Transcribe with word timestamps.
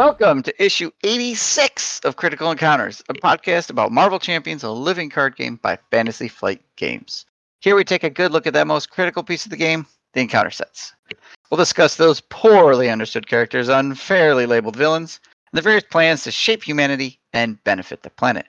Welcome 0.00 0.42
to 0.44 0.64
issue 0.64 0.90
86 1.04 2.00
of 2.04 2.16
Critical 2.16 2.50
Encounters, 2.50 3.02
a 3.10 3.12
podcast 3.12 3.68
about 3.68 3.92
Marvel 3.92 4.18
Champions, 4.18 4.62
a 4.62 4.70
living 4.70 5.10
card 5.10 5.36
game 5.36 5.56
by 5.56 5.76
Fantasy 5.90 6.26
Flight 6.26 6.62
Games. 6.76 7.26
Here 7.60 7.76
we 7.76 7.84
take 7.84 8.02
a 8.02 8.08
good 8.08 8.32
look 8.32 8.46
at 8.46 8.54
that 8.54 8.66
most 8.66 8.88
critical 8.88 9.22
piece 9.22 9.44
of 9.44 9.50
the 9.50 9.58
game, 9.58 9.84
the 10.14 10.22
encounter 10.22 10.50
sets. 10.50 10.94
We'll 11.50 11.58
discuss 11.58 11.96
those 11.96 12.22
poorly 12.22 12.88
understood 12.88 13.26
characters, 13.26 13.68
unfairly 13.68 14.46
labeled 14.46 14.74
villains, 14.74 15.20
and 15.52 15.58
the 15.58 15.62
various 15.62 15.84
plans 15.84 16.24
to 16.24 16.30
shape 16.30 16.62
humanity 16.62 17.20
and 17.34 17.62
benefit 17.64 18.02
the 18.02 18.08
planet, 18.08 18.46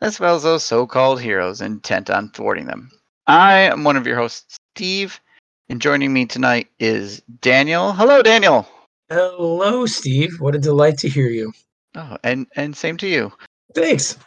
as 0.00 0.18
well 0.18 0.34
as 0.34 0.42
those 0.42 0.64
so 0.64 0.84
called 0.84 1.20
heroes 1.20 1.60
intent 1.60 2.10
on 2.10 2.30
thwarting 2.30 2.66
them. 2.66 2.90
I 3.28 3.58
am 3.58 3.84
one 3.84 3.96
of 3.96 4.04
your 4.04 4.16
hosts, 4.16 4.56
Steve, 4.74 5.20
and 5.68 5.80
joining 5.80 6.12
me 6.12 6.26
tonight 6.26 6.66
is 6.80 7.22
Daniel. 7.40 7.92
Hello, 7.92 8.20
Daniel. 8.20 8.66
Hello, 9.10 9.86
Steve. 9.86 10.38
What 10.40 10.54
a 10.54 10.58
delight 10.58 10.98
to 10.98 11.08
hear 11.08 11.28
you. 11.28 11.52
Oh, 11.94 12.16
and 12.24 12.46
and 12.56 12.76
same 12.76 12.96
to 12.98 13.08
you. 13.08 13.32
Thanks. 13.74 14.18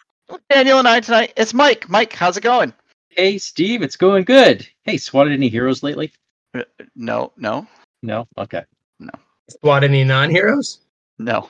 Daniel 0.50 0.80
and 0.80 0.88
I 0.88 1.00
tonight. 1.02 1.34
It's 1.38 1.54
Mike. 1.54 1.88
Mike, 1.90 2.14
how's 2.14 2.38
it 2.38 2.42
going? 2.42 2.74
Hey, 3.10 3.38
Steve, 3.38 3.82
it's 3.82 3.96
going 3.98 4.24
good. 4.24 4.68
Hey, 4.84 4.98
swatted 4.98 5.34
any 5.34 5.50
heroes 5.50 5.84
lately? 5.84 6.12
No, 6.96 7.32
no, 7.38 7.68
No? 8.02 8.28
Okay. 8.38 8.64
What, 9.62 9.84
any 9.84 10.04
non 10.04 10.30
heroes? 10.30 10.80
no. 11.20 11.50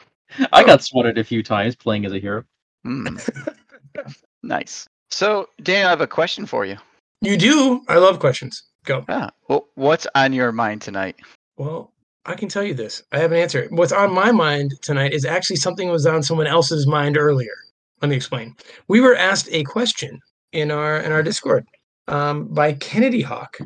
I 0.54 0.64
got 0.64 0.82
swatted 0.84 1.18
a 1.18 1.24
few 1.24 1.44
times 1.44 1.76
playing 1.76 2.06
as 2.06 2.14
a 2.14 2.20
hero. 2.20 2.44
Mm. 2.88 3.54
nice. 4.44 4.88
So, 5.10 5.50
Daniel, 5.62 5.88
I 5.88 5.90
have 5.92 6.02
a 6.02 6.08
question 6.08 6.46
for 6.46 6.66
you. 6.66 6.78
You 7.22 7.36
do. 7.38 7.84
I 7.90 7.98
love 7.98 8.20
questions. 8.20 8.64
Go. 8.86 9.04
Ah, 9.10 9.30
well, 9.50 9.68
what's 9.76 10.08
on 10.16 10.32
your 10.34 10.52
mind 10.54 10.82
tonight? 10.82 11.18
Well, 11.58 11.92
I 12.26 12.36
can 12.36 12.50
tell 12.50 12.64
you 12.64 12.74
this. 12.74 13.02
I 13.12 13.20
have 13.20 13.32
an 13.32 13.40
answer. 13.40 13.68
What's 13.72 13.92
on 13.92 14.14
my 14.14 14.32
mind 14.32 14.74
tonight 14.82 15.14
is 15.14 15.26
actually 15.26 15.56
something 15.56 15.88
that 15.88 15.94
was 15.94 16.06
on 16.06 16.22
someone 16.22 16.48
else's 16.48 16.86
mind 16.86 17.18
earlier. 17.18 17.54
Let 18.02 18.10
me 18.10 18.16
explain. 18.16 18.56
We 18.88 19.02
were 19.02 19.16
asked 19.16 19.48
a 19.52 19.64
question 19.64 20.20
in 20.52 20.70
our 20.72 20.98
in 20.98 21.12
our 21.12 21.24
Discord 21.24 21.66
um, 22.08 22.48
by 22.48 22.74
Kennedy 22.74 23.22
Hawk. 23.22 23.58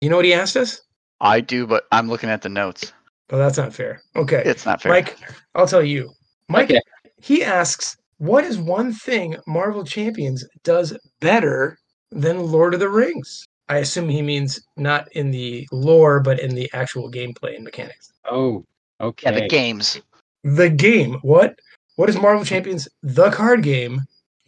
You 0.00 0.10
know 0.10 0.16
what 0.16 0.24
he 0.24 0.34
asked 0.34 0.56
us? 0.56 0.82
I 1.20 1.40
do, 1.40 1.66
but 1.66 1.84
I'm 1.92 2.08
looking 2.08 2.28
at 2.30 2.42
the 2.42 2.48
notes. 2.48 2.92
Well, 3.30 3.40
that's 3.40 3.56
not 3.56 3.72
fair. 3.72 4.02
Okay. 4.16 4.42
It's 4.44 4.66
not 4.66 4.82
fair. 4.82 4.92
Mike, 4.92 5.16
I'll 5.54 5.66
tell 5.68 5.82
you. 5.82 6.10
Mike, 6.48 6.70
Okay. 6.70 6.80
he 7.22 7.42
asks, 7.44 7.96
what 8.18 8.44
is 8.44 8.58
one 8.58 8.92
thing 8.92 9.36
Marvel 9.46 9.84
Champions 9.84 10.44
does 10.64 10.96
better 11.20 11.78
than 12.10 12.50
Lord 12.50 12.74
of 12.74 12.80
the 12.80 12.88
Rings? 12.90 13.46
I 13.68 13.78
assume 13.78 14.08
he 14.08 14.22
means 14.22 14.60
not 14.76 15.10
in 15.12 15.30
the 15.30 15.66
lore, 15.72 16.20
but 16.20 16.40
in 16.40 16.54
the 16.54 16.70
actual 16.72 17.10
gameplay 17.10 17.54
and 17.54 17.64
mechanics. 17.64 18.12
Oh, 18.30 18.64
okay. 19.00 19.32
yeah, 19.32 19.40
the 19.40 19.48
games. 19.48 20.00
The 20.44 20.68
game. 20.68 21.14
What? 21.22 21.58
What 21.96 22.06
does 22.06 22.20
Marvel 22.20 22.44
Champions, 22.44 22.88
the 23.02 23.30
card 23.30 23.62
game, 23.62 24.00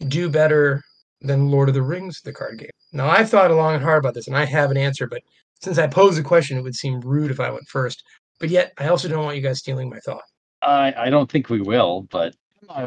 do 0.07 0.29
better 0.29 0.81
than 1.21 1.49
Lord 1.49 1.69
of 1.69 1.75
the 1.75 1.81
Rings, 1.81 2.21
the 2.21 2.33
card 2.33 2.59
game? 2.59 2.69
Now, 2.91 3.07
I've 3.07 3.29
thought 3.29 3.51
long 3.51 3.75
and 3.75 3.83
hard 3.83 3.99
about 3.99 4.13
this, 4.13 4.27
and 4.27 4.35
I 4.35 4.45
have 4.45 4.71
an 4.71 4.77
answer, 4.77 5.07
but 5.07 5.21
since 5.61 5.77
I 5.77 5.87
posed 5.87 6.17
the 6.17 6.23
question, 6.23 6.57
it 6.57 6.61
would 6.61 6.75
seem 6.75 6.99
rude 7.01 7.31
if 7.31 7.39
I 7.39 7.49
went 7.49 7.67
first. 7.67 8.03
But 8.39 8.49
yet, 8.49 8.73
I 8.77 8.87
also 8.87 9.07
don't 9.07 9.23
want 9.23 9.37
you 9.37 9.41
guys 9.41 9.59
stealing 9.59 9.89
my 9.89 9.99
thought. 9.99 10.23
I, 10.61 10.93
I 10.97 11.09
don't 11.09 11.31
think 11.31 11.49
we 11.49 11.61
will, 11.61 12.07
but 12.11 12.35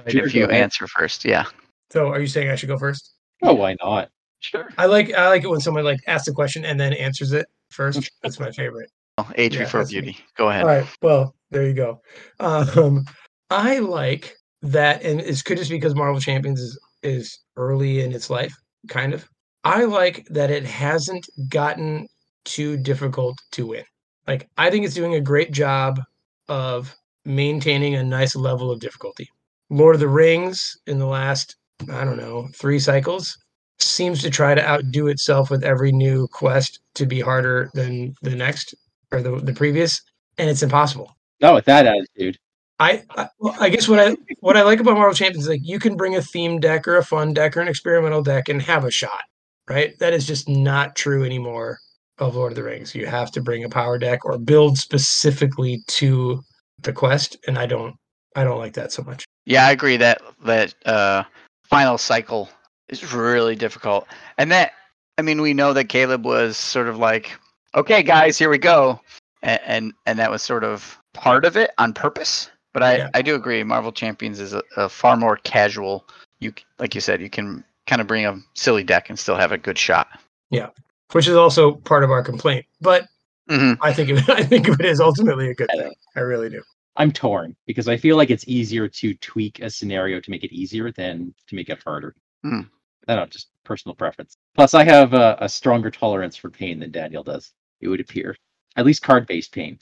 if 0.06 0.34
you 0.34 0.46
answer 0.46 0.86
first, 0.86 1.24
yeah. 1.24 1.44
So, 1.90 2.08
are 2.08 2.20
you 2.20 2.26
saying 2.26 2.50
I 2.50 2.56
should 2.56 2.68
go 2.68 2.78
first? 2.78 3.14
oh, 3.42 3.54
why 3.54 3.76
not? 3.82 4.10
Sure. 4.40 4.68
I 4.78 4.86
like 4.86 5.12
I 5.12 5.28
like 5.28 5.44
it 5.44 5.48
when 5.50 5.60
someone 5.60 5.84
like 5.84 6.00
asks 6.06 6.28
a 6.28 6.32
question 6.32 6.64
and 6.64 6.78
then 6.78 6.92
answers 6.92 7.32
it 7.32 7.46
first. 7.70 8.10
That's 8.22 8.38
my 8.38 8.50
favorite. 8.50 8.90
Age 9.36 9.56
Yeah, 9.56 9.64
before 9.64 9.80
that's 9.80 9.92
me. 9.92 10.00
beauty. 10.00 10.18
Go 10.36 10.48
ahead. 10.48 10.62
All 10.62 10.68
right. 10.68 10.86
Well, 11.02 11.34
there 11.50 11.66
you 11.66 11.74
go. 11.74 12.00
Um, 12.38 13.04
I 13.50 13.80
like 13.80 14.36
that, 14.62 15.02
and 15.02 15.20
it's 15.20 15.42
could 15.42 15.58
just 15.58 15.70
because 15.70 15.96
Marvel 15.96 16.20
Champions 16.20 16.60
is 16.60 16.78
is 17.02 17.38
early 17.56 18.00
in 18.02 18.12
its 18.12 18.30
life, 18.30 18.54
kind 18.88 19.12
of. 19.12 19.26
I 19.64 19.84
like 19.84 20.24
that 20.30 20.50
it 20.52 20.64
hasn't 20.64 21.26
gotten 21.48 22.06
too 22.44 22.76
difficult 22.76 23.36
to 23.52 23.66
win. 23.66 23.84
Like 24.28 24.48
I 24.56 24.70
think 24.70 24.84
it's 24.84 24.94
doing 24.94 25.14
a 25.14 25.20
great 25.20 25.50
job 25.50 26.00
of 26.48 26.94
maintaining 27.24 27.96
a 27.96 28.04
nice 28.04 28.36
level 28.36 28.70
of 28.70 28.78
difficulty. 28.78 29.28
Lord 29.70 29.96
of 29.96 30.00
the 30.00 30.08
Rings 30.08 30.76
in 30.86 30.98
the 30.98 31.06
last 31.06 31.56
I 31.92 32.04
don't 32.04 32.16
know 32.16 32.48
three 32.54 32.78
cycles 32.78 33.36
seems 33.80 34.22
to 34.22 34.30
try 34.30 34.54
to 34.54 34.68
outdo 34.68 35.08
itself 35.08 35.50
with 35.50 35.64
every 35.64 35.92
new 35.92 36.26
quest 36.28 36.80
to 36.94 37.06
be 37.06 37.20
harder 37.20 37.70
than 37.74 38.14
the 38.22 38.34
next 38.34 38.74
or 39.12 39.22
the, 39.22 39.36
the 39.36 39.52
previous 39.52 40.02
and 40.38 40.48
it's 40.48 40.62
impossible 40.62 41.14
Not 41.40 41.54
with 41.54 41.64
that 41.66 41.86
attitude. 41.86 42.38
I, 42.80 43.02
I 43.16 43.28
well, 43.40 43.56
I 43.58 43.68
guess 43.70 43.88
what 43.88 43.98
I 43.98 44.16
what 44.40 44.56
I 44.56 44.62
like 44.62 44.80
about 44.80 44.94
Marvel 44.94 45.14
Champions 45.14 45.44
is 45.44 45.48
like 45.48 45.60
you 45.64 45.78
can 45.78 45.96
bring 45.96 46.14
a 46.14 46.22
theme 46.22 46.60
deck 46.60 46.86
or 46.86 46.96
a 46.96 47.04
fun 47.04 47.34
deck 47.34 47.56
or 47.56 47.60
an 47.60 47.68
experimental 47.68 48.22
deck 48.22 48.48
and 48.48 48.62
have 48.62 48.84
a 48.84 48.90
shot, 48.90 49.22
right? 49.68 49.98
That 49.98 50.12
is 50.12 50.26
just 50.26 50.48
not 50.48 50.94
true 50.94 51.24
anymore 51.24 51.78
of 52.18 52.36
Lord 52.36 52.52
of 52.52 52.56
the 52.56 52.62
Rings. 52.62 52.94
You 52.94 53.06
have 53.06 53.32
to 53.32 53.40
bring 53.40 53.64
a 53.64 53.68
power 53.68 53.98
deck 53.98 54.24
or 54.24 54.38
build 54.38 54.78
specifically 54.78 55.82
to 55.88 56.40
the 56.80 56.92
quest, 56.92 57.36
and 57.48 57.58
I 57.58 57.66
don't 57.66 57.96
I 58.36 58.44
don't 58.44 58.58
like 58.58 58.74
that 58.74 58.92
so 58.92 59.02
much. 59.02 59.24
Yeah, 59.44 59.66
I 59.66 59.72
agree 59.72 59.96
that 59.96 60.22
that 60.44 60.74
uh, 60.86 61.24
final 61.64 61.98
cycle 61.98 62.48
is 62.88 63.12
really 63.12 63.56
difficult, 63.56 64.06
and 64.38 64.50
that 64.52 64.72
I 65.16 65.22
mean 65.22 65.40
we 65.40 65.54
know 65.54 65.72
that 65.72 65.84
Caleb 65.84 66.24
was 66.24 66.56
sort 66.56 66.88
of 66.88 66.98
like, 66.98 67.32
okay, 67.74 68.02
guys, 68.02 68.38
here 68.38 68.50
we 68.50 68.58
go, 68.58 69.00
and 69.42 69.60
and, 69.64 69.92
and 70.06 70.18
that 70.18 70.30
was 70.30 70.42
sort 70.42 70.64
of 70.64 70.98
part 71.14 71.44
of 71.44 71.56
it 71.56 71.70
on 71.78 71.92
purpose. 71.92 72.50
But 72.72 72.82
I, 72.82 72.96
Yeah. 72.98 73.10
I 73.14 73.22
do 73.22 73.34
agree, 73.34 73.62
Marvel 73.64 73.92
Champions 73.92 74.40
is 74.40 74.52
a, 74.52 74.62
a 74.76 74.88
far 74.88 75.16
more 75.16 75.36
casual. 75.38 76.06
You 76.40 76.52
like 76.78 76.94
you 76.94 77.00
said, 77.00 77.20
you 77.20 77.30
can 77.30 77.64
kind 77.86 78.00
of 78.00 78.06
bring 78.06 78.26
a 78.26 78.38
silly 78.54 78.84
deck 78.84 79.08
and 79.08 79.18
still 79.18 79.36
have 79.36 79.52
a 79.52 79.58
good 79.58 79.78
shot. 79.78 80.08
Yeah, 80.50 80.68
which 81.12 81.26
is 81.26 81.34
also 81.36 81.72
part 81.72 82.04
of 82.04 82.10
our 82.10 82.22
complaint. 82.22 82.66
But 82.80 83.06
hmm 83.48 83.72
I 83.80 83.92
think 83.92 84.10
it, 84.10 84.28
I 84.28 84.42
think 84.42 84.68
of 84.68 84.78
it 84.80 84.86
as 84.86 85.00
ultimately 85.00 85.50
a 85.50 85.54
good 85.54 85.70
thing. 85.74 85.92
I 86.16 86.20
really 86.20 86.50
do. 86.50 86.62
I'm 86.96 87.12
torn 87.12 87.54
because 87.66 87.88
I 87.88 87.96
feel 87.96 88.16
like 88.16 88.30
it's 88.30 88.46
easier 88.48 88.88
to 88.88 89.14
tweak 89.14 89.60
a 89.60 89.70
scenario 89.70 90.20
to 90.20 90.30
make 90.30 90.42
it 90.42 90.52
easier 90.52 90.90
than 90.90 91.32
to 91.46 91.54
make 91.54 91.68
it 91.68 91.80
harder. 91.84 92.14
Hmm. 92.42 92.62
I 93.08 93.14
don't 93.14 93.24
know, 93.24 93.28
just 93.30 93.48
personal 93.64 93.94
preference. 93.94 94.36
Plus, 94.54 94.74
I 94.74 94.84
have 94.84 95.14
a, 95.14 95.36
a 95.40 95.48
stronger 95.48 95.90
tolerance 95.90 96.36
for 96.36 96.50
pain 96.50 96.78
than 96.78 96.90
Daniel 96.90 97.22
does, 97.22 97.52
it 97.80 97.88
would 97.88 98.00
appear. 98.00 98.36
At 98.76 98.86
least 98.86 99.02
card 99.02 99.26
based 99.26 99.52
pain. 99.52 99.78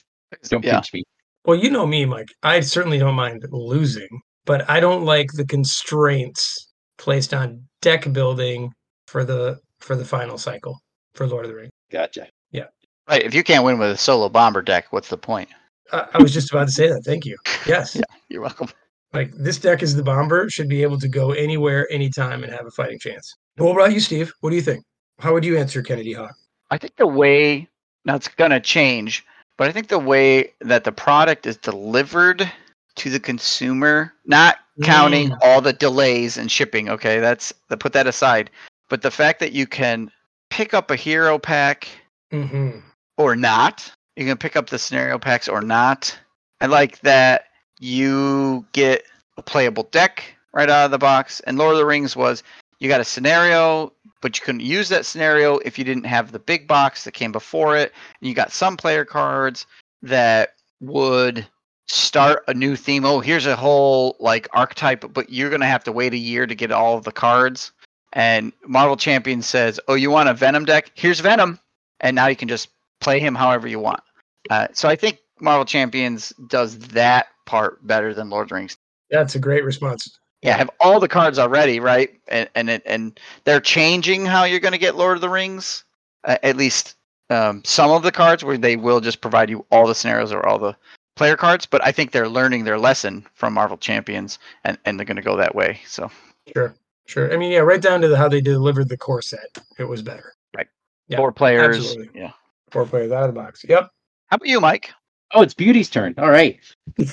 Don't 0.49 0.63
Yeah. 0.63 0.75
pinch 0.75 0.93
me. 0.93 1.03
Well, 1.45 1.57
you 1.57 1.69
know 1.69 1.85
me, 1.85 2.05
Mike. 2.05 2.29
I 2.43 2.59
certainly 2.61 2.97
don't 2.97 3.15
mind 3.15 3.45
losing, 3.51 4.09
but 4.45 4.69
I 4.69 4.79
don't 4.79 5.05
like 5.05 5.31
the 5.33 5.45
constraints 5.45 6.73
placed 6.97 7.33
on 7.33 7.61
deck 7.81 8.11
building 8.11 8.71
for 9.07 9.23
the 9.23 9.59
for 9.79 9.95
the 9.95 10.03
final 10.05 10.37
cycle 10.37 10.79
for 11.13 11.27
Lord 11.27 11.45
of 11.45 11.51
the 11.51 11.55
Rings. 11.55 11.71
Gotcha. 11.91 12.27
Yeah. 12.51 12.65
Right. 13.07 13.23
If 13.23 13.33
you 13.33 13.43
can't 13.43 13.63
win 13.63 13.77
with 13.77 13.91
a 13.91 13.97
solo 13.97 14.27
bomber 14.29 14.61
deck, 14.61 14.87
what's 14.91 15.07
the 15.09 15.17
point? 15.17 15.49
I, 15.93 16.07
I 16.15 16.21
was 16.21 16.33
just 16.33 16.51
about 16.51 16.67
to 16.67 16.73
say 16.73 16.87
that. 16.89 17.03
Thank 17.05 17.25
you. 17.25 17.37
Yes. 17.65 17.95
Yeah. 17.95 18.03
You're 18.29 18.41
welcome. 18.41 18.67
Like 19.13 19.31
this 19.35 19.57
deck 19.57 19.81
is 19.83 19.95
the 19.95 20.03
bomber, 20.03 20.49
should 20.49 20.67
be 20.69 20.83
able 20.83 20.99
to 20.99 21.07
go 21.07 21.31
anywhere, 21.31 21.87
anytime, 21.91 22.43
and 22.43 22.51
have 22.51 22.65
a 22.65 22.71
fighting 22.71 22.99
chance. 22.99 23.35
What 23.57 23.71
about 23.71 23.93
you, 23.93 23.99
Steve? 23.99 24.31
What 24.41 24.49
do 24.51 24.55
you 24.55 24.61
think? 24.61 24.83
How 25.19 25.33
would 25.33 25.45
you 25.45 25.57
answer 25.57 25.81
Kennedy 25.81 26.13
Hawk? 26.13 26.35
I 26.69 26.77
think 26.77 26.95
the 26.97 27.07
way 27.07 27.67
now 28.05 28.15
it's 28.15 28.27
gonna 28.27 28.59
change, 28.59 29.25
but 29.57 29.67
I 29.69 29.71
think 29.71 29.87
the 29.87 29.97
way 29.99 30.53
that 30.61 30.83
the 30.83 30.91
product 30.91 31.45
is 31.45 31.57
delivered 31.57 32.51
to 32.95 33.09
the 33.09 33.19
consumer, 33.19 34.13
not 34.25 34.57
counting 34.83 35.29
Mm. 35.29 35.37
all 35.41 35.61
the 35.61 35.73
delays 35.73 36.37
and 36.37 36.51
shipping, 36.51 36.89
okay, 36.89 37.19
that's 37.19 37.53
the 37.69 37.77
put 37.77 37.93
that 37.93 38.07
aside. 38.07 38.49
But 38.89 39.01
the 39.01 39.11
fact 39.11 39.39
that 39.39 39.51
you 39.53 39.65
can 39.67 40.11
pick 40.49 40.73
up 40.73 40.91
a 40.91 40.95
hero 40.95 41.39
pack 41.39 41.87
Mm-hmm. 42.31 42.79
or 43.17 43.35
not, 43.35 43.91
you 44.15 44.25
can 44.25 44.37
pick 44.37 44.55
up 44.55 44.69
the 44.69 44.77
scenario 44.77 45.17
packs 45.17 45.47
or 45.47 45.61
not. 45.61 46.17
I 46.59 46.65
like 46.65 46.99
that 47.01 47.45
you 47.79 48.65
get 48.73 49.03
a 49.37 49.41
playable 49.41 49.83
deck 49.91 50.35
right 50.53 50.69
out 50.69 50.85
of 50.85 50.91
the 50.91 50.97
box. 50.97 51.39
And 51.41 51.57
Lord 51.57 51.73
of 51.73 51.77
the 51.77 51.85
Rings 51.85 52.15
was 52.15 52.43
you 52.79 52.87
got 52.87 53.01
a 53.01 53.05
scenario, 53.05 53.93
but 54.21 54.37
you 54.37 54.45
couldn't 54.45 54.61
use 54.61 54.89
that 54.89 55.05
scenario 55.05 55.57
if 55.59 55.77
you 55.77 55.83
didn't 55.83 56.05
have 56.05 56.31
the 56.31 56.39
big 56.39 56.67
box 56.67 57.03
that 57.03 57.13
came 57.13 57.31
before 57.31 57.77
it. 57.77 57.93
And 58.19 58.27
you 58.27 58.33
got 58.33 58.51
some 58.51 58.77
player 58.77 59.05
cards 59.05 59.65
that 60.01 60.53
would 60.79 61.45
start 61.87 62.43
a 62.47 62.53
new 62.53 62.75
theme. 62.75 63.05
Oh, 63.05 63.19
here's 63.19 63.45
a 63.45 63.55
whole 63.55 64.15
like 64.19 64.47
archetype, 64.53 65.13
but 65.13 65.29
you're 65.31 65.49
gonna 65.49 65.67
have 65.67 65.83
to 65.85 65.91
wait 65.91 66.13
a 66.13 66.17
year 66.17 66.45
to 66.45 66.55
get 66.55 66.71
all 66.71 66.97
of 66.97 67.03
the 67.03 67.11
cards. 67.11 67.71
And 68.13 68.53
Marvel 68.65 68.97
Champion 68.97 69.41
says, 69.41 69.79
"Oh, 69.87 69.93
you 69.93 70.09
want 70.09 70.29
a 70.29 70.33
Venom 70.33 70.65
deck? 70.65 70.91
Here's 70.95 71.19
Venom." 71.19 71.59
and 71.99 72.15
now 72.15 72.27
you 72.27 72.35
can 72.35 72.47
just 72.47 72.69
play 72.99 73.19
him 73.19 73.35
however 73.35 73.67
you 73.67 73.79
want. 73.79 74.01
Uh, 74.49 74.67
so 74.73 74.87
I 74.87 74.95
think 74.95 75.19
Marvel 75.39 75.65
Champions 75.65 76.33
does 76.47 76.77
that 76.79 77.27
part 77.47 77.85
better 77.87 78.13
than 78.13 78.29
Lord 78.29 78.43
of 78.43 78.49
the 78.49 78.55
Rings. 78.55 78.77
That's 79.09 79.33
a 79.33 79.39
great 79.39 79.63
response. 79.63 80.19
Yeah, 80.43 80.55
have 80.55 80.69
all 80.79 80.99
the 80.99 81.07
cards 81.07 81.39
already, 81.39 81.79
right? 81.79 82.13
And 82.27 82.47
and 82.53 82.69
and 82.69 83.19
they're 83.43 83.59
changing 83.59 84.27
how 84.27 84.43
you're 84.43 84.59
going 84.59 84.73
to 84.73 84.77
get 84.77 84.95
Lord 84.95 85.17
of 85.17 85.21
the 85.21 85.29
Rings. 85.29 85.83
Uh, 86.23 86.37
at 86.43 86.57
least 86.57 86.95
um, 87.29 87.63
some 87.65 87.89
of 87.89 88.03
the 88.03 88.11
cards 88.11 88.43
where 88.43 88.57
they 88.57 88.75
will 88.75 88.99
just 88.99 89.21
provide 89.21 89.49
you 89.49 89.65
all 89.71 89.87
the 89.87 89.95
scenarios 89.95 90.31
or 90.31 90.45
all 90.45 90.59
the 90.59 90.75
player 91.15 91.35
cards, 91.35 91.65
but 91.65 91.83
I 91.83 91.91
think 91.91 92.11
they're 92.11 92.29
learning 92.29 92.63
their 92.63 92.77
lesson 92.77 93.25
from 93.33 93.53
Marvel 93.53 93.77
Champions, 93.77 94.39
and, 94.63 94.77
and 94.85 94.97
they're 94.97 95.05
going 95.05 95.17
to 95.17 95.23
go 95.23 95.35
that 95.37 95.55
way. 95.55 95.81
So 95.85 96.09
Sure, 96.53 96.75
sure. 97.05 97.33
I 97.33 97.37
mean, 97.37 97.51
yeah, 97.51 97.59
right 97.59 97.81
down 97.81 98.01
to 98.01 98.07
the, 98.07 98.17
how 98.17 98.29
they 98.29 98.41
delivered 98.41 98.87
the 98.87 98.97
core 98.97 99.21
set. 99.21 99.57
It 99.77 99.83
was 99.83 100.01
better. 100.01 100.33
Right. 100.55 100.67
Yeah, 101.07 101.17
four 101.17 101.31
players. 101.31 101.77
absolutely. 101.77 102.21
Yeah. 102.21 102.31
Four 102.71 102.85
players 102.85 103.11
out 103.11 103.27
of 103.27 103.33
the 103.33 103.39
box. 103.39 103.65
Yep. 103.67 103.89
How 104.27 104.35
about 104.35 104.47
you, 104.47 104.61
Mike? 104.61 104.91
Oh, 105.33 105.41
it's 105.41 105.53
Beauty's 105.53 105.89
turn. 105.89 106.13
All 106.17 106.29
right. 106.29 106.59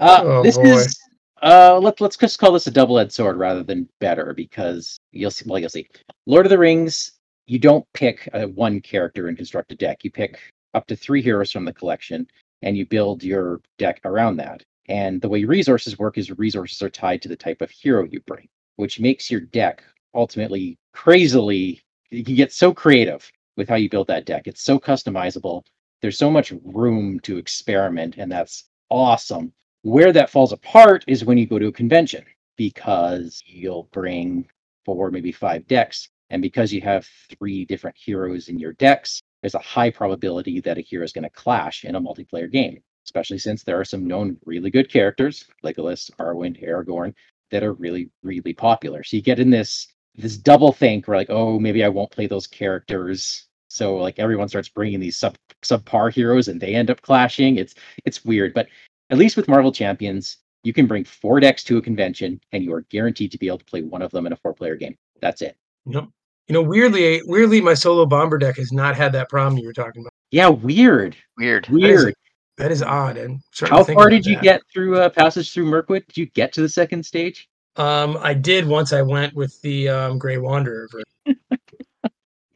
Uh, 0.00 0.20
Oh, 0.22 0.42
this 0.42 0.56
boy. 0.56 0.62
is 0.64 0.98
uh 1.42 1.78
let, 1.78 2.00
let's 2.00 2.16
just 2.16 2.38
call 2.38 2.52
this 2.52 2.66
a 2.66 2.70
double-edged 2.70 3.12
sword 3.12 3.36
rather 3.36 3.62
than 3.64 3.88
better 4.00 4.32
because 4.34 4.98
you'll 5.12 5.30
see 5.30 5.44
well 5.48 5.58
you'll 5.58 5.68
see 5.68 5.86
lord 6.26 6.46
of 6.46 6.50
the 6.50 6.58
rings 6.58 7.12
you 7.46 7.58
don't 7.58 7.84
pick 7.94 8.28
uh, 8.32 8.46
one 8.46 8.80
character 8.80 9.28
and 9.28 9.36
construct 9.36 9.72
a 9.72 9.76
deck 9.76 10.04
you 10.04 10.10
pick 10.10 10.38
up 10.74 10.86
to 10.86 10.94
three 10.96 11.22
heroes 11.22 11.50
from 11.50 11.64
the 11.64 11.72
collection 11.72 12.26
and 12.62 12.76
you 12.76 12.86
build 12.86 13.22
your 13.24 13.60
deck 13.78 14.00
around 14.04 14.36
that 14.36 14.62
and 14.88 15.20
the 15.20 15.28
way 15.28 15.44
resources 15.44 15.98
work 15.98 16.16
is 16.18 16.30
resources 16.38 16.80
are 16.82 16.90
tied 16.90 17.20
to 17.22 17.28
the 17.28 17.36
type 17.36 17.60
of 17.60 17.70
hero 17.70 18.04
you 18.04 18.20
bring 18.26 18.48
which 18.76 19.00
makes 19.00 19.30
your 19.30 19.40
deck 19.40 19.82
ultimately 20.14 20.76
crazily 20.92 21.80
you 22.10 22.22
can 22.24 22.34
get 22.36 22.52
so 22.52 22.72
creative 22.72 23.30
with 23.56 23.68
how 23.68 23.76
you 23.76 23.88
build 23.88 24.06
that 24.06 24.26
deck 24.26 24.42
it's 24.46 24.62
so 24.62 24.78
customizable 24.78 25.62
there's 26.00 26.18
so 26.18 26.30
much 26.30 26.52
room 26.64 27.20
to 27.20 27.38
experiment 27.38 28.16
and 28.18 28.30
that's 28.30 28.64
awesome 28.90 29.52
where 29.82 30.12
that 30.12 30.30
falls 30.30 30.52
apart 30.52 31.04
is 31.06 31.24
when 31.24 31.38
you 31.38 31.46
go 31.46 31.58
to 31.58 31.68
a 31.68 31.72
convention 31.72 32.24
because 32.56 33.42
you'll 33.46 33.88
bring 33.92 34.46
four, 34.84 35.10
maybe 35.10 35.32
five 35.32 35.66
decks. 35.66 36.08
And 36.30 36.42
because 36.42 36.72
you 36.72 36.80
have 36.82 37.06
three 37.38 37.64
different 37.64 37.96
heroes 37.96 38.48
in 38.48 38.58
your 38.58 38.72
decks, 38.74 39.22
there's 39.40 39.54
a 39.54 39.60
high 39.60 39.90
probability 39.90 40.60
that 40.60 40.78
a 40.78 40.82
hero 40.82 41.04
is 41.04 41.12
going 41.12 41.24
to 41.24 41.30
clash 41.30 41.84
in 41.84 41.94
a 41.94 42.00
multiplayer 42.00 42.50
game, 42.50 42.82
especially 43.06 43.38
since 43.38 43.62
there 43.62 43.80
are 43.80 43.84
some 43.84 44.06
known 44.06 44.36
really 44.44 44.70
good 44.70 44.90
characters, 44.90 45.46
Legolas, 45.64 46.10
Arwen, 46.18 46.60
Aragorn, 46.62 47.14
that 47.50 47.62
are 47.62 47.72
really, 47.74 48.10
really 48.22 48.52
popular. 48.52 49.02
So 49.04 49.16
you 49.16 49.22
get 49.22 49.40
in 49.40 49.50
this 49.50 49.88
this 50.16 50.36
double 50.36 50.72
think 50.72 51.06
where 51.06 51.16
like, 51.16 51.30
oh, 51.30 51.60
maybe 51.60 51.84
I 51.84 51.88
won't 51.88 52.10
play 52.10 52.26
those 52.26 52.48
characters. 52.48 53.46
So 53.68 53.96
like 53.96 54.18
everyone 54.18 54.48
starts 54.48 54.68
bringing 54.68 54.98
these 54.98 55.16
sub 55.16 55.36
subpar 55.62 56.12
heroes 56.12 56.48
and 56.48 56.60
they 56.60 56.74
end 56.74 56.90
up 56.90 57.00
clashing. 57.02 57.56
It's 57.56 57.74
it's 58.04 58.24
weird, 58.24 58.54
but 58.54 58.68
at 59.10 59.18
least 59.18 59.36
with 59.36 59.48
Marvel 59.48 59.72
Champions, 59.72 60.38
you 60.62 60.72
can 60.72 60.86
bring 60.86 61.04
four 61.04 61.40
decks 61.40 61.62
to 61.64 61.78
a 61.78 61.82
convention 61.82 62.40
and 62.52 62.62
you 62.62 62.72
are 62.74 62.82
guaranteed 62.82 63.32
to 63.32 63.38
be 63.38 63.46
able 63.46 63.58
to 63.58 63.64
play 63.64 63.82
one 63.82 64.02
of 64.02 64.10
them 64.10 64.26
in 64.26 64.32
a 64.32 64.36
four 64.36 64.52
player 64.52 64.76
game. 64.76 64.96
That's 65.20 65.42
it. 65.42 65.56
Yep. 65.86 66.08
You 66.48 66.54
know, 66.54 66.62
weirdly, 66.62 67.20
weirdly, 67.26 67.60
my 67.60 67.74
solo 67.74 68.06
bomber 68.06 68.38
deck 68.38 68.56
has 68.56 68.72
not 68.72 68.96
had 68.96 69.12
that 69.12 69.28
problem 69.28 69.58
you 69.58 69.66
were 69.66 69.72
talking 69.74 70.00
about. 70.02 70.12
Yeah, 70.30 70.48
weird. 70.48 71.16
Weird. 71.36 71.68
Weird. 71.68 72.14
That 72.56 72.72
is 72.72 72.82
odd. 72.82 73.18
And 73.18 73.40
How 73.60 73.84
far 73.84 74.08
did 74.10 74.26
you 74.26 74.34
that. 74.36 74.42
get 74.42 74.62
through 74.72 74.98
uh, 74.98 75.10
Passage 75.10 75.52
Through 75.52 75.66
Mirkwood? 75.66 76.06
Did 76.08 76.16
you 76.16 76.26
get 76.26 76.52
to 76.54 76.62
the 76.62 76.68
second 76.68 77.04
stage? 77.04 77.48
Um, 77.76 78.18
I 78.20 78.34
did 78.34 78.66
once 78.66 78.92
I 78.92 79.02
went 79.02 79.34
with 79.34 79.60
the 79.62 79.88
um, 79.88 80.18
Grey 80.18 80.38
Wanderer. 80.38 80.88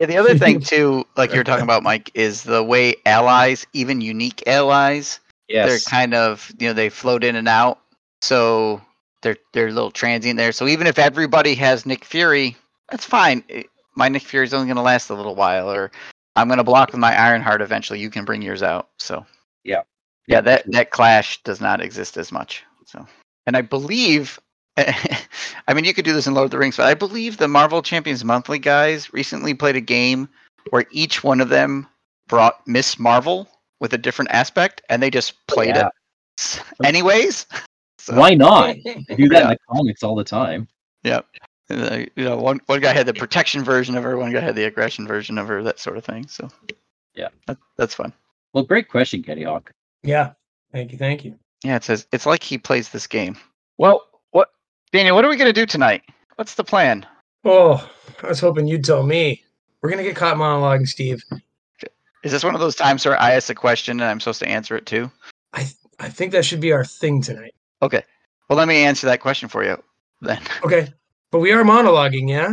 version. 0.07 0.15
Yeah, 0.17 0.23
the 0.23 0.31
other 0.31 0.39
thing 0.39 0.61
too, 0.65 1.07
like 1.17 1.33
you 1.33 1.39
were 1.39 1.45
talking 1.45 1.65
about, 1.65 1.83
Mike, 1.83 2.11
is 2.15 2.43
the 2.43 2.63
way 2.63 2.95
allies, 3.07 3.67
even 3.73 4.01
unique 4.01 4.47
allies, 4.47 5.21
they're 5.49 5.79
kind 5.81 6.15
of 6.15 6.53
you 6.59 6.69
know 6.69 6.73
they 6.73 6.89
float 6.89 7.25
in 7.25 7.37
and 7.37 7.49
out, 7.49 7.79
so 8.21 8.81
they're 9.23 9.37
they're 9.53 9.69
a 9.69 9.73
little 9.73 9.91
transient 9.91 10.37
there. 10.37 10.53
So 10.53 10.67
even 10.67 10.87
if 10.87 10.99
everybody 10.99 11.55
has 11.57 11.87
Nick 11.87 12.05
Fury, 12.05 12.57
that's 12.91 13.05
fine. 13.05 13.45
My 13.95 14.09
Nick 14.09 14.23
Fury 14.23 14.47
is 14.47 14.55
only 14.55 14.67
going 14.67 14.77
to 14.77 14.83
last 14.83 15.11
a 15.11 15.15
little 15.15 15.35
while, 15.35 15.71
or 15.71 15.91
I'm 16.37 16.49
going 16.49 16.59
to 16.59 16.65
block 16.65 16.93
with 16.93 17.01
my 17.01 17.15
Ironheart 17.15 17.61
eventually. 17.61 18.01
You 18.01 18.11
can 18.11 18.25
bring 18.25 18.43
yours 18.43 18.63
out. 18.63 18.89
So 18.99 19.27
Yeah. 19.65 19.83
yeah, 20.27 20.41
that 20.41 20.65
that 20.73 20.91
clash 20.91 21.43
does 21.43 21.61
not 21.61 21.81
exist 21.81 22.17
as 22.17 22.33
much. 22.33 22.65
So, 22.87 23.07
and 23.47 23.57
I 23.57 23.63
believe. 23.63 24.39
I 24.77 25.75
mean, 25.75 25.85
you 25.85 25.95
could 25.95 26.05
do 26.05 26.13
this 26.13 26.27
in 26.27 26.35
Lord 26.35 26.47
of 26.47 26.51
the 26.51 26.59
Rings, 26.59 26.77
but 26.77 26.87
I 26.87 26.95
believe 26.95 27.37
the 27.37 27.49
Marvel 27.49 27.83
Champions 27.83 28.25
Monthly 28.25 28.59
guys 28.59 29.13
recently 29.13 29.55
played 29.55 29.77
a 29.77 29.81
game 29.81 30.29
where 30.71 30.85
each 30.91 31.23
one 31.23 31.41
of 31.41 31.49
them 31.49 31.87
brought 32.29 32.67
Miss 32.67 32.99
Marvel 32.99 33.49
with 33.81 33.93
a 33.93 33.99
different 33.99 34.31
aspect, 34.31 34.81
and 34.89 35.03
they 35.03 35.11
just 35.11 35.47
played 35.47 35.75
yeah. 35.77 35.89
it 36.39 36.63
anyways. 36.85 37.47
So, 37.99 38.17
Why 38.17 38.35
not? 38.35 38.75
They 38.85 38.95
do 39.15 39.29
that 39.29 39.39
Yeah. 39.39 39.43
in 39.43 39.49
the 39.51 39.59
comics 39.71 40.03
all 40.03 40.17
the 40.17 40.25
time. 40.25 40.67
Yep. 41.05 41.25
You 41.71 42.09
know, 42.17 42.37
one 42.37 42.61
one 42.67 42.81
guy 42.81 42.93
had 42.93 43.07
the 43.07 43.15
protection 43.15 43.63
version 43.63 43.97
of 43.97 44.03
her, 44.03 44.17
one 44.19 44.33
guy 44.33 44.41
had 44.41 44.57
the 44.57 44.65
aggression 44.65 45.07
version 45.07 45.39
of 45.39 45.47
her, 45.47 45.63
that 45.63 45.79
sort 45.79 45.97
of 45.97 46.05
thing. 46.05 46.27
So, 46.27 46.49
Yeah. 47.15 47.29
that, 47.47 47.59
that's 47.77 47.95
fun. 47.95 48.13
Well, 48.55 48.65
great 48.65 48.89
question, 48.89 49.23
Kenny 49.23 49.45
Hawk. 49.45 49.71
yeah. 50.03 50.33
Thank 50.73 50.91
you. 50.91 50.99
Thank 50.99 51.25
you. 51.25 51.39
Yeah, 51.63 51.77
it 51.77 51.85
says 51.85 52.09
it's 52.11 52.27
like 52.27 52.43
he 52.43 52.59
plays 52.59 52.89
this 52.89 53.07
game. 53.07 53.37
Well, 53.79 53.93
what, 53.93 54.12
Daniel? 54.93 55.17
What 55.17 55.25
are 55.25 55.29
we 55.29 55.37
gonna 55.37 55.55
do 55.55 55.65
tonight? 55.65 56.03
What's 56.37 56.55
the 56.55 56.65
plan? 56.65 57.07
Oh, 57.45 57.91
I 58.23 58.27
was 58.29 58.41
hoping 58.41 58.67
you'd 58.67 58.85
tell 58.85 59.03
me. 59.03 59.43
We're 59.81 59.91
gonna 59.91 60.03
get 60.03 60.17
caught 60.17 60.37
monologuing, 60.37 60.87
Steve. 60.87 61.25
Is 62.23 62.31
this 62.31 62.45
one 62.45 62.55
of 62.55 62.61
those 62.61 62.77
times 62.77 63.05
where 63.05 63.19
I 63.21 63.33
ask 63.33 63.51
a 63.51 63.55
question 63.55 64.01
and 64.01 64.09
I'm 64.09 64.21
supposed 64.21 64.39
to 64.41 64.49
answer 64.49 64.77
it 64.77 64.87
too? 64.87 65.11
I 65.55 65.67
I 65.99 66.09
think 66.09 66.33
that 66.33 66.45
should 66.45 66.61
be 66.61 66.73
our 66.73 66.85
thing 66.85 67.23
tonight. 67.23 67.55
Okay. 67.81 68.03
Well, 68.49 68.59
let 68.59 68.69
me 68.69 68.85
answer 68.85 69.07
that 69.07 69.21
question 69.21 69.49
for 69.49 69.65
you 69.65 69.83
then. 70.21 70.41
Okay, 70.65 70.93
but 71.31 71.39
we 71.39 71.53
are 71.53 71.65
monologuing, 71.65 72.29
yeah. 72.29 72.53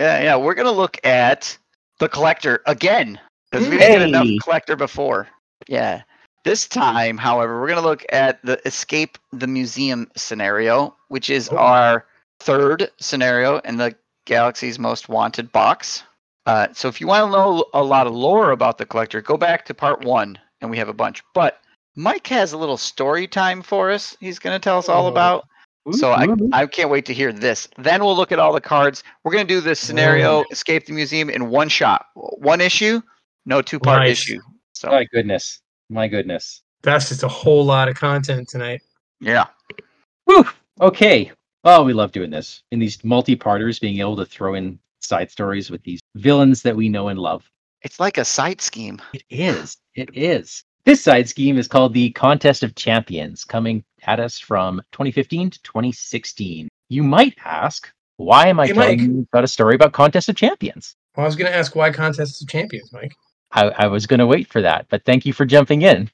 Yeah, 0.00 0.22
yeah. 0.22 0.36
We're 0.36 0.54
gonna 0.54 0.72
look 0.72 0.98
at 1.04 1.56
the 1.98 2.08
collector 2.08 2.62
again 2.66 3.20
because 3.50 3.68
we 3.68 3.76
didn't 3.76 3.98
get 3.98 4.08
enough 4.08 4.42
collector 4.42 4.74
before. 4.74 5.28
Yeah. 5.68 6.02
This 6.44 6.66
time, 6.68 7.16
however, 7.16 7.58
we're 7.60 7.68
gonna 7.68 7.80
look 7.80 8.04
at 8.12 8.42
the 8.44 8.60
escape 8.66 9.16
the 9.32 9.46
museum 9.46 10.10
scenario, 10.14 10.94
which 11.08 11.30
is 11.30 11.48
Oh. 11.50 11.56
our 11.56 12.06
third 12.40 12.90
scenario 13.00 13.58
in 13.60 13.78
the 13.78 13.94
galaxy's 14.26 14.78
most 14.78 15.08
wanted 15.08 15.50
box. 15.52 16.02
Uh, 16.46 16.68
so 16.74 16.88
if 16.88 17.00
you 17.00 17.06
want 17.06 17.26
to 17.26 17.30
know 17.38 17.64
a 17.72 17.82
lot 17.82 18.06
of 18.06 18.12
lore 18.14 18.50
about 18.50 18.76
the 18.76 18.84
collector, 18.84 19.22
go 19.22 19.38
back 19.38 19.64
to 19.64 19.72
part 19.74 20.04
one, 20.04 20.38
and 20.60 20.70
we 20.70 20.76
have 20.76 20.88
a 20.90 20.92
bunch. 20.94 21.22
But 21.32 21.60
Mike 21.96 22.26
has 22.26 22.52
a 22.52 22.58
little 22.58 22.76
story 22.76 23.26
time 23.26 23.62
for 23.62 23.90
us. 23.90 24.14
He's 24.20 24.38
gonna 24.38 24.58
tell 24.58 24.76
us 24.78 24.88
all 24.90 25.06
Oh. 25.06 25.10
about. 25.10 25.46
So 25.92 26.12
I, 26.12 26.26
I 26.52 26.66
can't 26.66 26.88
wait 26.90 27.04
to 27.06 27.14
hear 27.14 27.30
this. 27.32 27.68
Then 27.76 28.02
we'll 28.02 28.16
look 28.16 28.32
at 28.32 28.38
all 28.38 28.52
the 28.54 28.60
cards. 28.60 29.02
We're 29.22 29.32
gonna 29.32 29.44
do 29.44 29.60
this 29.60 29.78
scenario, 29.80 30.44
escape 30.50 30.86
the 30.86 30.92
museum 30.94 31.28
in 31.30 31.48
one 31.50 31.68
shot, 31.68 32.06
one 32.14 32.60
issue, 32.62 33.00
no 33.46 33.60
two 33.62 33.78
part 33.78 34.00
Nice. 34.00 34.12
issue. 34.22 34.40
So 34.72 34.88
my 34.90 35.04
goodness, 35.04 35.60
my 35.90 36.08
goodness. 36.08 36.62
That's 36.82 37.08
just 37.08 37.22
a 37.22 37.28
whole 37.28 37.64
lot 37.64 37.88
of 37.88 37.94
content 37.96 38.48
tonight. 38.48 38.82
yeah, 39.20 39.46
Whew. 40.26 40.44
Okay. 40.80 41.30
Oh, 41.64 41.82
we 41.82 41.92
love 41.94 42.12
doing 42.12 42.30
this 42.30 42.62
in 42.72 42.78
these 42.78 43.02
multi-parters, 43.04 43.78
being 43.78 43.98
able 44.00 44.16
to 44.16 44.26
throw 44.26 44.54
in 44.54 44.78
side 45.00 45.30
stories 45.30 45.70
with 45.70 45.82
these 45.82 46.00
villains 46.16 46.62
that 46.62 46.76
we 46.76 46.88
know 46.90 47.08
and 47.08 47.18
love. 47.18 47.48
it's 47.82 47.98
like 48.00 48.18
a 48.18 48.24
side 48.24 48.60
scheme. 48.60 49.00
It 49.14 49.22
is. 49.30 49.76
It 49.94 50.10
is. 50.14 50.62
This 50.84 51.02
side 51.02 51.26
scheme 51.28 51.56
is 51.56 51.68
called 51.68 51.94
the 51.94 52.10
Contest 52.10 52.62
of 52.62 52.74
Champions, 52.74 53.44
coming 53.44 53.82
at 54.02 54.20
us 54.20 54.38
from 54.38 54.82
2015 54.92 55.50
to 55.50 55.62
2016. 55.62 56.68
You 56.90 57.02
might 57.02 57.34
ask, 57.42 57.90
why 58.18 58.48
am 58.48 58.60
I 58.60 58.66
Hey, 58.66 58.72
telling 58.74 58.98
Mike. 58.98 59.08
you 59.08 59.26
about 59.32 59.44
a 59.44 59.48
story 59.48 59.74
about 59.74 59.92
Contest 59.94 60.28
of 60.28 60.36
Champions? 60.36 60.94
Well, 61.16 61.24
I 61.24 61.28
was 61.28 61.36
gonna 61.36 61.50
ask 61.50 61.74
why 61.74 61.90
contests 61.90 62.42
of 62.42 62.48
champions, 62.48 62.92
Mike. 62.92 63.14
I, 63.54 63.68
I 63.68 63.86
was 63.86 64.06
going 64.06 64.18
to 64.18 64.26
wait 64.26 64.48
for 64.48 64.60
that, 64.62 64.86
but 64.88 65.04
thank 65.04 65.24
you 65.24 65.32
for 65.32 65.44
jumping 65.46 65.82
in. 65.82 66.10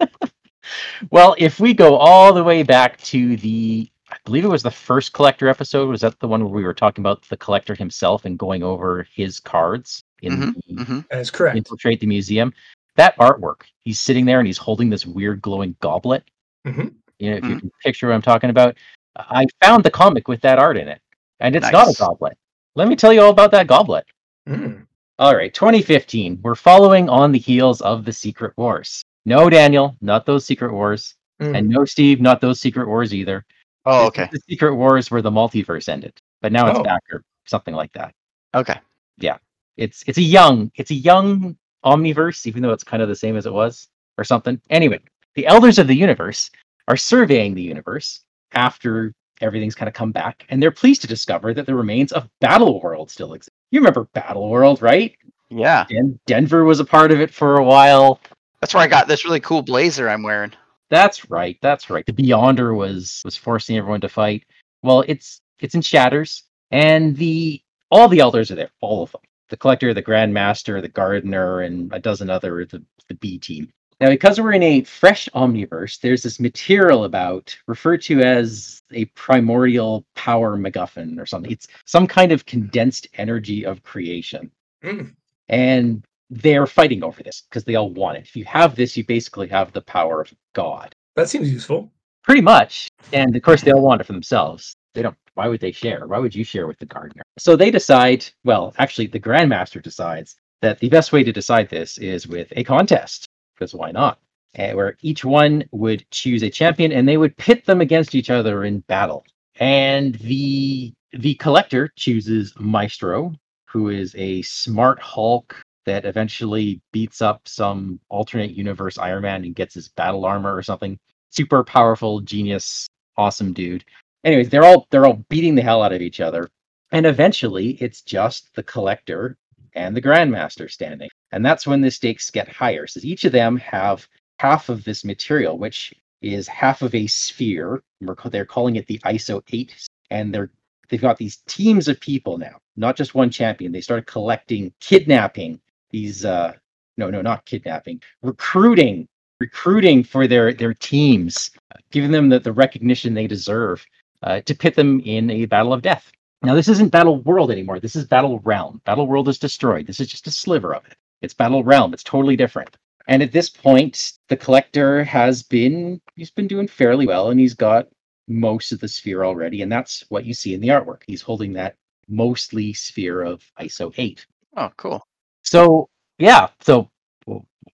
well, 1.10 1.34
if 1.38 1.60
we 1.60 1.74
go 1.74 1.96
all 1.96 2.32
the 2.32 2.42
way 2.42 2.62
back 2.62 3.00
to 3.02 3.36
the, 3.36 3.88
I 4.10 4.16
believe 4.24 4.44
it 4.44 4.48
was 4.48 4.62
the 4.62 4.70
first 4.70 5.12
collector 5.12 5.48
episode. 5.48 5.88
Was 5.88 6.00
that 6.00 6.18
the 6.20 6.28
one 6.28 6.42
where 6.42 6.52
we 6.52 6.64
were 6.64 6.74
talking 6.74 7.02
about 7.02 7.22
the 7.28 7.36
collector 7.36 7.74
himself 7.74 8.24
and 8.24 8.38
going 8.38 8.62
over 8.62 9.06
his 9.14 9.38
cards 9.38 10.02
in 10.22 10.32
Mhm, 10.32 10.54
the 10.76 10.84
hmm 10.84 11.00
That 11.10 11.20
is 11.20 11.30
correct. 11.30 11.58
infiltrate 11.58 12.00
the 12.00 12.06
museum? 12.06 12.52
That 12.96 13.16
artwork, 13.18 13.62
he's 13.78 14.00
sitting 14.00 14.24
there 14.24 14.40
and 14.40 14.46
he's 14.46 14.58
holding 14.58 14.90
this 14.90 15.06
weird 15.06 15.42
glowing 15.42 15.76
goblet. 15.80 16.24
Mhm. 16.66 16.94
You 17.18 17.30
know, 17.30 17.36
if 17.36 17.44
you 17.44 17.56
can 17.60 17.70
picture 17.84 18.08
what 18.08 18.14
I'm 18.14 18.22
talking 18.22 18.50
about, 18.50 18.76
I 19.16 19.44
found 19.62 19.84
the 19.84 19.90
comic 19.90 20.28
with 20.28 20.40
that 20.40 20.58
art 20.58 20.78
in 20.78 20.88
it, 20.88 21.00
and 21.40 21.54
it's 21.54 21.70
not 21.70 21.88
a 21.88 21.94
goblet. 21.98 22.38
Let 22.74 22.88
me 22.88 22.96
tell 22.96 23.12
you 23.12 23.20
all 23.20 23.30
about 23.30 23.50
that 23.50 23.66
goblet. 23.66 24.06
Mm. 24.48 24.86
All 25.20 25.36
right, 25.36 25.52
2015. 25.52 26.40
We're 26.42 26.54
following 26.54 27.10
on 27.10 27.30
the 27.30 27.38
heels 27.38 27.82
of 27.82 28.06
the 28.06 28.12
Secret 28.12 28.54
Wars. 28.56 29.02
No, 29.26 29.50
Daniel, 29.50 29.94
not 30.00 30.24
those 30.24 30.46
Secret 30.46 30.72
Wars. 30.72 31.14
Mm. 31.42 31.58
And 31.58 31.68
no, 31.68 31.84
Steve, 31.84 32.22
not 32.22 32.40
those 32.40 32.58
Secret 32.58 32.88
Wars 32.88 33.12
either. 33.12 33.44
Oh, 33.84 34.06
okay, 34.06 34.30
The 34.32 34.40
Secret 34.48 34.74
Wars 34.74 35.10
where 35.10 35.20
the 35.20 35.30
multiverse 35.30 35.90
ended, 35.90 36.18
but 36.40 36.52
now 36.52 36.68
it's 36.68 36.78
Oh. 36.78 36.82
back 36.82 37.02
or 37.12 37.22
something 37.46 37.74
like 37.74 37.92
that. 37.92 38.14
okay. 38.54 38.80
Yeah, 39.18 39.36
it's 39.76 40.02
it's 40.06 40.16
a 40.16 40.22
young 40.22 40.70
it's 40.76 40.90
a 40.90 40.94
young 40.94 41.54
omniverse, 41.84 42.46
even 42.46 42.62
though 42.62 42.72
it's 42.72 42.84
kind 42.84 43.02
of 43.02 43.08
the 43.10 43.14
same 43.16 43.36
as 43.36 43.44
it 43.44 43.52
was 43.52 43.88
or 44.16 44.24
something. 44.24 44.58
Anyway, 44.70 45.00
the 45.34 45.46
elders 45.46 45.78
of 45.78 45.86
the 45.86 45.94
universe 45.94 46.50
are 46.88 46.96
surveying 46.96 47.54
the 47.54 47.62
universe 47.62 48.20
after 48.52 49.12
everything's 49.42 49.74
kind 49.74 49.88
of 49.88 49.94
come 49.94 50.12
back, 50.12 50.46
and 50.48 50.62
they're 50.62 50.70
pleased 50.70 51.02
to 51.02 51.06
discover 51.06 51.52
that 51.52 51.66
the 51.66 51.74
remains 51.74 52.12
of 52.12 52.28
Battle 52.40 52.80
World 52.80 53.10
still 53.10 53.34
exist. 53.34 53.49
You 53.70 53.80
remember 53.80 54.04
Battle 54.12 54.48
World, 54.48 54.82
right? 54.82 55.16
Yeah, 55.48 55.84
Den- 55.88 56.18
Denver 56.26 56.64
was 56.64 56.80
a 56.80 56.84
part 56.84 57.12
of 57.12 57.20
it 57.20 57.32
for 57.32 57.56
a 57.56 57.64
while. 57.64 58.20
That's 58.60 58.74
where 58.74 58.82
I 58.82 58.88
got 58.88 59.08
this 59.08 59.24
really 59.24 59.40
cool 59.40 59.62
blazer 59.62 60.08
I'm 60.08 60.22
wearing. 60.22 60.52
That's 60.90 61.30
right. 61.30 61.56
That's 61.62 61.88
right. 61.88 62.04
The 62.04 62.12
Beyonder 62.12 62.76
was 62.76 63.22
was 63.24 63.36
forcing 63.36 63.76
everyone 63.76 64.00
to 64.02 64.08
fight. 64.08 64.44
Well, 64.82 65.04
it's 65.08 65.40
it's 65.60 65.74
in 65.74 65.82
Shatters, 65.82 66.44
and 66.70 67.16
the 67.16 67.62
all 67.90 68.08
the 68.08 68.20
elders 68.20 68.50
are 68.50 68.56
there, 68.56 68.70
all 68.80 69.02
of 69.02 69.12
them. 69.12 69.22
The 69.48 69.56
Collector, 69.56 69.94
the 69.94 70.02
Grandmaster, 70.02 70.80
the 70.80 70.88
Gardener, 70.88 71.60
and 71.60 71.92
a 71.92 71.98
dozen 71.98 72.30
other 72.30 72.64
the 72.64 72.84
the 73.08 73.14
B 73.14 73.38
team. 73.38 73.72
Now, 74.00 74.08
because 74.08 74.40
we're 74.40 74.52
in 74.52 74.62
a 74.62 74.82
fresh 74.84 75.28
omniverse, 75.34 76.00
there's 76.00 76.22
this 76.22 76.40
material 76.40 77.04
about 77.04 77.54
referred 77.66 78.00
to 78.02 78.20
as 78.20 78.82
a 78.92 79.04
primordial 79.06 80.06
power 80.14 80.56
MacGuffin 80.56 81.20
or 81.20 81.26
something. 81.26 81.52
It's 81.52 81.68
some 81.84 82.06
kind 82.06 82.32
of 82.32 82.46
condensed 82.46 83.08
energy 83.14 83.66
of 83.66 83.82
creation. 83.82 84.50
Mm. 84.82 85.14
And 85.50 86.02
they're 86.30 86.66
fighting 86.66 87.04
over 87.04 87.22
this 87.22 87.42
because 87.42 87.64
they 87.64 87.74
all 87.74 87.90
want 87.90 88.16
it. 88.16 88.24
If 88.24 88.36
you 88.36 88.44
have 88.46 88.74
this, 88.74 88.96
you 88.96 89.04
basically 89.04 89.48
have 89.48 89.72
the 89.72 89.82
power 89.82 90.22
of 90.22 90.32
God. 90.54 90.94
That 91.16 91.28
seems 91.28 91.52
useful. 91.52 91.92
Pretty 92.22 92.40
much. 92.40 92.88
And 93.12 93.36
of 93.36 93.42
course, 93.42 93.62
they 93.62 93.72
all 93.72 93.82
want 93.82 94.00
it 94.00 94.04
for 94.04 94.12
themselves. 94.12 94.74
They 94.94 95.02
don't. 95.02 95.16
Why 95.34 95.48
would 95.48 95.60
they 95.60 95.72
share? 95.72 96.06
Why 96.06 96.18
would 96.18 96.34
you 96.34 96.44
share 96.44 96.66
with 96.66 96.78
the 96.78 96.86
gardener? 96.86 97.22
So 97.38 97.56
they 97.56 97.70
decide. 97.70 98.24
Well, 98.44 98.74
actually, 98.78 99.08
the 99.08 99.20
Grandmaster 99.20 99.82
decides 99.82 100.36
that 100.62 100.78
the 100.78 100.88
best 100.88 101.12
way 101.12 101.24
to 101.24 101.32
decide 101.32 101.68
this 101.68 101.98
is 101.98 102.26
with 102.26 102.52
a 102.56 102.64
contest. 102.64 103.26
Because 103.60 103.74
why 103.74 103.92
not? 103.92 104.18
Uh, 104.58 104.72
where 104.72 104.96
each 105.02 105.24
one 105.24 105.62
would 105.70 106.04
choose 106.10 106.42
a 106.42 106.50
champion, 106.50 106.90
and 106.90 107.06
they 107.06 107.18
would 107.18 107.36
pit 107.36 107.64
them 107.66 107.80
against 107.80 108.14
each 108.14 108.30
other 108.30 108.64
in 108.64 108.80
battle. 108.80 109.24
And 109.60 110.14
the 110.16 110.92
the 111.12 111.34
collector 111.34 111.92
chooses 111.94 112.54
Maestro, 112.58 113.34
who 113.66 113.90
is 113.90 114.14
a 114.16 114.42
smart 114.42 114.98
Hulk 115.00 115.60
that 115.84 116.04
eventually 116.04 116.80
beats 116.92 117.20
up 117.20 117.46
some 117.46 118.00
alternate 118.08 118.52
universe 118.52 118.96
Iron 118.98 119.22
Man 119.22 119.44
and 119.44 119.54
gets 119.54 119.74
his 119.74 119.88
battle 119.88 120.24
armor 120.24 120.54
or 120.54 120.62
something. 120.62 120.98
Super 121.30 121.62
powerful, 121.62 122.20
genius, 122.20 122.88
awesome 123.16 123.52
dude. 123.52 123.84
Anyways, 124.24 124.48
they're 124.48 124.64
all 124.64 124.86
they're 124.90 125.06
all 125.06 125.24
beating 125.28 125.54
the 125.54 125.62
hell 125.62 125.82
out 125.82 125.92
of 125.92 126.00
each 126.00 126.20
other. 126.20 126.48
And 126.92 127.06
eventually 127.06 127.72
it's 127.80 128.02
just 128.02 128.54
the 128.54 128.62
collector 128.62 129.36
and 129.74 129.96
the 129.96 130.02
grandmaster 130.02 130.70
standing. 130.70 131.08
And 131.32 131.44
that's 131.44 131.66
when 131.66 131.80
the 131.80 131.90
stakes 131.90 132.30
get 132.30 132.48
higher. 132.48 132.86
So 132.86 133.00
each 133.02 133.24
of 133.24 133.32
them 133.32 133.56
have 133.58 134.06
half 134.38 134.68
of 134.68 134.84
this 134.84 135.04
material, 135.04 135.58
which 135.58 135.94
is 136.22 136.48
half 136.48 136.82
of 136.82 136.94
a 136.94 137.06
sphere. 137.06 137.82
They're 138.00 138.44
calling 138.44 138.76
it 138.76 138.86
the 138.86 138.98
ISO 139.00 139.42
8. 139.50 139.88
And 140.10 140.34
they're 140.34 140.50
they've 140.88 141.00
got 141.00 141.18
these 141.18 141.36
teams 141.46 141.88
of 141.88 142.00
people 142.00 142.36
now, 142.36 142.58
not 142.76 142.96
just 142.96 143.14
one 143.14 143.30
champion. 143.30 143.70
They 143.72 143.80
started 143.80 144.06
collecting, 144.06 144.72
kidnapping 144.80 145.60
these 145.90 146.24
uh 146.24 146.52
no 146.96 147.10
no 147.10 147.22
not 147.22 147.44
kidnapping 147.44 148.00
recruiting 148.22 149.08
recruiting 149.40 150.02
for 150.02 150.26
their 150.26 150.52
their 150.52 150.74
teams 150.74 151.50
giving 151.90 152.10
them 152.10 152.28
the, 152.28 152.38
the 152.38 152.52
recognition 152.52 153.14
they 153.14 153.26
deserve 153.26 153.84
uh, 154.22 154.40
to 154.42 154.54
pit 154.54 154.74
them 154.74 155.00
in 155.00 155.30
a 155.30 155.46
battle 155.46 155.72
of 155.72 155.82
death 155.82 156.12
now 156.42 156.54
this 156.54 156.68
isn't 156.68 156.90
battle 156.92 157.18
world 157.22 157.50
anymore. 157.50 157.80
This 157.80 157.96
is 157.96 158.04
battle 158.06 158.38
realm. 158.40 158.80
Battle 158.84 159.06
world 159.06 159.28
is 159.28 159.38
destroyed. 159.38 159.86
This 159.86 160.00
is 160.00 160.08
just 160.08 160.26
a 160.26 160.30
sliver 160.30 160.74
of 160.74 160.84
it. 160.86 160.96
It's 161.22 161.34
battle 161.34 161.62
realm. 161.64 161.92
It's 161.92 162.02
totally 162.04 162.36
different. 162.36 162.76
And 163.08 163.22
at 163.22 163.32
this 163.32 163.48
point 163.50 164.12
the 164.28 164.36
collector 164.36 165.04
has 165.04 165.42
been 165.42 166.00
he's 166.16 166.30
been 166.30 166.46
doing 166.48 166.68
fairly 166.68 167.06
well 167.06 167.30
and 167.30 167.40
he's 167.40 167.54
got 167.54 167.88
most 168.28 168.72
of 168.72 168.80
the 168.80 168.88
sphere 168.88 169.24
already 169.24 169.62
and 169.62 169.70
that's 169.72 170.04
what 170.08 170.24
you 170.24 170.32
see 170.34 170.54
in 170.54 170.60
the 170.60 170.68
artwork. 170.68 171.02
He's 171.06 171.22
holding 171.22 171.52
that 171.54 171.76
mostly 172.08 172.72
sphere 172.72 173.22
of 173.22 173.42
iso 173.60 173.92
8 173.96 174.26
Oh, 174.56 174.70
cool. 174.76 175.06
so 175.42 175.88
yeah, 176.18 176.48
so 176.60 176.90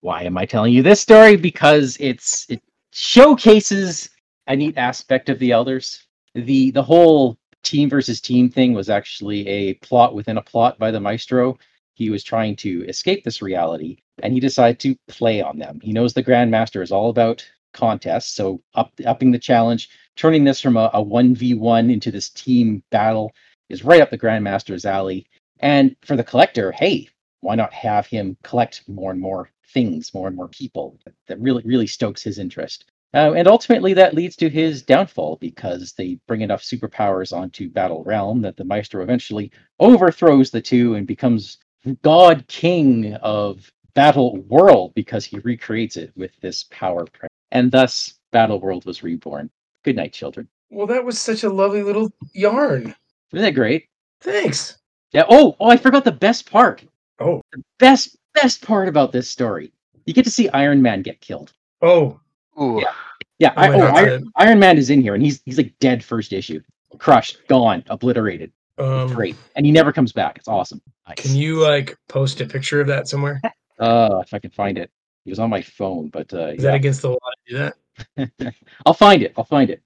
why 0.00 0.22
am 0.22 0.38
I 0.38 0.46
telling 0.46 0.72
you 0.72 0.82
this 0.82 1.00
story? 1.00 1.36
Because 1.36 1.96
it's 2.00 2.46
it 2.48 2.62
showcases 2.92 4.10
a 4.46 4.54
neat 4.56 4.76
aspect 4.78 5.28
of 5.28 5.38
the 5.38 5.52
elders. 5.52 6.06
The 6.34 6.70
the 6.70 6.82
whole 6.82 7.38
team 7.66 7.90
versus 7.90 8.20
team 8.20 8.48
thing 8.48 8.72
was 8.72 8.88
actually 8.88 9.46
a 9.48 9.74
plot 9.74 10.14
within 10.14 10.38
a 10.38 10.42
plot 10.42 10.78
by 10.78 10.90
the 10.90 11.00
maestro. 11.00 11.58
He 11.94 12.10
was 12.10 12.22
trying 12.22 12.56
to 12.56 12.84
escape 12.86 13.24
this 13.24 13.42
reality 13.42 13.98
and 14.22 14.32
he 14.32 14.40
decided 14.40 14.78
to 14.80 14.96
play 15.08 15.42
on 15.42 15.58
them. 15.58 15.80
He 15.82 15.92
knows 15.92 16.14
the 16.14 16.22
grandmaster 16.22 16.82
is 16.82 16.92
all 16.92 17.10
about 17.10 17.46
contests, 17.72 18.32
so 18.32 18.62
up 18.74 18.92
upping 19.04 19.30
the 19.32 19.38
challenge, 19.38 19.90
turning 20.14 20.44
this 20.44 20.60
from 20.60 20.76
a, 20.76 20.90
a 20.94 21.04
1v1 21.04 21.92
into 21.92 22.10
this 22.10 22.30
team 22.30 22.82
battle 22.90 23.32
is 23.68 23.84
right 23.84 24.00
up 24.00 24.10
the 24.10 24.18
grandmaster's 24.18 24.86
alley. 24.86 25.26
And 25.60 25.96
for 26.02 26.16
the 26.16 26.24
collector, 26.24 26.72
hey, 26.72 27.08
why 27.40 27.54
not 27.54 27.72
have 27.72 28.06
him 28.06 28.36
collect 28.42 28.82
more 28.88 29.10
and 29.10 29.20
more 29.20 29.50
things, 29.72 30.14
more 30.14 30.28
and 30.28 30.36
more 30.36 30.48
people? 30.48 30.98
That 31.28 31.40
really, 31.40 31.62
really 31.64 31.86
stokes 31.86 32.22
his 32.22 32.38
interest. 32.38 32.84
Uh, 33.14 33.32
and 33.32 33.48
ultimately, 33.48 33.94
that 33.94 34.14
leads 34.14 34.36
to 34.36 34.50
his 34.50 34.82
downfall 34.82 35.38
because 35.40 35.92
they 35.96 36.18
bring 36.26 36.42
enough 36.42 36.62
superpowers 36.62 37.34
onto 37.34 37.70
Battle 37.70 38.04
Realm 38.04 38.42
that 38.42 38.56
the 38.56 38.64
Maestro 38.64 39.02
eventually 39.02 39.50
overthrows 39.80 40.50
the 40.50 40.60
two 40.60 40.94
and 40.94 41.06
becomes 41.06 41.58
God 42.02 42.44
King 42.48 43.14
of 43.14 43.72
Battle 43.94 44.36
World 44.42 44.92
because 44.94 45.24
he 45.24 45.38
recreates 45.38 45.96
it 45.96 46.12
with 46.16 46.32
this 46.40 46.64
power. 46.70 47.06
And 47.52 47.70
thus, 47.70 48.14
Battle 48.32 48.60
World 48.60 48.84
was 48.84 49.02
reborn. 49.02 49.50
Good 49.84 49.96
night, 49.96 50.12
children. 50.12 50.48
Well, 50.70 50.86
that 50.88 51.04
was 51.04 51.18
such 51.18 51.44
a 51.44 51.48
lovely 51.48 51.82
little 51.82 52.12
yarn. 52.34 52.94
Isn't 53.32 53.44
that 53.44 53.52
great? 53.54 53.86
Thanks. 54.20 54.78
Yeah. 55.12 55.24
Oh, 55.28 55.56
oh, 55.60 55.70
I 55.70 55.76
forgot 55.76 56.04
the 56.04 56.12
best 56.12 56.50
part. 56.50 56.84
Oh, 57.20 57.40
the 57.52 57.62
best 57.78 58.16
best 58.34 58.60
part 58.62 58.88
about 58.88 59.12
this 59.12 59.30
story. 59.30 59.72
You 60.04 60.12
get 60.12 60.24
to 60.24 60.30
see 60.30 60.48
Iron 60.50 60.82
Man 60.82 61.02
get 61.02 61.20
killed. 61.20 61.52
oh, 61.80 62.20
Ooh. 62.60 62.80
Yeah. 62.80 62.92
Yeah, 63.38 63.52
Oh 63.56 63.60
I, 63.60 63.74
oh, 63.74 63.80
Iron, 63.94 64.32
Iron 64.36 64.58
Man 64.58 64.78
is 64.78 64.88
in 64.88 65.02
here, 65.02 65.14
and 65.14 65.22
he's 65.22 65.42
he's 65.44 65.58
like 65.58 65.74
dead 65.78 66.02
first 66.02 66.32
issue, 66.32 66.60
crushed, 66.98 67.46
gone, 67.48 67.84
obliterated. 67.88 68.50
um, 68.78 69.12
Great, 69.12 69.36
and 69.56 69.66
he 69.66 69.72
never 69.72 69.92
comes 69.92 70.10
back. 70.10 70.38
It's 70.38 70.48
awesome. 70.48 70.80
Nice. 71.06 71.18
Can 71.18 71.36
you 71.36 71.60
like 71.62 71.98
post 72.08 72.40
a 72.40 72.46
picture 72.46 72.80
of 72.80 72.86
that 72.86 73.08
somewhere? 73.08 73.42
Uh, 73.78 74.22
if 74.24 74.32
I 74.32 74.38
can 74.38 74.50
find 74.50 74.78
it. 74.78 74.90
He 75.24 75.30
was 75.30 75.38
on 75.38 75.50
my 75.50 75.60
phone, 75.60 76.08
but 76.08 76.32
uh, 76.32 76.52
Is 76.54 76.62
that 76.62 76.74
against 76.74 77.02
the 77.02 77.10
law 77.10 77.18
to 77.18 77.52
do 77.52 77.58
that? 77.58 78.54
I'll 78.86 78.94
find 78.94 79.22
it. 79.22 79.34
I'll 79.36 79.44
find 79.44 79.68
it. 79.70 79.82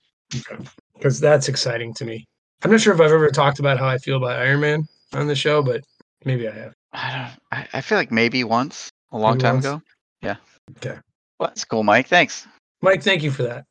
Because 0.94 1.18
that's 1.18 1.48
exciting 1.48 1.94
to 1.94 2.04
me. 2.04 2.26
I'm 2.62 2.70
not 2.70 2.80
sure 2.80 2.94
if 2.94 3.00
I've 3.00 3.10
ever 3.10 3.30
talked 3.30 3.58
about 3.58 3.78
how 3.78 3.88
I 3.88 3.96
feel 3.96 4.18
about 4.18 4.38
Iron 4.38 4.60
Man 4.60 4.86
on 5.14 5.26
the 5.26 5.34
show, 5.34 5.62
but 5.62 5.82
maybe 6.26 6.46
I 6.46 6.52
have. 6.52 6.74
I 6.92 7.10
don't. 7.16 7.40
I, 7.58 7.68
I 7.78 7.80
feel 7.80 7.96
like 7.96 8.12
maybe 8.12 8.44
once 8.44 8.90
a 9.12 9.18
long 9.18 9.32
Maybe 9.38 9.42
time 9.42 9.54
once? 9.54 9.64
ago. 9.64 9.82
Yeah. 10.22 10.36
Okay. 10.76 10.98
Well, 11.38 11.48
that's 11.48 11.64
cool, 11.64 11.82
Mike. 11.82 12.06
Thanks. 12.06 12.46
Mike, 12.82 13.02
thank 13.02 13.22
you 13.22 13.30
for 13.30 13.42
that. 13.42 13.64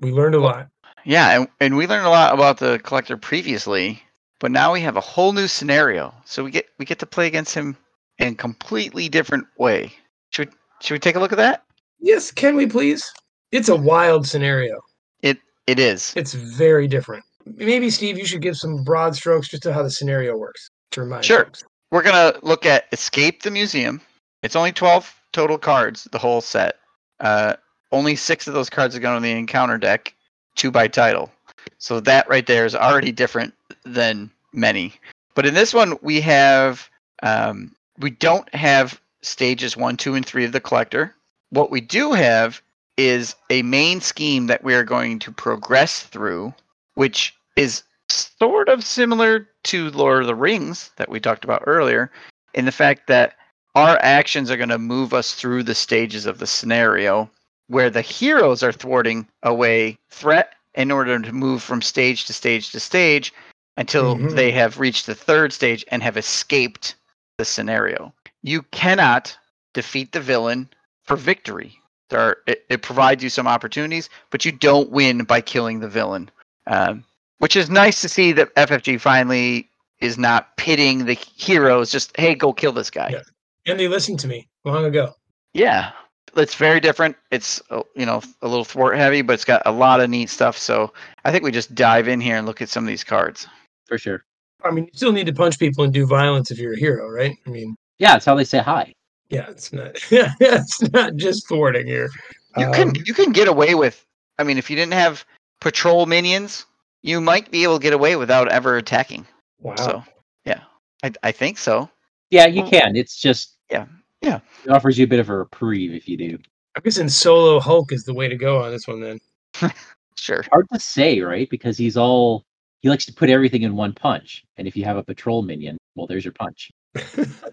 We 0.00 0.12
learned 0.12 0.34
a 0.34 0.40
lot. 0.40 0.68
Yeah, 1.04 1.40
and, 1.40 1.48
and 1.60 1.76
we 1.76 1.86
learned 1.86 2.06
a 2.06 2.10
lot 2.10 2.34
about 2.34 2.58
the 2.58 2.78
collector 2.82 3.16
previously, 3.16 4.02
but 4.38 4.50
now 4.50 4.72
we 4.72 4.80
have 4.82 4.96
a 4.96 5.00
whole 5.00 5.32
new 5.32 5.48
scenario. 5.48 6.14
So 6.24 6.44
we 6.44 6.50
get 6.50 6.66
we 6.78 6.84
get 6.84 6.98
to 7.00 7.06
play 7.06 7.26
against 7.26 7.54
him 7.54 7.76
in 8.18 8.28
a 8.28 8.34
completely 8.34 9.08
different 9.08 9.46
way. 9.58 9.92
Should 10.30 10.48
we, 10.50 10.54
should 10.80 10.94
we 10.94 10.98
take 10.98 11.16
a 11.16 11.20
look 11.20 11.32
at 11.32 11.38
that? 11.38 11.64
Yes, 12.00 12.30
can 12.30 12.56
we 12.56 12.66
please? 12.66 13.10
It's 13.52 13.68
a 13.68 13.76
wild 13.76 14.26
scenario. 14.26 14.80
It 15.22 15.38
it 15.66 15.78
is. 15.78 16.12
It's 16.16 16.34
very 16.34 16.86
different. 16.86 17.24
Maybe 17.56 17.90
Steve, 17.90 18.18
you 18.18 18.26
should 18.26 18.42
give 18.42 18.56
some 18.56 18.84
broad 18.84 19.16
strokes 19.16 19.48
just 19.48 19.62
to 19.64 19.72
how 19.72 19.82
the 19.82 19.90
scenario 19.90 20.36
works 20.36 20.70
to 20.92 21.00
remind 21.00 21.24
Sure. 21.24 21.44
folks. 21.44 21.64
We're 21.90 22.02
gonna 22.02 22.38
look 22.42 22.66
at 22.66 22.86
Escape 22.92 23.42
the 23.42 23.50
Museum. 23.50 24.00
It's 24.42 24.54
only 24.56 24.72
twelve 24.72 25.14
total 25.32 25.58
cards, 25.58 26.04
the 26.12 26.18
whole 26.18 26.40
set. 26.40 26.76
Uh, 27.18 27.56
only 27.92 28.16
six 28.16 28.46
of 28.46 28.54
those 28.54 28.70
cards 28.70 28.94
are 28.94 29.00
going 29.00 29.16
on 29.16 29.22
the 29.22 29.32
encounter 29.32 29.78
deck, 29.78 30.14
two 30.54 30.70
by 30.70 30.88
title. 30.88 31.30
So 31.78 32.00
that 32.00 32.28
right 32.28 32.46
there 32.46 32.66
is 32.66 32.74
already 32.74 33.12
different 33.12 33.54
than 33.84 34.30
many. 34.52 34.94
But 35.34 35.46
in 35.46 35.54
this 35.54 35.72
one, 35.72 35.98
we 36.02 36.20
have 36.20 36.88
um, 37.22 37.74
we 37.98 38.10
don't 38.10 38.52
have 38.54 39.00
stages 39.22 39.76
one, 39.76 39.96
two, 39.96 40.14
and 40.14 40.24
three 40.24 40.44
of 40.44 40.52
the 40.52 40.60
collector. 40.60 41.14
What 41.50 41.70
we 41.70 41.80
do 41.80 42.12
have 42.12 42.62
is 42.96 43.34
a 43.50 43.62
main 43.62 44.00
scheme 44.00 44.46
that 44.46 44.64
we 44.64 44.74
are 44.74 44.84
going 44.84 45.18
to 45.20 45.32
progress 45.32 46.02
through, 46.02 46.54
which 46.94 47.34
is 47.56 47.82
sort 48.08 48.68
of 48.68 48.84
similar 48.84 49.48
to 49.64 49.90
Lord 49.90 50.22
of 50.22 50.26
the 50.26 50.34
Rings 50.34 50.90
that 50.96 51.08
we 51.08 51.20
talked 51.20 51.44
about 51.44 51.62
earlier, 51.66 52.10
in 52.54 52.64
the 52.64 52.72
fact 52.72 53.06
that 53.06 53.36
our 53.74 53.98
actions 54.02 54.50
are 54.50 54.56
going 54.56 54.68
to 54.70 54.78
move 54.78 55.14
us 55.14 55.34
through 55.34 55.62
the 55.62 55.74
stages 55.74 56.26
of 56.26 56.38
the 56.38 56.46
scenario, 56.46 57.30
where 57.70 57.88
the 57.88 58.02
heroes 58.02 58.64
are 58.64 58.72
thwarting 58.72 59.26
away 59.44 59.96
threat 60.10 60.54
in 60.74 60.90
order 60.90 61.18
to 61.20 61.32
move 61.32 61.62
from 61.62 61.80
stage 61.80 62.24
to 62.24 62.32
stage 62.32 62.72
to 62.72 62.80
stage 62.80 63.32
until 63.76 64.16
Mhm. 64.16 64.34
they 64.34 64.50
have 64.50 64.80
reached 64.80 65.06
the 65.06 65.14
third 65.14 65.52
stage 65.52 65.84
and 65.88 66.02
have 66.02 66.16
escaped 66.16 66.96
the 67.38 67.44
scenario. 67.44 68.12
You 68.42 68.62
cannot 68.72 69.36
defeat 69.72 70.10
the 70.10 70.20
villain 70.20 70.68
for 71.04 71.16
victory. 71.16 71.78
There 72.08 72.20
are, 72.20 72.38
it, 72.48 72.64
it 72.68 72.82
provides 72.82 73.22
you 73.22 73.30
some 73.30 73.46
opportunities, 73.46 74.08
but 74.30 74.44
you 74.44 74.50
don't 74.50 74.90
win 74.90 75.22
by 75.22 75.40
killing 75.40 75.78
the 75.78 75.88
villain. 75.88 76.28
Um, 76.66 77.04
which 77.38 77.54
is 77.54 77.70
nice 77.70 78.00
to 78.00 78.08
see 78.08 78.32
that 78.32 78.52
FFG 78.56 79.00
finally 79.00 79.70
is 80.00 80.18
not 80.18 80.56
pitting 80.56 81.04
the 81.04 81.14
heroes. 81.14 81.90
Just 81.92 82.16
hey, 82.16 82.34
go 82.34 82.52
kill 82.52 82.72
this 82.72 82.90
guy. 82.90 83.10
Yeah. 83.12 83.22
And 83.66 83.78
they 83.78 83.86
listened 83.86 84.18
to 84.20 84.26
me 84.28 84.48
long 84.64 84.84
ago. 84.84 85.14
Yeah, 85.54 85.92
it's 86.36 86.54
very 86.54 86.80
different. 86.80 87.16
It's 87.30 87.60
uh, 87.70 87.82
you 87.94 88.06
know 88.06 88.20
a 88.42 88.48
little 88.48 88.64
thwart 88.64 88.96
heavy, 88.96 89.22
but 89.22 89.34
it's 89.34 89.44
got 89.44 89.62
a 89.66 89.72
lot 89.72 90.00
of 90.00 90.10
neat 90.10 90.30
stuff. 90.30 90.56
So 90.58 90.92
I 91.24 91.32
think 91.32 91.44
we 91.44 91.50
just 91.50 91.74
dive 91.74 92.08
in 92.08 92.20
here 92.20 92.36
and 92.36 92.46
look 92.46 92.62
at 92.62 92.68
some 92.68 92.84
of 92.84 92.88
these 92.88 93.04
cards. 93.04 93.46
For 93.86 93.98
sure. 93.98 94.24
I 94.64 94.70
mean, 94.70 94.84
you 94.84 94.90
still 94.94 95.12
need 95.12 95.26
to 95.26 95.32
punch 95.32 95.58
people 95.58 95.84
and 95.84 95.92
do 95.92 96.06
violence 96.06 96.50
if 96.50 96.58
you're 96.58 96.74
a 96.74 96.78
hero, 96.78 97.08
right? 97.08 97.36
I 97.46 97.50
mean, 97.50 97.74
Yeah, 97.98 98.16
it's 98.16 98.26
how 98.26 98.34
they 98.34 98.44
say 98.44 98.58
hi. 98.58 98.92
yeah, 99.30 99.48
it's 99.48 99.72
not. 99.72 99.96
Yeah, 100.10 100.32
it's 100.40 100.82
not 100.92 101.16
just 101.16 101.48
thwarting 101.48 101.86
here. 101.86 102.10
You 102.58 102.70
can 102.72 102.88
Um, 102.88 102.94
you 103.04 103.14
can 103.14 103.32
get 103.32 103.48
away 103.48 103.74
with. 103.74 104.04
I 104.38 104.44
mean, 104.44 104.58
if 104.58 104.68
you 104.68 104.76
didn't 104.76 104.94
have 104.94 105.24
patrol 105.60 106.04
minions, 106.06 106.66
you 107.02 107.20
might 107.20 107.50
be 107.50 107.62
able 107.64 107.78
to 107.78 107.82
get 107.82 107.92
away 107.94 108.16
without 108.16 108.48
ever 108.48 108.76
attacking. 108.76 109.26
Wow. 109.60 109.76
So 109.76 110.04
yeah, 110.44 110.60
I 111.02 111.12
I 111.22 111.32
think 111.32 111.56
so. 111.58 111.88
Yeah, 112.30 112.46
you 112.46 112.62
Well, 112.62 112.70
can. 112.70 112.96
It's 112.96 113.16
just 113.16 113.56
yeah, 113.70 113.86
yeah. 114.22 114.40
It 114.64 114.70
offers 114.70 114.98
you 114.98 115.04
a 115.04 115.08
bit 115.08 115.20
of 115.20 115.28
a 115.28 115.36
reprieve 115.36 115.94
if 115.94 116.08
you 116.08 116.16
do. 116.16 116.38
I'm 116.76 116.82
guessing 116.82 117.08
solo 117.08 117.58
Hulk 117.60 117.92
is 117.92 118.04
the 118.04 118.14
way 118.14 118.28
to 118.28 118.36
go 118.36 118.62
on 118.62 118.70
this 118.70 118.86
one 118.86 119.00
then. 119.00 119.20
Sure. 120.20 120.44
Hard 120.52 120.66
to 120.70 120.78
say, 120.78 121.20
right? 121.20 121.48
Because 121.48 121.78
he's 121.78 121.96
all 121.96 122.44
he 122.80 122.90
likes 122.90 123.06
to 123.06 123.12
put 123.12 123.30
everything 123.30 123.62
in 123.62 123.74
one 123.74 123.94
punch. 123.94 124.44
And 124.58 124.68
if 124.68 124.76
you 124.76 124.84
have 124.84 124.98
a 124.98 125.02
patrol 125.02 125.42
minion, 125.42 125.78
well, 125.94 126.06
there's 126.06 126.24
your 126.24 126.34
punch. 126.34 126.70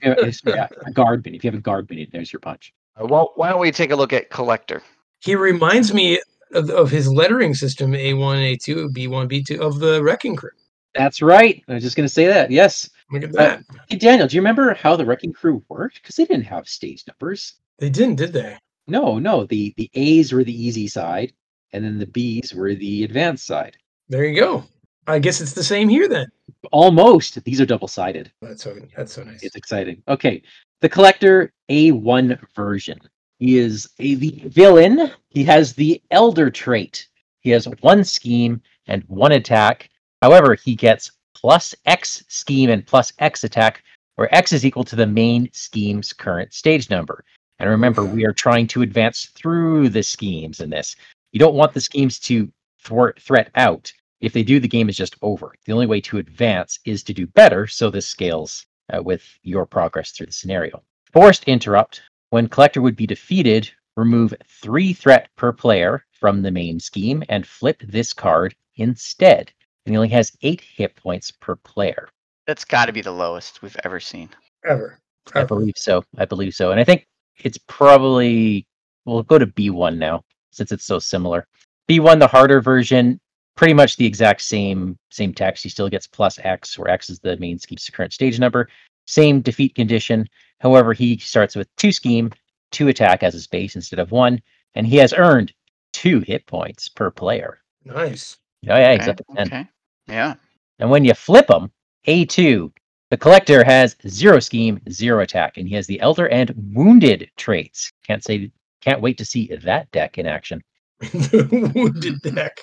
Uh, 0.06 0.32
yeah, 0.46 0.68
a 0.86 0.92
guard 0.92 1.24
minion. 1.26 1.40
If 1.40 1.44
you 1.44 1.48
have 1.50 1.60
a 1.60 1.62
guard 1.62 1.90
minion, 1.90 2.10
there's 2.12 2.32
your 2.32 2.40
punch. 2.40 2.74
Uh, 3.02 3.08
Well, 3.08 3.32
why 3.36 3.50
don't 3.50 3.60
we 3.60 3.72
take 3.72 3.92
a 3.92 3.96
look 3.96 4.14
at 4.14 4.30
collector? 4.30 4.84
He 5.22 5.36
reminds 5.36 5.94
me 5.94 6.22
of, 6.54 6.70
of 6.70 6.92
his 6.92 7.12
lettering 7.12 7.54
system 7.54 7.94
A1, 7.94 8.58
A2, 8.58 8.90
B1, 8.96 9.32
B2 9.32 9.60
of 9.60 9.80
the 9.80 10.04
Wrecking 10.04 10.36
Crew. 10.36 10.52
That's 10.94 11.22
right. 11.22 11.64
I 11.68 11.74
was 11.76 11.84
just 11.84 11.96
going 11.96 12.08
to 12.08 12.14
say 12.14 12.28
that. 12.28 12.50
Yes. 12.52 12.90
Look 13.12 13.24
at 13.24 13.30
Uh, 13.30 13.34
that. 13.38 13.64
Hey, 13.90 13.98
Daniel, 13.98 14.28
do 14.28 14.36
you 14.36 14.42
remember 14.42 14.74
how 14.74 14.96
the 14.96 15.06
Wrecking 15.06 15.34
Crew 15.34 15.64
worked? 15.70 16.02
Because 16.02 16.16
they 16.16 16.26
didn't 16.26 16.46
have 16.46 16.68
stage 16.68 17.04
numbers. 17.08 17.56
They 17.80 17.90
didn't, 17.90 18.16
did 18.16 18.34
they? 18.34 18.58
No, 18.88 19.20
no. 19.20 19.46
The 19.46 19.74
the 19.78 19.90
A's 19.94 20.32
were 20.34 20.44
the 20.44 20.64
easy 20.66 20.88
side, 20.88 21.34
and 21.74 21.84
then 21.84 22.00
the 22.00 22.08
B's 22.08 22.54
were 22.54 22.74
the 22.74 23.04
advanced 23.04 23.46
side. 23.46 23.78
There 24.10 24.26
you 24.26 24.40
go. 24.40 24.64
I 25.08 25.20
guess 25.20 25.40
it's 25.42 25.54
the 25.54 25.64
same 25.64 25.88
here 25.90 26.08
then. 26.08 26.28
Almost. 26.72 27.44
These 27.44 27.62
are 27.62 27.66
double 27.66 27.88
sided. 27.88 28.32
That's 28.42 28.64
so 28.64 28.76
that's 28.96 29.14
so 29.14 29.24
nice. 29.24 29.44
It's 29.44 29.56
exciting. 29.56 30.02
Okay. 30.08 30.42
The 30.82 30.90
collector 30.90 31.54
A1 31.70 32.40
version. 32.56 33.00
He 33.40 33.58
is 33.58 33.90
a 34.00 34.16
the 34.16 34.42
villain. 34.48 35.12
He 35.30 35.44
has 35.44 35.74
the 35.74 36.02
elder 36.12 36.50
trait. 36.50 37.08
He 37.42 37.50
has 37.52 37.68
one 37.82 38.04
scheme 38.04 38.62
and 38.88 39.04
one 39.08 39.34
attack. 39.34 39.90
However, 40.22 40.56
he 40.56 40.76
gets 40.76 41.12
plus 41.36 41.76
X 41.86 42.24
scheme 42.28 42.70
and 42.70 42.86
plus 42.86 43.14
X 43.20 43.44
attack, 43.44 43.84
where 44.16 44.34
X 44.34 44.52
is 44.52 44.66
equal 44.66 44.84
to 44.86 44.96
the 44.96 45.06
main 45.06 45.50
scheme's 45.54 46.12
current 46.14 46.54
stage 46.54 46.90
number. 46.90 47.24
And 47.60 47.70
remember, 47.70 48.04
we 48.04 48.26
are 48.26 48.34
trying 48.34 48.68
to 48.68 48.82
advance 48.82 49.26
through 49.36 49.90
the 49.90 50.04
schemes 50.04 50.60
in 50.60 50.70
this. 50.70 50.96
You 51.32 51.40
don't 51.40 51.56
want 51.56 51.74
the 51.74 51.82
schemes 51.82 52.20
to 52.22 52.52
thwart 52.84 53.20
threat 53.20 53.52
out. 53.56 53.92
If 54.22 54.34
they 54.34 54.44
do, 54.44 54.60
the 54.60 54.68
game 54.68 54.90
is 54.90 54.98
just 54.98 55.16
over. 55.22 55.54
The 55.66 55.74
only 55.74 55.86
way 55.86 56.02
to 56.02 56.18
advance 56.18 56.80
is 56.86 57.04
to 57.04 57.14
do 57.14 57.28
better, 57.28 57.68
so 57.68 57.90
this 57.90 58.08
scales 58.08 58.66
uh, 58.92 59.04
with 59.04 59.24
your 59.44 59.66
progress 59.66 60.12
through 60.12 60.28
the 60.28 60.32
scenario. 60.32 60.82
Forced 61.14 61.44
interrupt. 61.44 62.02
When 62.30 62.50
collector 62.50 62.82
would 62.82 62.96
be 62.96 63.08
defeated, 63.08 63.70
remove 63.96 64.34
three 64.48 64.94
threat 64.94 65.30
per 65.36 65.52
player 65.52 66.06
from 66.12 66.42
the 66.42 66.52
main 66.52 66.80
scheme 66.80 67.24
and 67.30 67.46
flip 67.46 67.82
this 67.84 68.14
card 68.14 68.56
instead. 68.76 69.52
And 69.88 69.94
he 69.94 69.98
only 69.98 70.10
has 70.10 70.34
eight 70.42 70.60
hit 70.60 70.98
points 70.98 71.32
per 71.32 71.56
player. 71.56 72.10
That's 72.46 72.66
got 72.66 72.88
to 72.88 72.92
be 72.92 73.00
the 73.02 73.12
lowest 73.14 73.62
we've 73.62 73.78
ever 73.86 74.02
seen. 74.02 74.28
Ever. 74.66 75.00
I 75.34 75.46
believe 75.46 75.76
so. 75.78 76.04
I 76.18 76.26
believe 76.26 76.54
so. 76.54 76.72
And 76.72 76.80
I 76.80 76.84
think 76.84 77.08
it's 77.38 77.58
probably 77.58 78.68
we'll 79.06 79.24
go 79.24 79.40
to 79.40 79.48
B1 79.48 79.98
now 79.98 80.26
since 80.52 80.74
it's 80.74 80.84
so 80.84 81.00
similar. 81.00 81.48
B1, 81.90 82.20
the 82.20 82.28
harder 82.28 82.60
version, 82.60 83.18
pretty 83.56 83.74
much 83.74 83.96
the 83.96 84.06
exact 84.06 84.42
same 84.42 84.98
same 85.10 85.34
text. 85.34 85.64
He 85.64 85.70
still 85.70 85.88
gets 85.88 86.06
plus 86.06 86.38
X, 86.44 86.78
where 86.78 86.90
X 86.92 87.10
is 87.10 87.20
the 87.22 87.38
main 87.38 87.58
scheme's 87.58 87.90
current 87.90 88.12
stage 88.12 88.40
number. 88.42 88.68
Same 89.06 89.40
defeat 89.40 89.74
condition. 89.74 90.28
However, 90.60 90.92
he 90.92 91.18
starts 91.18 91.56
with 91.56 91.74
two 91.78 91.94
scheme, 91.94 92.32
two 92.74 92.90
attack 92.90 93.24
as 93.24 93.34
his 93.34 93.48
base 93.48 93.78
instead 93.78 94.00
of 94.00 94.12
one, 94.12 94.42
and 94.76 94.86
he 94.86 94.98
has 94.98 95.14
earned 95.14 95.54
two 95.94 96.20
hit 96.20 96.46
points 96.46 96.90
per 96.90 97.10
player. 97.10 97.62
Nice. 97.86 98.36
Oh 98.70 98.76
yeah, 98.76 98.92
he's 98.94 99.02
Okay, 99.04 99.12
up 99.12 99.18
to 99.18 99.24
ten. 99.34 99.48
okay. 99.48 99.68
Yeah. 100.08 100.36
And 100.80 100.90
when 100.90 101.06
you 101.06 101.14
flip 101.14 101.50
him, 101.50 101.72
A2, 102.08 102.72
the 103.10 103.18
collector 103.18 103.64
has 103.64 103.96
zero 104.08 104.40
scheme, 104.40 104.82
zero 104.90 105.22
attack, 105.22 105.58
and 105.58 105.68
he 105.68 105.76
has 105.76 105.88
the 105.88 106.00
elder 106.02 106.28
and 106.28 106.54
wounded 106.74 107.32
traits. 107.38 107.92
Can't 108.06 108.24
say 108.24 108.52
can't 108.82 109.02
wait 109.02 109.18
to 109.18 109.26
see 109.26 109.48
that 109.64 109.90
deck 109.92 110.18
in 110.18 110.26
action. 110.26 110.62
the 111.00 111.72
wounded 111.76 112.22
deck. 112.22 112.60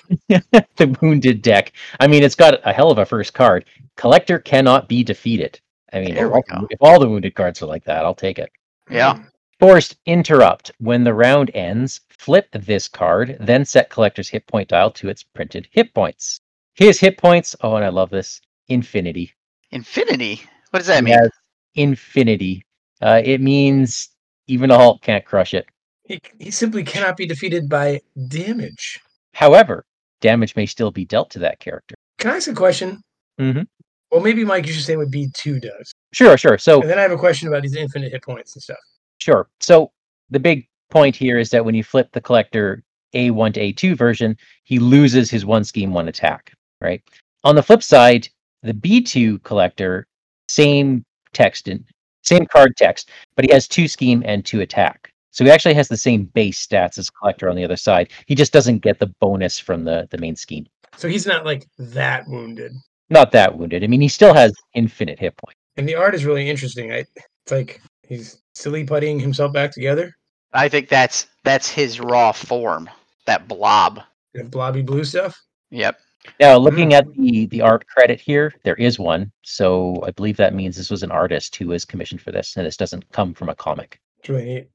the 0.77 0.97
wounded 1.01 1.41
deck. 1.41 1.73
I 1.99 2.07
mean, 2.07 2.23
it's 2.23 2.35
got 2.35 2.59
a 2.63 2.73
hell 2.73 2.91
of 2.91 2.97
a 2.97 3.05
first 3.05 3.33
card. 3.33 3.65
Collector 3.97 4.39
cannot 4.39 4.87
be 4.87 5.03
defeated. 5.03 5.59
I 5.93 6.01
mean, 6.01 6.17
if 6.17 6.31
all, 6.31 6.43
if 6.69 6.77
all 6.81 6.99
the 6.99 7.07
wounded 7.09 7.35
cards 7.35 7.61
are 7.61 7.67
like 7.67 7.85
that, 7.85 8.05
I'll 8.05 8.15
take 8.15 8.39
it. 8.39 8.51
Yeah. 8.89 9.19
Forced 9.59 9.97
interrupt. 10.05 10.71
When 10.79 11.03
the 11.03 11.13
round 11.13 11.51
ends, 11.53 12.01
flip 12.09 12.47
this 12.51 12.87
card, 12.87 13.37
then 13.39 13.65
set 13.65 13.89
collector's 13.89 14.29
hit 14.29 14.45
point 14.47 14.69
dial 14.69 14.91
to 14.91 15.09
its 15.09 15.23
printed 15.23 15.67
hit 15.71 15.93
points. 15.93 16.41
His 16.75 16.99
hit 16.99 17.17
points, 17.17 17.55
oh, 17.61 17.75
and 17.75 17.85
I 17.85 17.89
love 17.89 18.09
this, 18.09 18.41
infinity. 18.67 19.33
Infinity. 19.71 20.41
What 20.71 20.79
does 20.79 20.87
that 20.87 20.97
He 20.97 21.01
mean? 21.03 21.13
has 21.17 21.29
infinity. 21.75 22.65
Uh, 23.01 23.21
it 23.23 23.41
means 23.41 24.09
even 24.47 24.71
a 24.71 24.77
Hulk 24.77 25.01
can't 25.01 25.25
crush 25.25 25.53
it. 25.53 25.65
He, 26.05 26.19
he 26.39 26.51
simply 26.51 26.83
cannot 26.83 27.17
be 27.17 27.25
defeated 27.25 27.67
by 27.69 28.01
damage. 28.27 28.99
However, 29.33 29.85
damage 30.21 30.55
may 30.55 30.65
still 30.65 30.91
be 30.91 31.05
dealt 31.05 31.29
to 31.31 31.39
that 31.39 31.59
character. 31.59 31.95
Can 32.19 32.31
I 32.31 32.35
ask 32.37 32.47
a 32.49 32.53
question? 32.53 33.01
Mhm. 33.39 33.65
Well, 34.11 34.21
maybe 34.21 34.45
Mike, 34.45 34.67
you 34.67 34.73
should 34.73 34.83
say 34.85 34.95
what 34.97 35.09
B2 35.11 35.61
does. 35.61 35.91
Sure, 36.13 36.37
sure. 36.37 36.57
So, 36.57 36.81
And 36.81 36.89
then 36.89 36.99
I 36.99 37.01
have 37.01 37.11
a 37.11 37.17
question 37.17 37.47
about 37.47 37.63
these 37.63 37.75
infinite 37.75 38.11
hit 38.11 38.23
points 38.23 38.55
and 38.55 38.63
stuff. 38.63 38.77
sure. 39.19 39.49
So, 39.59 39.91
the 40.29 40.39
big 40.39 40.67
point 40.89 41.15
here 41.15 41.37
is 41.39 41.49
that 41.49 41.65
when 41.65 41.75
you 41.75 41.83
flip 41.83 42.11
the 42.11 42.21
collector 42.21 42.83
A1 43.13 43.53
to 43.55 43.59
A2 43.59 43.95
version, 43.97 44.37
he 44.63 44.79
loses 44.79 45.29
his 45.31 45.45
one 45.45 45.63
scheme, 45.63 45.91
one 45.93 46.07
attack, 46.07 46.53
right? 46.85 47.01
On 47.43 47.55
the 47.55 47.63
flip 47.63 47.83
side, 47.83 48.29
the 48.63 48.73
B2 48.73 49.43
collector, 49.43 50.07
same 50.47 51.03
text 51.33 51.67
and 51.67 51.83
same 52.23 52.45
card 52.45 52.75
text, 52.77 53.11
but 53.35 53.45
he 53.45 53.51
has 53.51 53.67
two 53.67 53.87
scheme 53.87 54.23
and 54.25 54.45
two 54.45 54.61
attack. 54.61 55.11
So 55.31 55.43
he 55.43 55.51
actually 55.51 55.73
has 55.73 55.89
the 55.89 55.97
same 55.97 56.23
base 56.33 56.65
stats 56.65 56.97
as 56.97 57.09
collector 57.09 57.49
on 57.49 57.55
the 57.55 57.63
other 57.63 57.75
side. 57.75 58.11
He 58.25 58.35
just 58.35 58.53
doesn't 58.53 58.79
get 58.79 58.99
the 58.99 59.13
bonus 59.19 59.59
from 59.59 59.83
the, 59.83 60.07
the 60.09 60.17
main 60.17 60.35
scheme. 60.35 60.65
So 60.95 61.09
he's 61.09 61.27
not 61.27 61.45
like 61.45 61.65
that 61.77 62.25
wounded. 62.27 62.71
Not 63.09 63.31
that 63.33 63.57
wounded. 63.57 63.83
I 63.83 63.87
mean, 63.87 64.01
he 64.01 64.07
still 64.07 64.33
has 64.33 64.53
infinite 64.73 65.19
hit 65.19 65.35
points. 65.37 65.59
And 65.77 65.87
the 65.87 65.95
art 65.95 66.15
is 66.15 66.25
really 66.25 66.49
interesting. 66.49 66.91
I, 66.91 67.03
it's 67.17 67.51
like 67.51 67.81
he's 68.07 68.41
silly 68.55 68.85
puttying 68.85 69.19
himself 69.19 69.51
back 69.51 69.71
together. 69.71 70.13
I 70.53 70.69
think 70.69 70.87
that's 70.87 71.27
that's 71.43 71.69
his 71.69 71.99
raw 71.99 72.31
form. 72.31 72.89
That 73.25 73.47
blob. 73.47 73.99
And 74.33 74.49
blobby 74.49 74.81
blue 74.81 75.03
stuff. 75.03 75.35
Yep. 75.69 75.99
Now, 76.39 76.57
looking 76.57 76.89
mm-hmm. 76.89 77.09
at 77.09 77.15
the 77.15 77.45
the 77.47 77.61
art 77.61 77.85
credit 77.87 78.19
here, 78.19 78.53
there 78.63 78.75
is 78.75 78.99
one. 78.99 79.31
So 79.43 80.03
I 80.05 80.11
believe 80.11 80.37
that 80.37 80.53
means 80.53 80.75
this 80.75 80.89
was 80.89 81.03
an 81.03 81.11
artist 81.11 81.55
who 81.55 81.67
was 81.67 81.85
commissioned 81.85 82.21
for 82.21 82.31
this, 82.31 82.55
and 82.57 82.65
this 82.65 82.77
doesn't 82.77 83.09
come 83.11 83.33
from 83.33 83.49
a 83.49 83.55
comic. 83.55 83.99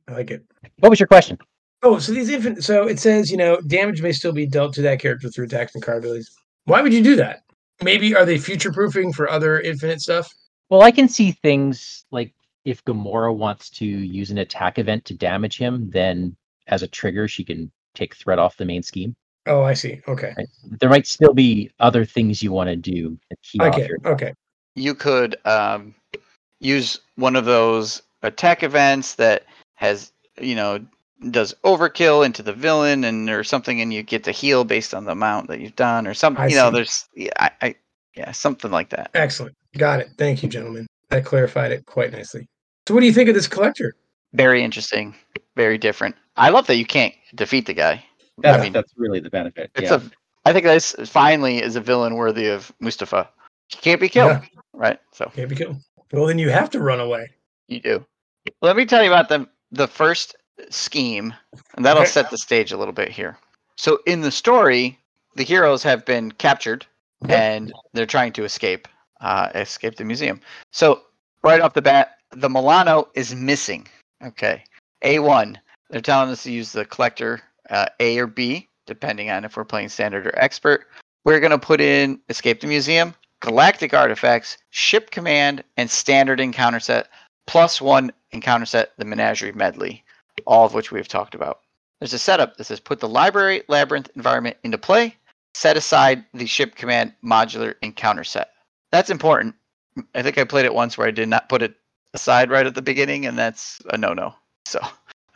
I 0.08 0.12
like 0.12 0.30
it. 0.30 0.44
What 0.78 0.90
was 0.90 1.00
your 1.00 1.06
question? 1.06 1.38
Oh, 1.82 1.98
so 1.98 2.12
these 2.12 2.28
infinite. 2.28 2.62
So 2.62 2.86
it 2.86 2.98
says, 2.98 3.30
you 3.30 3.36
know, 3.36 3.60
damage 3.66 4.02
may 4.02 4.12
still 4.12 4.32
be 4.32 4.46
dealt 4.46 4.74
to 4.74 4.82
that 4.82 5.00
character 5.00 5.28
through 5.28 5.46
attacks 5.46 5.74
and 5.74 5.82
card 5.82 5.98
abilities. 5.98 6.30
Why 6.64 6.82
would 6.82 6.92
you 6.92 7.02
do 7.02 7.16
that? 7.16 7.42
Maybe 7.82 8.14
are 8.14 8.26
they 8.26 8.38
future 8.38 8.70
proofing 8.70 9.12
for 9.12 9.30
other 9.30 9.60
infinite 9.60 10.00
stuff? 10.00 10.30
Well, 10.68 10.82
I 10.82 10.90
can 10.90 11.08
see 11.08 11.32
things 11.32 12.04
like 12.10 12.34
if 12.64 12.84
Gamora 12.84 13.34
wants 13.34 13.70
to 13.70 13.86
use 13.86 14.30
an 14.30 14.38
attack 14.38 14.78
event 14.78 15.04
to 15.06 15.14
damage 15.14 15.56
him, 15.56 15.90
then 15.90 16.36
as 16.66 16.82
a 16.82 16.88
trigger, 16.88 17.26
she 17.26 17.44
can 17.44 17.72
take 17.94 18.14
threat 18.14 18.38
off 18.38 18.56
the 18.56 18.66
main 18.66 18.82
scheme. 18.82 19.16
Oh, 19.46 19.62
I 19.62 19.74
see. 19.74 20.00
Okay. 20.07 20.35
Right? 20.37 20.48
There 20.81 20.90
might 20.90 21.07
still 21.07 21.35
be 21.35 21.70
other 21.81 22.05
things 22.05 22.42
you 22.42 22.53
want 22.53 22.68
to 22.68 22.76
do 22.76 23.18
to 23.31 23.64
Okay. 23.66 23.88
your 23.88 24.12
Okay. 24.12 24.35
You 24.74 24.94
could 24.94 25.37
um, 25.44 25.94
use 26.61 27.00
one 27.16 27.37
of 27.37 27.44
those 27.44 28.03
attack 28.22 28.62
events 28.62 29.14
that 29.16 29.44
has 29.74 30.12
you 30.40 30.55
know 30.55 30.79
does 31.31 31.55
overkill 31.64 32.24
into 32.24 32.42
the 32.42 32.53
villain 32.53 33.05
and 33.05 33.29
or 33.29 33.44
something, 33.44 33.81
and 33.81 33.92
you 33.92 34.03
get 34.03 34.24
to 34.24 34.33
heal 34.33 34.64
based 34.64 34.94
on 34.94 35.05
the 35.05 35.12
amount 35.12 35.48
that 35.48 35.61
you've 35.61 35.76
done 35.76 36.07
or 36.07 36.14
something. 36.14 36.44
I 36.44 36.48
You 36.48 36.57
know, 36.57 36.70
there's 36.70 37.09
yeah, 37.14 37.31
I, 37.38 37.50
I 37.62 37.74
yeah 38.14 38.33
something 38.33 38.70
like 38.70 38.90
that. 38.90 39.11
Excellent. 39.14 39.57
Got 39.76 40.00
it. 40.00 40.11
Thank 40.16 40.42
you, 40.42 40.48
gentlemen. 40.48 40.87
That 41.09 41.24
clarified 41.24 41.72
it 41.72 41.87
quite 41.87 42.12
nicely. 42.12 42.46
So, 42.87 42.94
what 42.94 43.00
do 43.00 43.07
you 43.07 43.12
think 43.12 43.29
of 43.29 43.35
this 43.35 43.48
collector? 43.48 43.94
Very 44.33 44.62
interesting. 44.62 45.14
Very 45.57 45.76
different. 45.79 46.16
I 46.37 46.50
love 46.50 46.66
that 46.68 46.76
you 46.76 46.87
can't 46.87 47.14
defeat 47.35 47.66
the 47.66 47.74
guy. 47.74 48.05
That's, 48.42 48.62
mean, 48.62 48.72
that's 48.72 48.92
really 48.96 49.20
the 49.20 49.31
benefit. 49.31 49.70
It's 49.74 49.90
yeah. 49.90 49.96
a. 49.96 50.48
I 50.48 50.53
think 50.53 50.64
this 50.64 50.94
finally 51.07 51.62
is 51.62 51.76
a 51.76 51.81
villain 51.81 52.14
worthy 52.14 52.48
of 52.48 52.72
Mustafa. 52.81 53.29
He 53.68 53.76
can't 53.76 54.00
be 54.00 54.09
killed, 54.09 54.31
Yeah. 54.42 54.61
right? 54.72 55.00
So 55.12 55.31
Can't 55.35 55.48
be 55.48 55.57
killed. 55.57 55.76
Well, 56.12 56.26
then 56.26 56.38
you 56.38 56.48
have 56.50 56.70
to 56.70 56.81
run 56.81 56.98
away. 57.00 57.29
you 57.68 57.81
do. 57.81 58.05
Let 58.62 58.76
me 58.76 58.85
tell 58.87 59.03
you 59.03 59.11
about 59.11 59.29
the 59.29 59.46
the 59.70 59.87
first 59.87 60.35
scheme, 60.70 61.33
and 61.76 61.85
that'll 61.85 62.03
Okay. 62.03 62.11
set 62.11 62.31
the 62.31 62.38
stage 62.38 62.72
a 62.72 62.76
little 62.76 62.94
bit 62.94 63.09
here. 63.11 63.37
So 63.76 64.00
in 64.07 64.20
the 64.22 64.31
story, 64.33 64.98
the 65.37 65.44
heroes 65.44 65.83
have 65.85 66.05
been 66.05 66.33
captured 66.33 66.85
Yep. 67.29 67.38
and 67.38 67.72
they're 67.92 68.07
trying 68.07 68.33
to 68.33 68.44
escape, 68.44 68.88
uh, 69.20 69.50
escape 69.55 69.96
the 69.96 70.05
museum. 70.05 70.40
So 70.72 71.03
right 71.42 71.61
off 71.61 71.74
the 71.74 71.83
bat, 71.83 72.16
the 72.33 72.48
Milano 72.48 73.09
is 73.14 73.35
missing. 73.35 73.87
Okay, 74.24 74.64
A1. 75.05 75.57
They're 75.90 76.00
telling 76.00 76.31
us 76.31 76.42
to 76.44 76.50
use 76.53 76.72
the 76.72 76.85
collector 76.87 77.40
uh, 77.70 77.87
A 78.00 78.18
or 78.18 78.26
B, 78.26 78.68
depending 78.87 79.30
on 79.30 79.44
if 79.44 79.56
we're 79.56 79.64
playing 79.64 79.88
standard 79.88 80.26
or 80.26 80.38
expert. 80.38 80.87
We're 81.24 81.40
gonna 81.40 81.59
put 81.59 81.80
in 81.80 82.20
escape 82.28 82.61
the 82.61 82.66
museum, 82.66 83.14
galactic 83.40 83.94
artifacts, 83.94 84.59
ship 84.70 85.11
command, 85.11 85.64
and 85.76 85.90
standard 85.90 86.40
encounter 86.40 86.80
set 86.80 87.09
plus 87.46 87.80
one 87.80 88.12
encounter 88.30 88.66
set, 88.66 88.92
the 88.96 89.04
menagerie 89.04 89.50
medley, 89.52 90.04
all 90.46 90.64
of 90.64 90.72
which 90.72 90.92
we've 90.92 91.09
talked 91.09 91.35
about. 91.35 91.61
There's 91.98 92.12
a 92.12 92.18
setup 92.18 92.56
that 92.56 92.64
says 92.64 92.80
put 92.80 93.00
the 93.00 93.09
library 93.09 93.62
labyrinth 93.68 94.09
environment 94.14 94.56
into 94.62 94.78
play, 94.78 95.16
set 95.54 95.76
aside 95.76 96.24
the 96.33 96.46
ship 96.46 96.76
command 96.76 97.12
modular 97.24 97.74
encounter 97.83 98.24
set. 98.24 98.52
That's 98.92 99.11
important. 99.11 99.54
I 100.14 100.22
think 100.22 100.38
I 100.38 100.44
played 100.44 100.64
it 100.64 100.74
once 100.74 100.96
where 100.96 101.09
I 101.09 101.11
did 101.11 101.28
not 101.28 101.48
put 101.48 101.62
it 101.62 101.74
aside 102.14 102.50
right 102.50 102.66
at 102.66 102.74
the 102.74 102.83
beginning, 102.83 103.26
and 103.26 103.37
that's 103.37 103.80
a 103.90 103.98
no 103.98 104.14
no. 104.14 104.35
So 104.64 104.80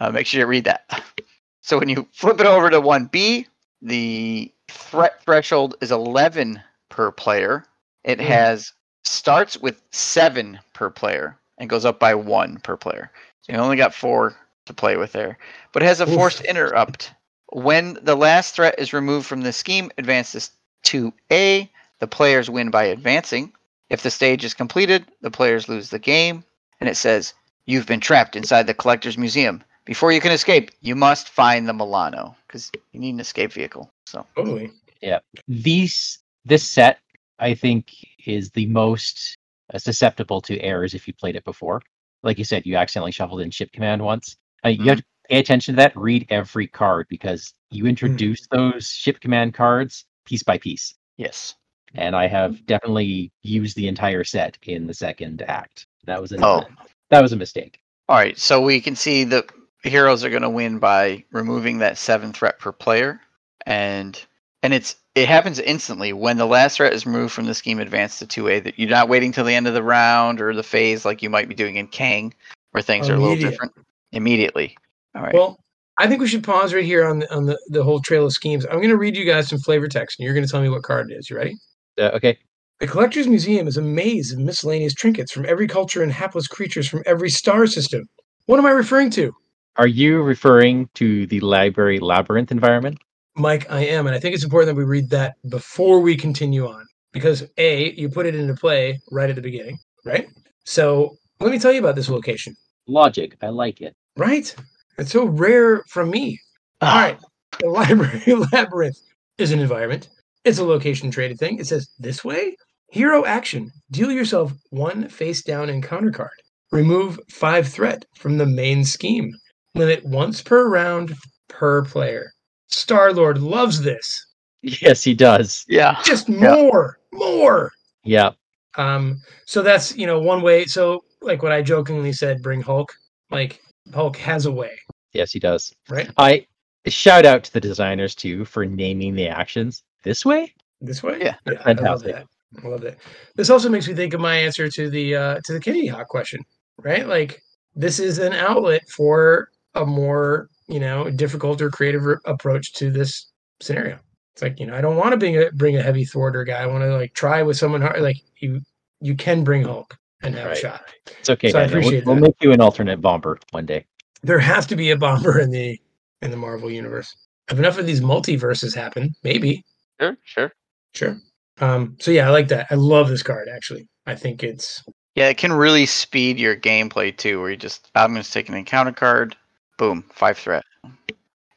uh, 0.01 0.11
make 0.11 0.27
sure 0.27 0.41
you 0.41 0.47
read 0.47 0.65
that. 0.65 1.03
So 1.65 1.79
when 1.79 1.89
you 1.89 2.07
flip 2.13 2.41
it 2.41 2.47
over 2.47 2.69
to 2.69 2.79
1B, 2.79 3.47
the 3.81 4.53
threat 4.69 5.23
threshold 5.25 5.77
is 5.81 5.91
11 5.91 6.63
per 6.91 7.11
player. 7.11 7.65
It 8.05 8.19
Mm. 8.19 8.27
has 8.27 8.73
starts 9.03 9.57
with 9.57 9.81
7 9.91 10.61
per 10.75 10.91
player 10.91 11.39
and 11.57 11.71
goes 11.71 11.87
up 11.87 11.99
by 11.99 12.15
1 12.15 12.59
per 12.59 12.77
player. 12.77 13.11
So 13.41 13.55
you 13.55 13.59
only 13.59 13.79
got 13.79 13.95
4 13.95 14.37
to 14.67 14.75
play 14.75 14.99
with 14.99 15.13
there. 15.13 15.39
But 15.73 15.83
it 15.83 15.87
has 15.87 16.03
a 16.03 16.09
Oof. 16.09 16.15
forced 16.15 16.43
interrupt. 16.43 17.13
When 17.49 17.99
the 18.03 18.15
last 18.15 18.55
threat 18.55 18.75
is 18.77 18.93
removed 18.93 19.27
from 19.27 19.41
the 19.41 19.53
scheme, 19.53 19.91
advances 19.97 20.51
to 20.85 21.15
A, 21.33 21.71
the 21.99 22.07
players 22.07 22.51
win 22.51 22.69
by 22.71 22.85
advancing. 22.85 23.55
If 23.89 24.03
the 24.03 24.11
stage 24.11 24.45
is 24.45 24.53
completed, 24.53 25.07
the 25.23 25.31
players 25.31 25.67
lose 25.67 25.89
the 25.89 25.99
game. 25.99 26.45
And 26.79 26.91
it 26.91 26.97
says, 26.99 27.33
You've 27.65 27.87
been 27.87 28.01
trapped 28.01 28.37
inside 28.37 28.67
the 28.67 28.75
collector's 28.75 29.17
museum. 29.17 29.65
Before 29.85 30.13
you 30.13 30.21
can 30.21 30.33
escape, 30.33 30.71
you 30.81 30.95
must 30.95 31.29
find 31.29 31.69
the 31.69 31.75
Milano 31.75 32.37
because 32.47 32.71
you 32.93 33.01
need 33.01 33.15
an 33.15 33.21
escape 33.21 33.53
vehicle. 33.53 33.91
So 34.07 34.27
Totally. 34.37 34.71
Yeah. 35.03 35.19
These 35.47 36.25
this 36.45 36.69
set 36.69 36.99
i 37.39 37.55
think 37.55 37.93
is 38.27 38.51
the 38.51 38.67
most 38.67 39.37
uh, 39.73 39.79
susceptible 39.79 40.41
to 40.41 40.59
errors 40.61 40.95
if 40.95 41.07
you 41.07 41.15
played 41.15 41.37
it 41.37 41.45
before 41.45 41.81
like 42.23 42.39
you 42.39 42.45
said 42.45 42.65
you 42.67 42.77
accidentally 42.77 43.13
shuffled 43.13 43.41
in 43.41 43.51
ship 43.51 43.73
command 43.73 44.03
once 44.03 44.37
uh, 44.65 44.69
you 44.69 44.89
have 44.89 44.99
to 44.99 45.05
pay 45.29 45.39
attention 45.39 45.75
to 45.75 45.81
that 45.81 45.97
read 45.97 46.27
every 46.31 46.67
card 46.67 47.07
because 47.09 47.55
you 47.71 47.87
introduce 47.87 48.47
those 48.49 48.89
ship 48.89 49.21
command 49.21 49.55
cards 49.55 50.05
piece 50.27 50.43
by 50.43 50.59
piece 50.59 50.95
yes, 51.17 51.55
and 51.95 52.15
i 52.15 52.27
have 52.27 52.65
definitely 52.67 53.33
used 53.43 53.77
the 53.77 53.89
entire 53.89 54.25
set 54.25 54.57
in 54.63 54.87
the 54.87 54.95
second 54.95 55.43
act 55.49 55.87
that 56.05 56.21
was 56.21 56.33
a 56.33 56.45
Oh. 56.45 56.65
that 57.11 57.23
was 57.23 57.33
a 57.33 57.37
mistake 57.37 57.81
all 58.07 58.17
right. 58.17 58.39
So 58.39 58.61
we 58.61 58.83
can 58.83 58.97
see 58.97 59.25
the 59.25 59.47
heroes 59.85 60.25
are 60.25 60.31
going 60.31 60.43
to 60.43 60.51
win 60.51 60.79
by 60.79 61.25
removing 61.33 61.79
that 61.79 61.99
seven 61.99 62.33
threat 62.33 62.59
per 62.59 62.73
player, 62.73 63.21
and 63.67 64.25
and 64.63 64.75
it's 64.75 64.97
it 65.15 65.29
happens 65.29 65.59
instantly 65.59 66.13
when 66.13 66.39
the 66.39 66.47
last 66.47 66.77
threat 66.77 66.93
is 66.93 67.07
removed 67.07 67.33
from 67.33 67.47
the 67.47 67.55
scheme 67.55 67.79
advance 67.79 68.19
to 68.19 68.27
two 68.27 68.49
A. 68.49 68.61
That 68.61 68.79
you're 68.79 68.91
not 68.91 69.09
waiting 69.09 69.33
till 69.33 69.45
the 69.45 69.55
end 69.55 69.67
of 69.67 69.75
the 69.75 69.83
round 69.83 70.41
or 70.41 70.55
the 70.55 70.63
phase 70.63 71.05
like 71.05 71.23
you 71.23 71.31
might 71.31 71.49
be 71.49 71.55
doing 71.55 71.77
in 71.77 71.87
Kang, 71.87 72.35
where 72.73 72.83
things 72.83 73.09
are 73.09 73.15
a 73.15 73.19
little 73.19 73.37
different 73.37 73.73
immediately. 74.13 74.77
All 75.15 75.23
right. 75.23 75.35
Well, 75.35 75.59
I 75.99 76.09
think 76.09 76.21
we 76.21 76.27
should 76.27 76.43
pause 76.43 76.75
right 76.75 76.85
here 76.85 77.07
on 77.07 77.21
the 77.21 77.35
on 77.35 77.47
the, 77.47 77.59
the 77.69 77.85
whole 77.85 78.01
trail 78.01 78.27
of 78.27 78.33
schemes. 78.33 78.65
I'm 78.67 78.79
going 78.79 78.89
to 78.89 78.97
read 78.97 79.17
you 79.17 79.25
guys 79.25 79.49
some 79.49 79.61
flavor 79.61 79.87
text, 79.87 80.19
and 80.19 80.25
you're 80.25 80.35
going 80.35 80.47
to 80.47 80.51
tell 80.51 80.63
me 80.63 80.69
what 80.69 80.83
card 80.83 81.11
it 81.11 81.15
is. 81.15 81.31
You 81.31 81.37
ready? 81.37 81.57
uh, 81.99 82.11
okay 82.15 82.37
The 82.81 82.89
Collector's 82.89 83.29
Museum 83.29 83.69
is 83.69 83.77
a 83.77 83.83
maze 83.83 84.33
of 84.33 84.39
miscellaneous 84.39 84.95
trinkets 84.95 85.31
from 85.31 85.47
every 85.47 85.69
culture 85.69 86.03
and 86.03 86.11
hapless 86.11 86.49
creatures 86.49 86.89
from 86.89 87.03
every 87.07 87.31
star 87.31 87.67
system. 87.67 88.09
What 88.47 88.59
am 88.59 88.67
I 88.67 88.71
referring 88.71 89.11
to? 89.11 89.35
Are 89.77 89.87
you 89.87 90.23
referring 90.23 90.89
to 90.95 91.27
the 91.27 91.41
library 91.41 91.99
labyrinth 91.99 92.51
environment 92.51 92.99
Mike, 93.37 93.69
I 93.69 93.81
am, 93.87 94.07
and 94.07 94.15
I 94.15 94.21
think 94.21 94.37
it's 94.37 94.45
important 94.45 94.69
that 94.69 94.79
we 94.79 94.85
read 94.85 95.11
that 95.11 95.35
before 95.49 95.99
we 95.99 96.17
continue 96.17 96.69
on 96.69 96.87
because 97.11 97.43
A, 97.59 97.91
you 97.95 98.09
put 98.09 98.27
it 98.27 98.37
into 98.37 98.55
play 98.55 99.01
right 99.11 99.29
at 99.29 99.35
the 99.35 99.43
beginning, 99.43 99.77
right? 100.05 100.29
So 100.63 101.17
let 101.41 101.51
me 101.51 101.59
tell 101.59 101.73
you 101.73 101.81
about 101.81 101.97
this 101.97 102.09
location, 102.09 102.55
logic 102.87 103.37
i 103.43 103.49
like 103.49 103.81
it 103.81 103.97
right? 104.17 104.55
It's 104.99 105.13
so 105.13 105.27
rare 105.27 105.83
from 105.89 106.11
me. 106.11 106.41
Ah. 106.81 106.95
All 106.95 107.03
right. 107.03 107.19
The 107.61 107.69
library 107.71 108.47
labyrinth 108.53 108.99
is 109.39 109.53
an 109.53 109.61
environment. 109.61 110.09
It's 110.45 110.59
a 110.59 110.65
location 110.65 111.11
traded 111.11 111.39
thing. 111.39 111.59
It 111.59 111.67
says 111.67 111.89
this 111.99 112.25
way. 112.25 112.57
Hero 112.91 113.25
action. 113.25 113.71
Deal 113.91 114.13
yourself 114.13 114.53
one 114.71 115.09
face 115.09 115.43
down 115.43 115.71
encounter 115.71 116.11
card. 116.11 116.31
Remove 116.71 117.19
five 117.31 117.67
threat 117.69 118.05
from 118.17 118.39
the 118.39 118.47
main 118.47 118.85
scheme. 118.85 119.33
Limit 119.75 120.05
once 120.05 120.41
per 120.41 120.69
round 120.69 121.15
per 121.49 121.85
player. 121.85 122.33
Star 122.69 123.13
Lord 123.13 123.39
loves 123.39 123.81
this. 123.83 124.27
yes 124.63 125.03
he 125.05 125.15
does 125.15 125.65
Yeah. 125.69 126.01
Just 126.05 126.29
more, 126.29 126.99
more. 127.13 127.73
yeah 128.05 128.31
Um, 128.77 129.21
so 129.47 129.63
that's 129.63 129.97
you 129.97 130.07
know 130.07 130.19
one 130.21 130.43
way. 130.43 130.65
So 130.65 131.05
like 131.21 131.43
what 131.43 131.53
I 131.53 131.63
jokingly 131.63 132.13
said, 132.13 132.43
bring 132.43 132.61
Hulk. 132.63 132.93
Like 133.31 133.61
Hulk 133.93 134.17
has 134.19 134.47
a 134.47 134.53
way, 134.53 134.79
Yes, 135.13 135.33
he 135.33 135.39
does. 135.41 135.73
right? 135.91 136.11
I 136.17 136.47
shout 136.87 137.27
out 137.27 137.45
to 137.45 137.53
the 137.53 137.61
designers 137.61 138.15
too 138.15 138.45
for 138.45 138.65
naming 138.65 139.15
the 139.15 139.29
actions 139.29 139.83
this 140.03 140.25
way. 140.25 140.55
This 140.81 141.03
way? 141.03 141.19
Yeah, 141.21 141.37
I 141.47 141.51
love 141.51 141.65
fantastic. 142.03 142.15
that. 142.15 142.27
I 142.65 142.69
love 142.69 142.81
that. 142.83 142.99
This 143.37 143.51
also 143.51 143.69
makes 143.69 143.89
me 143.89 143.95
think 143.95 144.15
of 144.15 144.21
my 144.21 144.37
answer 144.37 144.69
to 144.71 144.89
the 144.91 145.17
uh 145.17 145.41
to 145.45 145.53
the 145.53 145.61
Kitty 145.61 145.87
Hawk 145.89 146.09
question, 146.09 146.41
right? 146.79 147.07
Like 147.09 147.43
this 147.75 147.99
is 147.99 148.19
an 148.19 148.33
outlet 148.33 148.89
for 148.89 149.49
a 149.75 149.85
more, 149.85 150.49
you 150.69 150.81
know, 150.81 151.11
difficult 151.11 151.61
or 151.61 151.71
creative 151.71 152.03
r- 152.05 152.21
approach 152.25 152.73
to 152.75 152.91
this 152.91 153.31
scenario. 153.61 153.99
It's 154.35 154.43
like, 154.43 154.59
you 154.59 154.67
know, 154.67 154.75
I 154.75 154.81
don't 154.81 154.97
want 154.97 155.13
to 155.13 155.17
bring 155.17 155.37
a 155.37 155.51
bring 155.53 155.77
a 155.77 155.83
heavy 155.83 156.05
thwarter 156.05 156.45
guy. 156.45 156.63
I 156.63 156.67
want 156.67 156.83
to 156.83 156.97
like 156.97 157.15
try 157.15 157.43
with 157.43 157.57
someone 157.57 157.83
hard 157.83 158.01
like 158.01 158.17
you 158.41 158.61
you 159.01 159.15
can 159.15 159.45
bring 159.45 159.65
Hulk 159.65 159.97
and 160.23 160.35
have 160.35 160.53
a 160.53 160.57
shot. 160.57 160.83
It's 161.21 161.31
okay. 161.31 161.51
So 161.51 161.59
I 161.59 161.63
Daniel. 161.67 161.79
We'll- 161.81 161.87
appreciate 161.89 162.07
we'll, 162.07 162.17
make 162.17 162.35
you 162.41 162.53
an 162.53 162.61
alternate 162.61 163.01
bomber 163.01 163.39
one 163.51 163.67
day. 163.67 163.87
There 164.23 164.39
has 164.39 164.67
to 164.67 164.77
be 164.77 164.91
a 164.91 164.97
bomber 164.97 165.39
in 165.41 165.51
the 165.51 165.79
in 166.23 166.31
the 166.31 166.37
Marvel 166.37 166.71
universe. 166.71 167.15
If 167.51 167.59
enough 167.59 167.79
of 167.79 167.87
these 167.87 168.01
multiverses 168.01 168.75
happen, 168.75 169.15
maybe. 169.23 169.63
Sure. 170.01 170.17
Sure. 170.25 170.53
Sure. 170.95 171.17
Um, 171.61 171.97
so 172.01 172.11
yeah, 172.11 172.27
I 172.27 172.31
like 172.31 172.49
that. 172.49 172.67
I 172.71 172.75
love 172.75 173.09
this 173.09 173.23
card 173.23 173.49
actually. 173.55 173.87
I 174.07 174.15
think 174.15 174.43
it's 174.43 174.83
Yeah, 175.15 175.29
it 175.29 175.37
can 175.37 175.53
really 175.53 175.87
speed 175.87 176.39
your 176.41 176.57
gameplay 176.57 177.17
too, 177.17 177.41
where 177.41 177.51
you 177.51 177.57
just 177.57 177.91
I'm 177.95 178.13
going 178.13 178.23
to 178.25 178.31
take 178.31 178.49
an 178.49 178.55
encounter 178.55 178.93
card, 178.93 179.37
boom, 179.77 180.05
five 180.13 180.39
threat, 180.39 180.65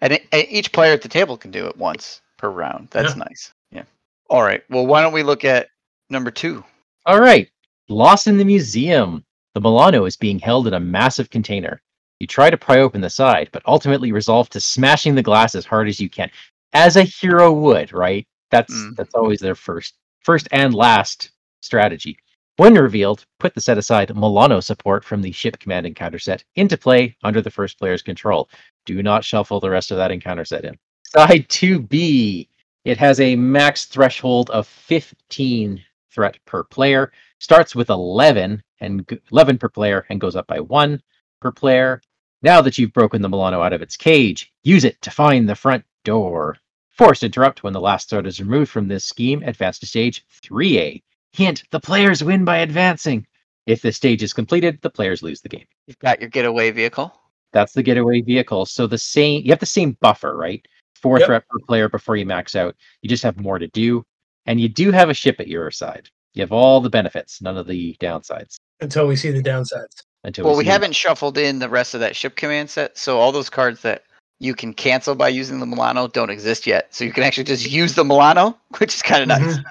and, 0.01 0.13
it, 0.13 0.25
and 0.31 0.45
each 0.49 0.71
player 0.71 0.93
at 0.93 1.01
the 1.01 1.07
table 1.09 1.37
can 1.37 1.51
do 1.51 1.67
it 1.67 1.77
once 1.77 2.21
per 2.37 2.49
round. 2.49 2.89
That's 2.91 3.15
Yeah. 3.15 3.23
nice. 3.23 3.53
Yeah. 3.71 3.83
All 4.29 4.43
right. 4.43 4.63
Well, 4.69 4.85
why 4.85 5.01
don't 5.01 5.13
we 5.13 5.23
look 5.23 5.43
at 5.45 5.69
number 6.09 6.31
two? 6.31 6.63
All 7.05 7.19
right. 7.19 7.49
Lost 7.89 8.27
in 8.27 8.37
the 8.37 8.45
museum. 8.45 9.23
The 9.53 9.61
Milano 9.61 10.05
is 10.05 10.15
being 10.17 10.39
held 10.39 10.67
in 10.67 10.73
a 10.73 10.79
massive 10.79 11.29
container. 11.29 11.81
You 12.19 12.27
try 12.27 12.49
to 12.49 12.57
pry 12.57 12.79
open 12.79 13.01
the 13.01 13.09
side, 13.09 13.49
but 13.51 13.63
ultimately 13.65 14.11
resolve 14.11 14.49
to 14.49 14.59
smashing 14.59 15.15
the 15.15 15.23
glass 15.23 15.55
as 15.55 15.65
hard 15.65 15.87
as 15.87 15.99
you 15.99 16.09
can, 16.09 16.29
as 16.73 16.95
a 16.97 17.03
hero 17.03 17.51
would. 17.51 17.93
Right? 17.93 18.27
That's 18.51 18.73
Mm. 18.73 18.95
that's 18.95 19.13
always 19.15 19.39
their 19.39 19.55
first, 19.55 19.95
first 20.23 20.47
and 20.51 20.73
last 20.73 21.31
strategy. 21.61 22.17
When 22.57 22.73
revealed, 22.73 23.23
put 23.37 23.53
the 23.53 23.61
set 23.61 23.77
aside 23.77 24.15
Milano 24.15 24.59
support 24.61 25.05
from 25.05 25.21
the 25.21 25.31
ship 25.31 25.59
command 25.59 25.85
encounter 25.85 26.17
set 26.17 26.43
into 26.55 26.75
play 26.75 27.15
under 27.23 27.39
the 27.39 27.51
first 27.51 27.77
player's 27.77 28.01
control. 28.01 28.49
Do 28.87 29.03
not 29.03 29.23
shuffle 29.23 29.59
the 29.59 29.69
rest 29.69 29.91
of 29.91 29.97
that 29.97 30.09
encounter 30.09 30.43
set 30.43 30.65
in. 30.65 30.75
Side 31.03 31.47
2B. 31.49 32.49
It 32.83 32.97
has 32.97 33.19
a 33.19 33.35
max 33.35 33.85
threshold 33.85 34.49
of 34.49 34.65
15 34.65 35.83
threat 36.11 36.39
per 36.45 36.63
player. 36.63 37.11
Starts 37.39 37.75
with 37.75 37.91
11 37.91 38.63
and 38.79 39.19
11 39.31 39.59
per 39.59 39.69
player 39.69 40.07
and 40.09 40.19
goes 40.19 40.35
up 40.35 40.47
by 40.47 40.59
1 40.59 40.99
per 41.39 41.51
player. 41.51 42.01
Now 42.41 42.61
that 42.61 42.79
you've 42.79 42.93
broken 42.93 43.21
the 43.21 43.29
Milano 43.29 43.61
out 43.61 43.73
of 43.73 43.83
its 43.83 43.95
cage, 43.95 44.51
use 44.63 44.83
it 44.83 44.99
to 45.03 45.11
find 45.11 45.47
the 45.47 45.53
front 45.53 45.85
door. 46.03 46.57
Forced 46.89 47.21
interrupt 47.21 47.61
when 47.61 47.73
the 47.73 47.81
last 47.81 48.09
threat 48.09 48.25
is 48.25 48.39
removed 48.39 48.71
from 48.71 48.87
this 48.87 49.05
scheme, 49.05 49.43
advance 49.43 49.77
to 49.77 49.85
stage 49.85 50.25
3A. 50.41 51.03
Hint, 51.37 51.63
the 51.69 51.79
players 51.79 52.23
win 52.23 52.43
by 52.45 52.57
advancing. 52.57 53.27
If 53.67 53.83
the 53.83 53.91
stage 53.91 54.23
is 54.23 54.33
completed, 54.33 54.79
the 54.81 54.89
players 54.89 55.21
lose 55.21 55.39
the 55.39 55.49
game. 55.49 55.65
You've 55.85 55.99
got 55.99 56.19
your 56.19 56.29
getaway 56.31 56.71
vehicle. 56.71 57.13
That's 57.53 57.73
the 57.73 57.83
getaway 57.83 58.21
vehicle. 58.21 58.65
So 58.65 58.87
the 58.87 58.97
same 58.97 59.43
you 59.45 59.51
have 59.51 59.59
the 59.59 59.65
same 59.67 59.91
buffer, 60.01 60.35
right? 60.35 60.65
Four 60.95 61.19
Yep. 61.19 61.27
threat 61.27 61.47
per 61.47 61.59
player 61.59 61.89
before 61.89 62.15
you 62.15 62.25
max 62.25 62.55
out. 62.55 62.75
You 63.03 63.09
just 63.09 63.21
have 63.21 63.39
more 63.39 63.59
to 63.59 63.67
do. 63.67 64.03
And 64.47 64.59
you 64.59 64.67
do 64.67 64.91
have 64.91 65.09
a 65.11 65.13
ship 65.13 65.39
at 65.39 65.47
your 65.47 65.69
side. 65.69 66.09
You 66.33 66.41
have 66.41 66.51
all 66.51 66.81
the 66.81 66.89
benefits, 66.89 67.39
none 67.39 67.55
of 67.57 67.67
the 67.67 67.95
downsides. 68.01 68.55
until 68.79 69.05
we 69.07 69.15
see 69.15 69.29
the 69.31 69.41
downsides. 69.43 70.01
until 70.23 70.45
Well, 70.45 70.55
we 70.57 70.63
see- 70.63 70.69
haven't 70.71 70.95
shuffled 70.95 71.37
in 71.37 71.59
the 71.59 71.69
rest 71.69 71.93
of 71.93 71.99
that 71.99 72.15
ship 72.15 72.35
command 72.35 72.69
set, 72.71 72.97
so 72.97 73.19
all 73.19 73.31
those 73.31 73.49
cards 73.49 73.81
that 73.83 74.03
you 74.39 74.53
can 74.55 74.73
cancel 74.73 75.13
by 75.15 75.29
using 75.29 75.59
the 75.59 75.65
Milano 75.67 76.07
don't 76.07 76.29
exist 76.31 76.65
yet. 76.67 76.93
So 76.93 77.03
you 77.05 77.11
can 77.13 77.23
actually 77.23 77.43
just 77.45 77.69
use 77.69 77.93
the 77.95 78.03
Milano, 78.03 78.57
which 78.79 78.93
is 78.95 79.01
kind 79.03 79.21
of 79.21 79.27
nice. 79.27 79.57
Mhm. 79.57 79.63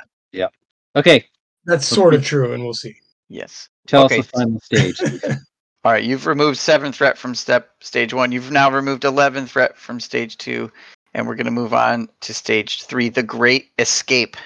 Okay, 0.96 1.26
That's 1.66 1.86
sort 1.86 2.14
of 2.14 2.24
true, 2.24 2.52
and 2.52 2.64
we'll 2.64 2.74
see. 2.74 2.96
Yes. 3.28 3.68
tell 3.86 4.04
Okay. 4.04 4.20
us 4.20 4.26
the 4.26 4.32
final 4.38 4.60
stage. 4.60 5.00
All 5.84 5.92
right, 5.92 6.02
you've 6.02 6.26
removed 6.26 6.58
seven 6.58 6.92
threat 6.92 7.18
from 7.18 7.34
step 7.34 7.70
stage 7.80 8.12
one. 8.14 8.32
You've 8.32 8.50
now 8.50 8.70
removed 8.70 9.04
eleven 9.04 9.46
threat 9.46 9.76
from 9.76 10.00
stage 10.00 10.36
two, 10.38 10.70
and 11.14 11.26
we're 11.26 11.34
going 11.34 11.44
to 11.46 11.50
move 11.52 11.74
on 11.74 12.08
to 12.22 12.34
stage 12.34 12.82
three, 12.84 13.08
the 13.08 13.22
Great 13.22 13.70
Escape. 13.78 14.36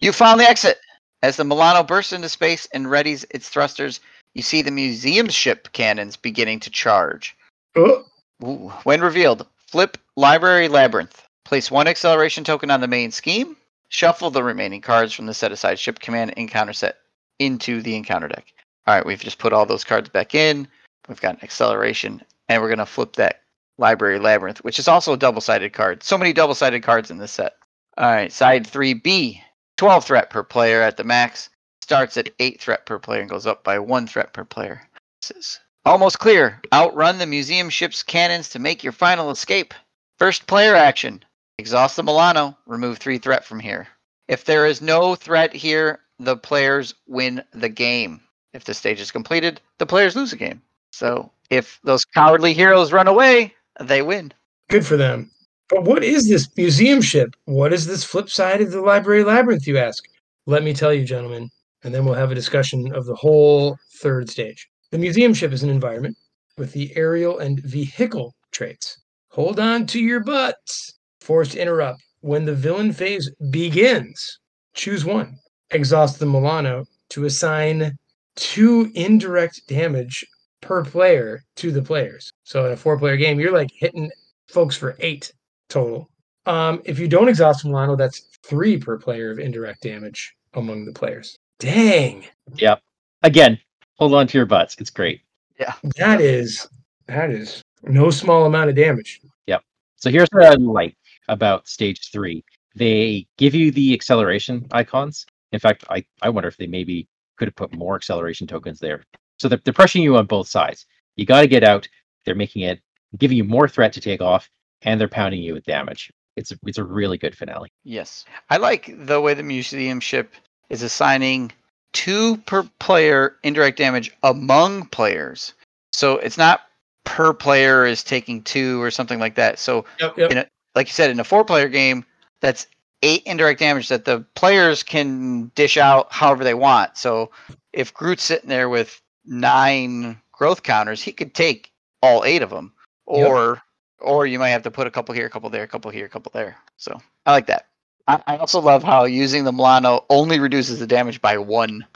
You 0.00 0.12
found 0.12 0.40
the 0.40 0.48
exit. 0.48 0.78
As 1.22 1.36
the 1.36 1.44
Milano 1.44 1.82
bursts 1.82 2.12
into 2.14 2.28
space 2.30 2.66
and 2.72 2.86
readies 2.86 3.24
its 3.30 3.48
thrusters, 3.48 4.00
you 4.34 4.42
see 4.42 4.62
the 4.62 4.70
museum 4.70 5.28
ship 5.28 5.68
cannons 5.72 6.16
beginning 6.16 6.60
to 6.60 6.70
charge. 6.70 7.36
Oh, 7.76 8.04
Ooh. 8.42 8.72
When 8.84 9.00
revealed, 9.02 9.46
flip 9.56 9.98
Library 10.16 10.68
Labyrinth. 10.68 11.26
Place 11.44 11.70
one 11.70 11.86
acceleration 11.88 12.44
token 12.44 12.70
on 12.70 12.80
the 12.80 12.88
main 12.88 13.10
scheme. 13.10 13.56
Shuffle 13.90 14.30
the 14.30 14.42
remaining 14.42 14.80
cards 14.80 15.12
from 15.12 15.26
the 15.26 15.34
set 15.34 15.52
aside 15.52 15.78
ship 15.78 15.98
command 15.98 16.30
encounter 16.36 16.72
set 16.72 16.96
into 17.38 17.82
the 17.82 17.96
encounter 17.96 18.28
deck. 18.28 18.52
All 18.86 18.94
right, 18.94 19.04
we've 19.04 19.20
just 19.20 19.38
put 19.38 19.52
all 19.52 19.66
those 19.66 19.84
cards 19.84 20.08
back 20.08 20.34
in. 20.34 20.66
We've 21.08 21.20
got 21.20 21.34
an 21.34 21.44
acceleration, 21.44 22.22
and 22.48 22.62
we're 22.62 22.68
going 22.68 22.78
to 22.78 22.86
flip 22.86 23.16
that 23.16 23.42
Library 23.78 24.18
Labyrinth, 24.18 24.64
which 24.64 24.78
is 24.78 24.88
also 24.88 25.12
a 25.12 25.18
double 25.18 25.40
sided 25.40 25.72
card. 25.72 26.02
So 26.02 26.16
many 26.16 26.32
double 26.32 26.54
sided 26.54 26.82
cards 26.82 27.10
in 27.10 27.18
this 27.18 27.32
set. 27.32 27.56
All 27.98 28.10
right, 28.10 28.32
side 28.32 28.66
3B. 28.66 29.40
12 29.76 30.04
threat 30.04 30.30
per 30.30 30.42
player 30.42 30.80
at 30.80 30.96
the 30.96 31.04
max. 31.04 31.50
Starts 31.82 32.16
at 32.16 32.30
8 32.38 32.60
threat 32.60 32.86
per 32.86 32.98
player 32.98 33.20
and 33.20 33.30
goes 33.30 33.46
up 33.46 33.64
by 33.64 33.78
1 33.78 34.06
threat 34.06 34.32
per 34.32 34.44
player. 34.44 34.82
This 35.20 35.36
is 35.36 35.60
Almost 35.86 36.18
clear. 36.18 36.60
Outrun 36.74 37.16
the 37.16 37.26
museum 37.26 37.70
ship's 37.70 38.02
cannons 38.02 38.50
to 38.50 38.58
make 38.58 38.84
your 38.84 38.92
final 38.92 39.30
escape. 39.30 39.72
First 40.18 40.46
player 40.46 40.74
action. 40.74 41.24
Exhaust 41.60 41.96
the 41.96 42.02
Milano. 42.02 42.56
Remove 42.66 42.98
three 42.98 43.18
threat 43.18 43.44
from 43.44 43.60
here. 43.60 43.86
If 44.28 44.46
there 44.46 44.64
is 44.66 44.80
no 44.80 45.14
threat 45.14 45.54
here, 45.54 46.00
the 46.18 46.36
players 46.36 46.94
win 47.06 47.42
the 47.52 47.68
game. 47.68 48.22
If 48.54 48.64
the 48.64 48.72
stage 48.74 48.98
is 48.98 49.10
completed, 49.12 49.60
the 49.78 49.86
players 49.86 50.16
lose 50.16 50.30
the 50.30 50.36
game. 50.36 50.62
So 50.90 51.30
if 51.50 51.78
those 51.84 52.04
cowardly 52.04 52.54
heroes 52.54 52.92
run 52.92 53.06
away, 53.08 53.54
they 53.78 54.02
win. 54.02 54.32
good 54.70 54.86
for 54.86 54.96
them. 54.96 55.30
But 55.68 55.84
what 55.84 56.02
is 56.02 56.28
this 56.28 56.48
museum 56.56 57.02
ship? 57.02 57.36
What 57.44 57.72
is 57.72 57.86
this 57.86 58.04
flip 58.04 58.30
side 58.30 58.60
of 58.60 58.72
the 58.72 58.80
library 58.80 59.22
labyrinth, 59.22 59.66
you 59.66 59.78
ask? 59.78 60.02
Let 60.46 60.64
me 60.64 60.72
tell 60.72 60.92
you, 60.94 61.04
gentlemen, 61.04 61.50
and 61.84 61.94
then 61.94 62.04
we'll 62.04 62.14
have 62.14 62.32
a 62.32 62.34
discussion 62.34 62.92
of 62.94 63.04
the 63.04 63.14
whole 63.14 63.76
third 64.00 64.30
stage. 64.30 64.68
The 64.90 64.98
museum 64.98 65.34
ship 65.34 65.52
is 65.52 65.62
an 65.62 65.70
environment 65.70 66.16
with 66.56 66.72
the 66.72 66.90
aerial 66.96 67.38
and 67.38 67.60
vehicle 67.60 68.34
traits. 68.50 68.98
Hold 69.28 69.60
on 69.60 69.86
to 69.86 70.00
your 70.00 70.20
butts. 70.20 70.94
Forced 71.20 71.52
to 71.52 71.60
interrupt. 71.60 72.02
When 72.20 72.44
the 72.44 72.54
villain 72.54 72.92
phase 72.92 73.30
begins, 73.50 74.38
choose 74.74 75.04
one. 75.04 75.38
Exhaust 75.70 76.18
the 76.18 76.26
Milano 76.26 76.84
to 77.10 77.24
assign 77.24 77.96
two 78.36 78.90
indirect 78.94 79.62
damage 79.68 80.24
per 80.60 80.84
player 80.84 81.42
to 81.56 81.70
the 81.70 81.82
players. 81.82 82.30
So 82.44 82.66
in 82.66 82.72
a 82.72 82.76
four 82.76 82.98
player 82.98 83.16
game, 83.16 83.40
you're 83.40 83.52
like 83.52 83.70
hitting 83.72 84.10
folks 84.48 84.76
for 84.76 84.96
eight 85.00 85.32
total. 85.68 86.10
Um, 86.46 86.82
if 86.84 86.98
you 86.98 87.08
don't 87.08 87.28
exhaust 87.28 87.64
Milano, 87.64 87.96
that's 87.96 88.20
three 88.44 88.78
per 88.78 88.98
player 88.98 89.30
of 89.30 89.38
indirect 89.38 89.82
damage 89.82 90.34
among 90.54 90.84
the 90.84 90.92
players. 90.92 91.36
Dang, 91.58 92.24
Yeah. 92.56 92.76
Again, 93.22 93.58
hold 93.96 94.14
on 94.14 94.26
to 94.28 94.38
your 94.38 94.46
butts. 94.46 94.76
It's 94.78 94.88
great. 94.90 95.20
Yeah. 95.58 95.74
That 95.96 96.20
is 96.22 96.66
that 97.06 97.30
is 97.30 97.62
no 97.82 98.10
small 98.10 98.46
amount 98.46 98.70
of 98.70 98.76
damage. 98.76 99.20
Yep. 99.46 99.62
So 99.96 100.10
here's 100.10 100.28
what 100.32 100.44
I 100.46 100.54
like 100.54 100.96
about 101.30 101.68
stage 101.68 102.10
three. 102.12 102.44
They 102.74 103.26
give 103.38 103.54
you 103.54 103.70
the 103.70 103.94
acceleration 103.94 104.66
icons. 104.72 105.24
In 105.52 105.58
fact, 105.58 105.84
I, 105.88 106.04
I 106.22 106.28
wonder 106.28 106.48
if 106.48 106.56
they 106.56 106.66
maybe 106.66 107.08
could 107.36 107.48
have 107.48 107.56
put 107.56 107.74
more 107.74 107.96
acceleration 107.96 108.46
tokens 108.46 108.78
there. 108.78 109.02
So 109.38 109.48
they're, 109.48 109.60
they're 109.64 109.74
pressuring 109.74 110.02
you 110.02 110.16
on 110.16 110.26
both 110.26 110.48
sides. 110.48 110.86
You 111.16 111.24
got 111.24 111.40
to 111.40 111.46
get 111.46 111.64
out. 111.64 111.88
They're 112.24 112.34
making 112.34 112.62
it, 112.62 112.80
giving 113.16 113.36
you 113.36 113.44
more 113.44 113.68
threat 113.68 113.92
to 113.94 114.00
take 114.00 114.20
off, 114.20 114.50
and 114.82 115.00
they're 115.00 115.08
pounding 115.08 115.42
you 115.42 115.54
with 115.54 115.64
damage. 115.64 116.12
It's 116.36 116.52
a, 116.52 116.58
it's 116.66 116.78
a 116.78 116.84
really 116.84 117.18
good 117.18 117.36
finale. 117.36 117.72
Yes. 117.82 118.24
I 118.50 118.58
like 118.58 118.94
the 119.06 119.20
way 119.20 119.34
the 119.34 119.42
museum 119.42 120.00
ship 120.00 120.34
is 120.68 120.82
assigning 120.82 121.52
two 121.92 122.36
per 122.38 122.62
player 122.78 123.36
indirect 123.42 123.78
damage 123.78 124.12
among 124.22 124.86
players. 124.86 125.54
So 125.92 126.18
it's 126.18 126.38
not 126.38 126.62
per 127.04 127.32
player 127.32 127.84
is 127.84 128.04
taking 128.04 128.42
two 128.42 128.80
or 128.80 128.90
something 128.90 129.18
like 129.18 129.34
that. 129.34 129.58
So 129.58 129.84
Yep, 129.98 130.18
yep. 130.18 130.30
In 130.30 130.38
a- 130.38 130.46
like 130.74 130.86
you 130.88 130.92
said, 130.92 131.10
in 131.10 131.20
a 131.20 131.24
four 131.24 131.44
player 131.44 131.68
game, 131.68 132.04
that's 132.40 132.66
eight 133.02 133.22
indirect 133.24 133.60
damage 133.60 133.88
that 133.88 134.04
the 134.04 134.20
players 134.34 134.82
can 134.82 135.46
dish 135.54 135.76
out 135.76 136.12
however 136.12 136.44
they 136.44 136.54
want. 136.54 136.96
So 136.96 137.30
if 137.72 137.94
Groot's 137.94 138.22
sitting 138.22 138.48
there 138.48 138.68
with 138.68 139.00
nine 139.24 140.20
growth 140.32 140.62
counters, 140.62 141.02
he 141.02 141.12
could 141.12 141.34
take 141.34 141.72
all 142.02 142.24
eight 142.24 142.42
of 142.42 142.50
them. 142.50 142.72
Yep. 143.10 143.28
Or 143.28 143.62
or 144.00 144.26
you 144.26 144.38
might 144.38 144.50
have 144.50 144.62
to 144.62 144.70
put 144.70 144.86
a 144.86 144.90
couple 144.90 145.14
here, 145.14 145.26
a 145.26 145.30
couple 145.30 145.50
there, 145.50 145.62
a 145.62 145.68
couple 145.68 145.90
here, 145.90 146.06
a 146.06 146.08
couple 146.08 146.30
there. 146.34 146.56
So 146.78 146.98
I 147.26 147.32
like 147.32 147.46
that. 147.46 147.66
I, 148.08 148.22
I 148.26 148.36
also 148.38 148.60
love 148.60 148.82
how 148.82 149.04
using 149.04 149.44
the 149.44 149.52
Milano 149.52 150.04
only 150.08 150.38
reduces 150.40 150.78
the 150.78 150.86
damage 150.86 151.20
by 151.20 151.36
one. 151.38 151.86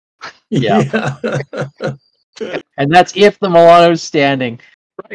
Yeah. 0.51 1.19
yeah. 1.81 1.93
And 2.77 2.93
that's 2.93 3.17
if 3.17 3.39
the 3.39 3.49
Milano's 3.49 4.03
standing. 4.03 4.59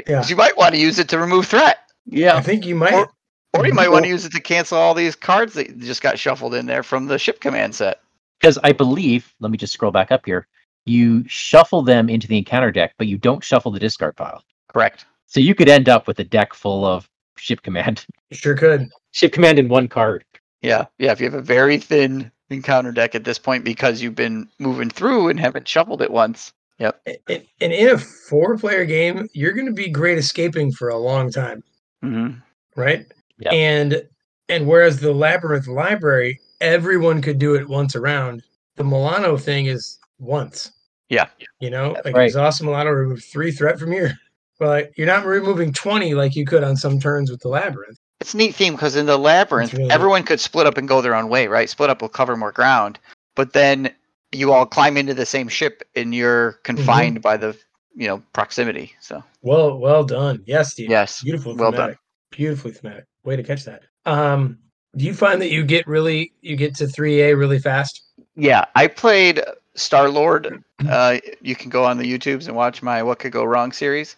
Yeah. 0.07 0.19
'Cause 0.19 0.29
You 0.29 0.37
might 0.37 0.55
want 0.57 0.73
to 0.73 0.79
use 0.79 0.99
it 0.99 1.09
to 1.09 1.19
remove 1.19 1.47
threat. 1.47 1.79
Yeah. 2.05 2.35
I 2.37 2.41
think 2.41 2.65
you 2.65 2.75
might. 2.75 2.93
Or- 2.93 3.11
Or 3.53 3.65
you 3.65 3.73
might 3.73 3.89
want 3.89 4.05
to 4.05 4.09
use 4.09 4.25
it 4.25 4.31
to 4.33 4.39
cancel 4.39 4.77
all 4.77 4.93
these 4.93 5.15
cards 5.15 5.53
that 5.53 5.79
just 5.79 6.01
got 6.01 6.19
shuffled 6.19 6.53
in 6.53 6.65
there 6.65 6.83
from 6.83 7.07
the 7.07 7.17
ship 7.17 7.39
command 7.39 7.73
set. 7.73 8.01
Because 8.39 8.59
I 8.63 8.71
believe, 8.71 9.33
let 9.39 9.51
me 9.51 9.57
just 9.57 9.73
scroll 9.73 9.91
back 9.91 10.12
up 10.12 10.25
here. 10.25 10.47
You 10.85 11.27
shuffle 11.27 11.81
them 11.81 12.09
into 12.09 12.27
the 12.27 12.38
encounter 12.38 12.71
deck, 12.71 12.93
but 12.97 13.07
you 13.07 13.17
don't 13.17 13.43
shuffle 13.43 13.71
the 13.71 13.79
discard 13.79 14.15
pile. 14.15 14.43
Correct. 14.67 15.05
So 15.25 15.39
you 15.39 15.55
could 15.55 15.69
end 15.69 15.89
up 15.89 16.07
with 16.07 16.19
a 16.19 16.23
deck 16.23 16.53
full 16.53 16.85
of 16.85 17.09
ship 17.38 17.62
command. 17.63 18.05
Sure 18.31 18.55
could. 18.55 18.89
ship 19.12 19.33
command 19.33 19.59
in 19.59 19.67
one 19.67 19.88
card. 19.88 20.23
Yeah, 20.62 20.85
yeah. 20.99 21.12
If 21.12 21.19
you 21.19 21.25
have 21.25 21.39
a 21.39 21.41
very 21.41 21.79
thin 21.79 22.31
encounter 22.49 22.91
deck 22.91 23.15
at 23.15 23.23
this 23.23 23.39
point 23.39 23.63
because 23.63 24.01
you've 24.01 24.15
been 24.15 24.47
moving 24.59 24.89
through 24.89 25.29
and 25.29 25.39
haven't 25.39 25.67
shuffled 25.67 26.01
it 26.01 26.12
once. 26.12 26.53
Yep. 26.79 27.01
And 27.05 27.45
and 27.62 27.73
in 27.73 27.89
a 27.89 27.97
four 27.97 28.57
player 28.57 28.85
game, 28.85 29.27
you're 29.33 29.53
going 29.53 29.65
to 29.67 29.73
be 29.73 29.89
great 29.89 30.17
escaping 30.17 30.71
for 30.71 30.89
a 30.89 30.97
long 30.97 31.31
time, 31.31 31.63
hmm 32.01 32.29
right? 32.75 33.05
Yeah. 33.39 33.52
And 33.52 34.04
and 34.47 34.67
whereas 34.67 34.99
the 34.99 35.13
labyrinth 35.13 35.67
library, 35.67 36.39
everyone 36.62 37.21
could 37.21 37.39
do 37.39 37.56
it 37.56 37.67
once 37.69 37.95
around. 37.95 38.43
The 38.75 38.84
Milano 38.84 39.38
thing 39.38 39.67
is 39.67 39.99
once. 40.19 40.71
Yeah. 41.10 41.28
You 41.60 41.69
know, 41.69 41.93
That's 41.93 42.06
like 42.06 42.15
right. 42.15 42.25
exhaust 42.25 42.62
Milano, 42.62 42.91
remove 42.91 43.23
three 43.23 43.52
threat 43.52 43.80
from 43.80 43.91
here. 43.91 44.17
But 44.60 44.91
you're 44.97 45.08
not 45.08 45.25
removing 45.25 45.71
20 45.71 46.15
like 46.15 46.36
you 46.36 46.45
could 46.45 46.65
on 46.65 46.75
some 46.75 46.99
turns 46.99 47.32
with 47.32 47.39
the 47.39 47.47
labyrinth. 47.47 47.97
It's 48.19 48.34
a 48.34 48.38
neat 48.38 48.54
theme 48.54 48.73
because 48.73 48.97
in 48.97 49.06
the 49.06 49.17
labyrinth, 49.17 49.73
really- 49.73 49.89
everyone 49.89 50.23
could 50.23 50.41
split 50.41 50.67
up 50.67 50.78
and 50.78 50.86
go 50.86 50.99
their 51.02 51.15
own 51.15 51.30
way, 51.30 51.47
right? 51.47 51.69
Split 51.69 51.89
up 51.89 52.02
will 52.02 52.10
cover 52.10 52.36
more 52.36 52.52
ground, 52.52 52.99
but 53.36 53.54
then 53.54 53.89
you 54.34 54.52
all 54.52 54.65
climb 54.65 54.97
into 54.97 55.13
the 55.13 55.25
same 55.25 55.47
ship 55.47 55.82
and 55.95 56.13
you're 56.13 56.52
mm-hmm. 56.52 56.75
confined 56.75 57.21
by 57.21 57.38
the 57.38 57.58
you 57.95 58.08
know 58.08 58.21
proximity. 58.34 58.91
So 58.99 59.23
Well, 59.41 59.78
well 59.78 60.04
done. 60.04 60.43
Yes, 60.45 60.73
Steve. 60.73 60.89
yes, 60.89 61.23
Beautiful 61.23 61.56
well 61.56 61.71
thematic. 61.71 61.95
done. 61.95 62.04
Beautifully 62.31 62.71
thematic. 62.71 63.05
Way 63.23 63.35
to 63.35 63.43
catch 63.43 63.65
that. 63.65 63.83
Um, 64.05 64.57
do 64.95 65.05
you 65.05 65.13
find 65.13 65.41
that 65.41 65.51
you 65.51 65.63
get 65.63 65.87
really 65.87 66.33
you 66.41 66.55
get 66.55 66.75
to 66.75 66.85
3A 66.85 67.37
really 67.37 67.59
fast? 67.59 68.03
Yeah, 68.35 68.65
I 68.75 68.87
played 68.87 69.41
Star 69.75 70.09
Lord. 70.09 70.63
Uh, 70.87 71.17
you 71.41 71.55
can 71.55 71.69
go 71.69 71.83
on 71.83 71.97
the 71.97 72.05
YouTubes 72.05 72.47
and 72.47 72.55
watch 72.55 72.81
my 72.81 73.03
"What 73.03 73.19
Could 73.19 73.31
Go 73.31 73.43
Wrong" 73.43 73.71
series. 73.71 74.15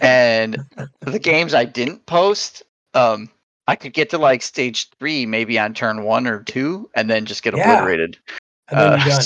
And 0.00 0.64
the 1.00 1.18
games 1.18 1.54
I 1.54 1.64
didn't 1.64 2.04
post, 2.06 2.62
um, 2.94 3.28
I 3.66 3.76
could 3.76 3.94
get 3.94 4.10
to 4.10 4.18
like 4.18 4.42
stage 4.42 4.90
three, 4.98 5.26
maybe 5.26 5.58
on 5.58 5.74
turn 5.74 6.04
one 6.04 6.26
or 6.26 6.42
two, 6.42 6.90
and 6.94 7.08
then 7.08 7.24
just 7.24 7.42
get 7.42 7.54
Yeah. 7.54 7.72
obliterated. 7.72 8.18
Uh. 8.70 9.20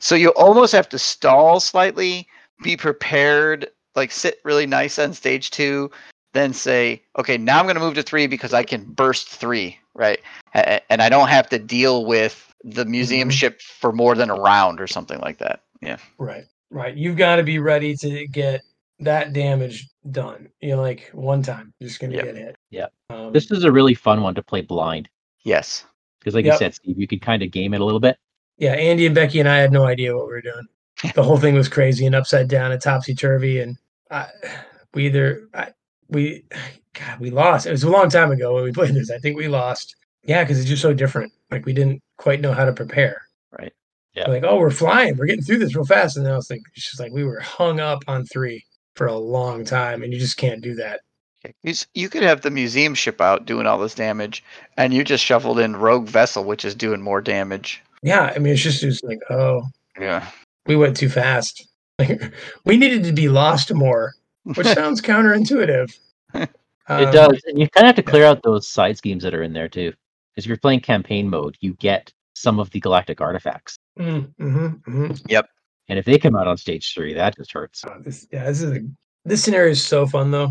So 0.00 0.14
you 0.14 0.30
almost 0.30 0.72
have 0.72 0.88
to 0.90 0.98
stall 0.98 1.60
slightly, 1.60 2.28
be 2.62 2.76
prepared, 2.76 3.70
like 3.94 4.10
sit 4.10 4.38
really 4.44 4.66
nice 4.66 4.98
on 4.98 5.14
stage 5.14 5.50
two, 5.50 5.90
then 6.34 6.52
say, 6.52 7.02
okay, 7.18 7.38
now 7.38 7.58
I'm 7.58 7.64
going 7.64 7.74
to 7.76 7.80
move 7.80 7.94
to 7.94 8.02
three 8.02 8.26
because 8.26 8.52
I 8.52 8.62
can 8.62 8.84
burst 8.84 9.28
three, 9.28 9.78
right? 9.94 10.20
And 10.54 11.00
I 11.02 11.08
don't 11.08 11.28
have 11.28 11.48
to 11.50 11.58
deal 11.58 12.04
with 12.04 12.52
the 12.64 12.84
museum 12.84 13.28
Mhm. 13.28 13.32
ship 13.32 13.60
for 13.62 13.92
more 13.92 14.14
than 14.14 14.30
a 14.30 14.34
round 14.34 14.80
or 14.80 14.86
something 14.86 15.18
like 15.20 15.38
that. 15.38 15.60
Yeah. 15.80 15.96
Right. 16.18 16.44
Right. 16.70 16.94
You've 16.96 17.16
got 17.16 17.36
to 17.36 17.42
be 17.42 17.58
ready 17.58 17.94
to 17.96 18.26
get 18.26 18.62
that 19.00 19.32
damage 19.32 19.86
done. 20.10 20.48
You 20.60 20.70
know, 20.76 20.82
like 20.82 21.08
one 21.12 21.42
time, 21.42 21.72
you're 21.78 21.88
just 21.88 22.00
gonna 22.00 22.14
Yep. 22.16 22.24
get 22.24 22.36
hit. 22.36 22.56
Yeah. 22.70 22.86
Um, 23.10 23.32
This 23.32 23.50
is 23.52 23.62
a 23.64 23.70
really 23.70 23.94
fun 23.94 24.22
one 24.22 24.34
to 24.34 24.42
play 24.42 24.60
blind. 24.60 25.08
Yes. 25.44 25.84
Because 26.18 26.34
like 26.34 26.44
Yep. 26.44 26.54
you 26.54 26.58
said, 26.58 26.74
Steve, 26.74 26.98
you 26.98 27.06
could 27.06 27.22
kind 27.22 27.42
of 27.42 27.50
game 27.52 27.74
it 27.74 27.80
a 27.80 27.84
little 27.84 28.00
bit. 28.00 28.18
yeah, 28.58 28.72
Andy 28.72 29.06
and 29.06 29.14
Becky 29.14 29.38
and 29.38 29.48
I 29.48 29.58
had 29.58 29.70
no 29.70 29.84
idea 29.86 30.16
what 30.16 30.26
we 30.26 30.32
were 30.32 30.40
doing. 30.42 30.66
the 31.14 31.22
whole 31.22 31.38
thing 31.38 31.54
was 31.54 31.68
crazy 31.68 32.04
and 32.06 32.14
upside 32.16 32.48
down 32.48 32.72
and 32.72 32.82
topsy 32.82 33.14
turvy, 33.14 33.60
and 33.60 33.78
I, 34.10 34.26
we 34.94 35.06
either 35.06 35.48
I, 35.54 35.68
we 36.08 36.44
God 36.94 37.20
we 37.20 37.30
lost. 37.30 37.66
It 37.66 37.70
was 37.70 37.84
a 37.84 37.90
long 37.90 38.08
time 38.10 38.30
ago 38.30 38.54
when 38.54 38.64
we 38.64 38.72
played 38.78 38.94
this. 38.94 39.10
I 39.10 39.18
think 39.18 39.36
we 39.36 39.48
lost. 39.48 39.94
Yeah, 40.24 40.42
because 40.44 40.58
it's 40.58 40.68
just 40.68 40.82
so 40.82 40.92
different. 40.92 41.32
Like 41.50 41.64
we 41.66 41.72
didn't 41.72 42.02
quite 42.16 42.40
know 42.40 42.52
how 42.52 42.64
to 42.64 42.72
prepare. 42.72 43.22
Right. 43.58 43.72
Yeah. 44.14 44.28
Like, 44.28 44.44
oh, 44.44 44.58
we're 44.58 44.70
flying. 44.70 45.16
We're 45.16 45.26
getting 45.26 45.44
through 45.44 45.58
this 45.58 45.74
real 45.76 45.84
fast. 45.84 46.16
And 46.16 46.26
then 46.26 46.32
I 46.32 46.36
was 46.36 46.50
like, 46.50 46.60
it's 46.74 46.86
just 46.86 47.00
like 47.00 47.12
we 47.12 47.24
were 47.24 47.40
hung 47.40 47.78
up 47.80 48.02
on 48.08 48.24
three 48.24 48.64
for 48.96 49.06
a 49.06 49.16
long 49.16 49.64
time, 49.64 50.02
and 50.02 50.12
you 50.12 50.18
just 50.18 50.36
can't 50.36 50.60
do 50.60 50.74
that. 50.74 51.00
You, 51.62 51.72
you 51.94 52.08
could 52.08 52.24
have 52.24 52.40
the 52.40 52.50
museum 52.50 52.96
ship 52.96 53.20
out 53.20 53.46
doing 53.46 53.64
all 53.66 53.78
this 53.78 53.94
damage, 53.94 54.42
and 54.76 54.92
you 54.92 55.04
just 55.04 55.24
shuffled 55.24 55.60
in 55.60 55.76
rogue 55.76 56.08
vessel, 56.08 56.42
which 56.42 56.64
is 56.64 56.74
doing 56.74 57.00
more 57.00 57.20
damage. 57.20 57.80
Yeah, 58.02 58.32
I 58.34 58.40
mean, 58.40 58.52
it's 58.54 58.62
just, 58.62 58.82
it's 58.82 59.02
like, 59.04 59.20
oh, 59.30 59.62
Yeah. 59.98 60.28
we 60.66 60.74
went 60.74 60.96
too 60.96 61.08
fast. 61.08 61.68
Like, 62.00 62.20
we 62.64 62.76
needed 62.76 63.04
to 63.04 63.12
be 63.12 63.28
lost 63.28 63.72
more, 63.72 64.14
which 64.54 64.66
sounds 64.66 65.00
counterintuitive. 65.00 65.96
it 66.34 66.50
Um, 66.88 67.10
does. 67.12 67.42
And 67.46 67.58
you 67.58 67.68
kind 67.68 67.84
of 67.86 67.88
have 67.88 67.96
to 67.96 68.02
clear 68.02 68.24
out 68.24 68.42
those 68.42 68.66
side 68.66 68.96
schemes 68.96 69.22
that 69.22 69.34
are 69.34 69.42
in 69.42 69.52
there 69.52 69.68
too. 69.68 69.92
Because 70.34 70.44
if 70.44 70.46
you're 70.46 70.56
playing 70.56 70.80
campaign 70.80 71.28
mode, 71.28 71.56
you 71.60 71.74
get 71.74 72.12
some 72.34 72.58
of 72.60 72.70
the 72.70 72.80
galactic 72.80 73.20
artifacts. 73.20 73.78
Mm, 73.98 74.32
mhm, 74.40 74.82
mhm. 74.84 75.42
And 75.88 75.98
if 75.98 76.04
they 76.04 76.18
come 76.18 76.36
out 76.36 76.46
on 76.46 76.56
stage 76.56 76.94
three, 76.94 77.14
that 77.14 77.36
just 77.36 77.52
hurts. 77.52 77.84
Oh, 77.86 77.96
this, 78.00 78.26
yeah, 78.32 78.44
this 78.44 78.62
is 78.62 78.76
a, 78.76 78.80
this 79.24 79.42
scenario 79.42 79.72
is 79.72 79.82
so 79.82 80.06
fun 80.06 80.30
though. 80.30 80.50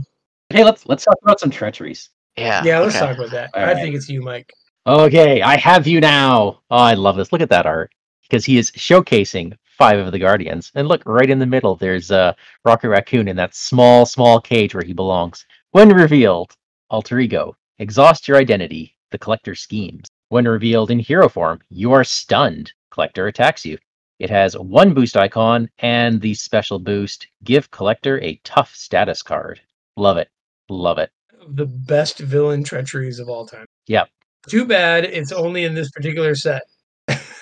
Hey, 0.49 0.63
let's 0.63 0.85
let's 0.85 1.03
talk 1.05 1.17
about 1.23 1.39
some 1.39 1.49
treacheries. 1.49 2.09
Yeah. 2.37 2.63
Yeah, 2.63 2.79
let's 2.79 2.95
okay. 2.95 3.05
talk 3.05 3.17
about 3.17 3.31
that. 3.31 3.49
All 3.53 3.61
I 3.63 3.73
right. 3.73 3.75
think 3.81 3.95
it's 3.95 4.09
you, 4.09 4.21
Mike. 4.21 4.51
Okay, 4.85 5.41
I 5.41 5.57
have 5.57 5.85
you 5.87 5.99
now. 5.99 6.61
Oh, 6.69 6.77
I 6.77 6.93
love 6.93 7.17
this. 7.17 7.31
Look 7.31 7.41
at 7.41 7.49
that 7.49 7.65
art. 7.65 7.91
Because 8.21 8.45
he 8.45 8.57
is 8.57 8.71
showcasing 8.71 9.53
five 9.77 9.99
of 9.99 10.11
the 10.11 10.19
Guardians. 10.19 10.71
And 10.75 10.87
look, 10.87 11.03
right 11.05 11.29
in 11.29 11.39
the 11.39 11.45
middle, 11.45 11.75
there's 11.75 12.11
uh, 12.11 12.33
Rocket 12.65 12.89
Raccoon 12.89 13.27
in 13.27 13.35
that 13.35 13.55
small, 13.55 14.05
small 14.05 14.41
cage 14.41 14.73
where 14.73 14.83
he 14.83 14.93
belongs. 14.93 15.45
When 15.71 15.89
revealed, 15.89 16.53
alter 16.89 17.19
ego, 17.19 17.55
exhaust 17.77 18.27
your 18.27 18.37
identity, 18.37 18.95
the 19.11 19.17
collector 19.17 19.55
schemes. 19.55 20.07
When 20.29 20.47
revealed 20.47 20.91
in 20.91 20.99
hero 20.99 21.29
form, 21.29 21.61
you 21.69 21.93
are 21.93 22.03
stunned. 22.03 22.73
Collector 22.91 23.27
attacks 23.27 23.65
you. 23.65 23.77
It 24.19 24.31
has 24.31 24.57
one 24.57 24.93
boost 24.93 25.15
icon 25.15 25.69
and 25.79 26.19
the 26.19 26.33
special 26.33 26.79
boost, 26.79 27.27
give 27.43 27.69
collector 27.69 28.19
a 28.21 28.41
tough 28.43 28.73
status 28.75 29.21
card. 29.21 29.61
Love 29.95 30.17
it. 30.17 30.29
Love 30.69 30.97
it. 30.97 31.11
The 31.49 31.67
best 31.67 32.19
villain 32.19 32.63
treacheries 32.63 33.19
of 33.19 33.29
all 33.29 33.45
time. 33.45 33.67
Yep. 33.85 34.09
Too 34.49 34.65
bad 34.65 35.05
it's 35.05 35.31
only 35.31 35.65
in 35.65 35.75
this 35.75 35.91
particular 35.91 36.33
set. 36.33 36.63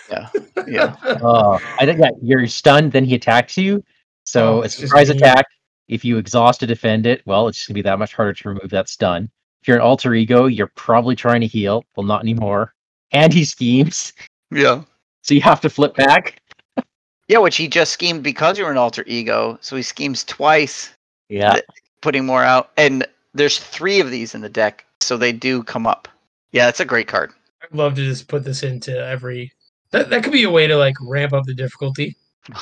Yeah. 0.09 0.29
Yeah. 0.67 0.95
Oh, 1.21 1.59
I 1.79 1.85
think 1.85 1.99
that 1.99 2.13
you're 2.21 2.47
stunned, 2.47 2.91
then 2.91 3.05
he 3.05 3.15
attacks 3.15 3.57
you. 3.57 3.83
So 4.25 4.59
Oh, 4.59 4.61
a 4.63 4.69
surprise 4.69 5.09
attack. 5.09 5.45
If 5.87 6.03
you 6.03 6.17
exhaust 6.17 6.59
to 6.61 6.67
defend 6.67 7.05
it, 7.05 7.21
well, 7.25 7.47
it's 7.47 7.57
just 7.59 7.67
gonna 7.67 7.75
be 7.75 7.81
that 7.83 7.99
much 7.99 8.13
harder 8.13 8.33
to 8.33 8.49
remove 8.49 8.69
that 8.71 8.89
stun. 8.89 9.29
If 9.61 9.67
you're 9.67 9.77
an 9.77 9.83
alter 9.83 10.13
ego, 10.15 10.45
you're 10.47 10.71
probably 10.75 11.15
trying 11.15 11.41
to 11.41 11.47
heal. 11.47 11.83
Well, 11.95 12.05
not 12.05 12.21
anymore. 12.21 12.73
And 13.11 13.31
he 13.31 13.45
schemes, 13.45 14.13
Yeah. 14.51 14.83
so 15.21 15.33
you 15.33 15.41
have 15.41 15.61
to 15.61 15.69
flip 15.69 15.95
back. 15.95 16.41
Yeah, 17.27 17.39
which 17.39 17.57
he 17.57 17.67
just 17.67 17.91
schemed 17.91 18.23
because 18.23 18.57
you're 18.57 18.71
an 18.71 18.77
alter 18.77 19.03
ego. 19.07 19.57
So 19.61 19.75
he 19.75 19.81
schemes 19.81 20.23
twice, 20.23 20.91
Yeah, 21.29 21.53
Th- 21.53 21.65
putting 22.01 22.25
more 22.25 22.43
out. 22.43 22.71
And 22.77 23.05
there's 23.33 23.57
three 23.59 23.99
of 23.99 24.11
these 24.11 24.35
in 24.35 24.41
the 24.41 24.49
deck, 24.49 24.85
so 25.01 25.17
they 25.17 25.31
do 25.31 25.63
come 25.63 25.85
up. 25.87 26.07
Yeah, 26.51 26.69
it's 26.69 26.79
a 26.79 26.85
great 26.85 27.07
card. 27.07 27.31
I'd 27.63 27.75
love 27.75 27.95
to 27.95 28.03
just 28.05 28.27
put 28.27 28.43
this 28.43 28.61
into 28.63 28.95
every. 28.97 29.51
That 29.91 30.09
that 30.09 30.23
could 30.23 30.33
be 30.33 30.43
a 30.43 30.49
way 30.49 30.67
to 30.67 30.75
like 30.77 30.95
ramp 31.01 31.33
up 31.33 31.45
the 31.45 31.53
difficulty. 31.53 32.15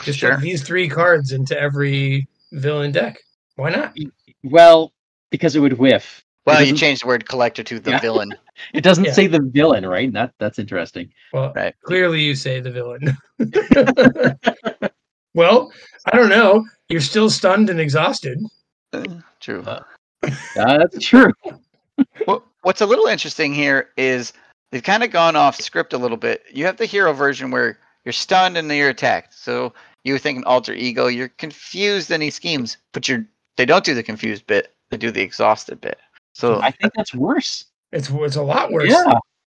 Just 0.03 0.19
sure. 0.19 0.38
these 0.38 0.63
three 0.63 0.88
cards 0.88 1.31
into 1.31 1.59
every 1.59 2.27
villain 2.51 2.91
deck. 2.91 3.17
Why 3.55 3.69
not? 3.69 3.95
well, 4.43 4.93
because 5.29 5.55
it 5.55 5.59
would 5.59 5.73
whiff. 5.73 6.23
Well, 6.45 6.59
you 6.59 6.65
doesn't- 6.67 6.77
changed 6.77 7.03
the 7.03 7.07
word 7.07 7.27
collector 7.27 7.63
to 7.63 7.79
the 7.79 7.91
Yeah. 7.91 7.99
villain. 7.99 8.33
It 8.73 8.81
doesn't 8.83 9.05
Yeah. 9.05 9.13
say 9.13 9.25
the 9.25 9.41
villain, 9.41 9.83
right? 9.86 10.13
That 10.13 10.33
that's 10.38 10.59
interesting. 10.59 11.12
Well, 11.33 11.51
Right. 11.55 11.73
clearly 11.81 12.21
you 12.21 12.36
say 12.36 12.59
the 12.59 12.69
villain. 12.69 13.17
well, 15.33 15.71
I 16.05 16.15
don't 16.15 16.29
know. 16.29 16.63
You're 16.89 17.01
still 17.01 17.29
stunned 17.31 17.69
and 17.71 17.79
exhausted. 17.79 18.39
Uh, 18.93 19.03
True. 19.39 19.63
Uh, 19.63 19.81
That's 20.55 21.03
true. 21.03 21.33
What, 22.25 22.43
what's 22.62 22.81
a 22.81 22.86
little 22.86 23.07
interesting 23.07 23.53
here 23.53 23.89
is 23.97 24.33
they've 24.73 24.83
kind 24.83 25.03
of 25.03 25.12
gone 25.12 25.36
off 25.36 25.62
script 25.62 25.93
a 25.93 25.97
little 25.99 26.17
bit. 26.17 26.43
You 26.51 26.65
have 26.65 26.77
the 26.77 26.88
hero 26.88 27.13
version 27.13 27.51
where 27.51 27.77
you're 28.03 28.12
stunned 28.12 28.57
and 28.57 28.69
then 28.69 28.77
you're 28.77 28.89
attacked. 28.89 29.36
So 29.36 29.71
you 30.03 30.13
were 30.13 30.19
thinking 30.19 30.43
alter 30.45 30.73
ego, 30.73 31.05
you're 31.05 31.29
confused 31.29 32.09
and 32.12 32.23
he 32.23 32.31
schemes, 32.31 32.77
but 32.91 33.07
you're 33.07 33.23
they 33.55 33.65
don't 33.65 33.86
do 33.86 33.93
the 33.93 34.01
confused 34.01 34.47
bit. 34.47 34.73
They 34.89 34.97
do 34.97 35.12
the 35.12 35.21
exhausted 35.21 35.79
bit. 35.79 35.99
So 36.33 36.59
I 36.59 36.71
think 36.71 36.93
that's 36.95 37.13
worse. 37.13 37.65
It's 37.91 38.09
it's 38.09 38.36
a 38.36 38.41
lot 38.41 38.71
worse. 38.71 38.89
Yeah. 38.89 39.13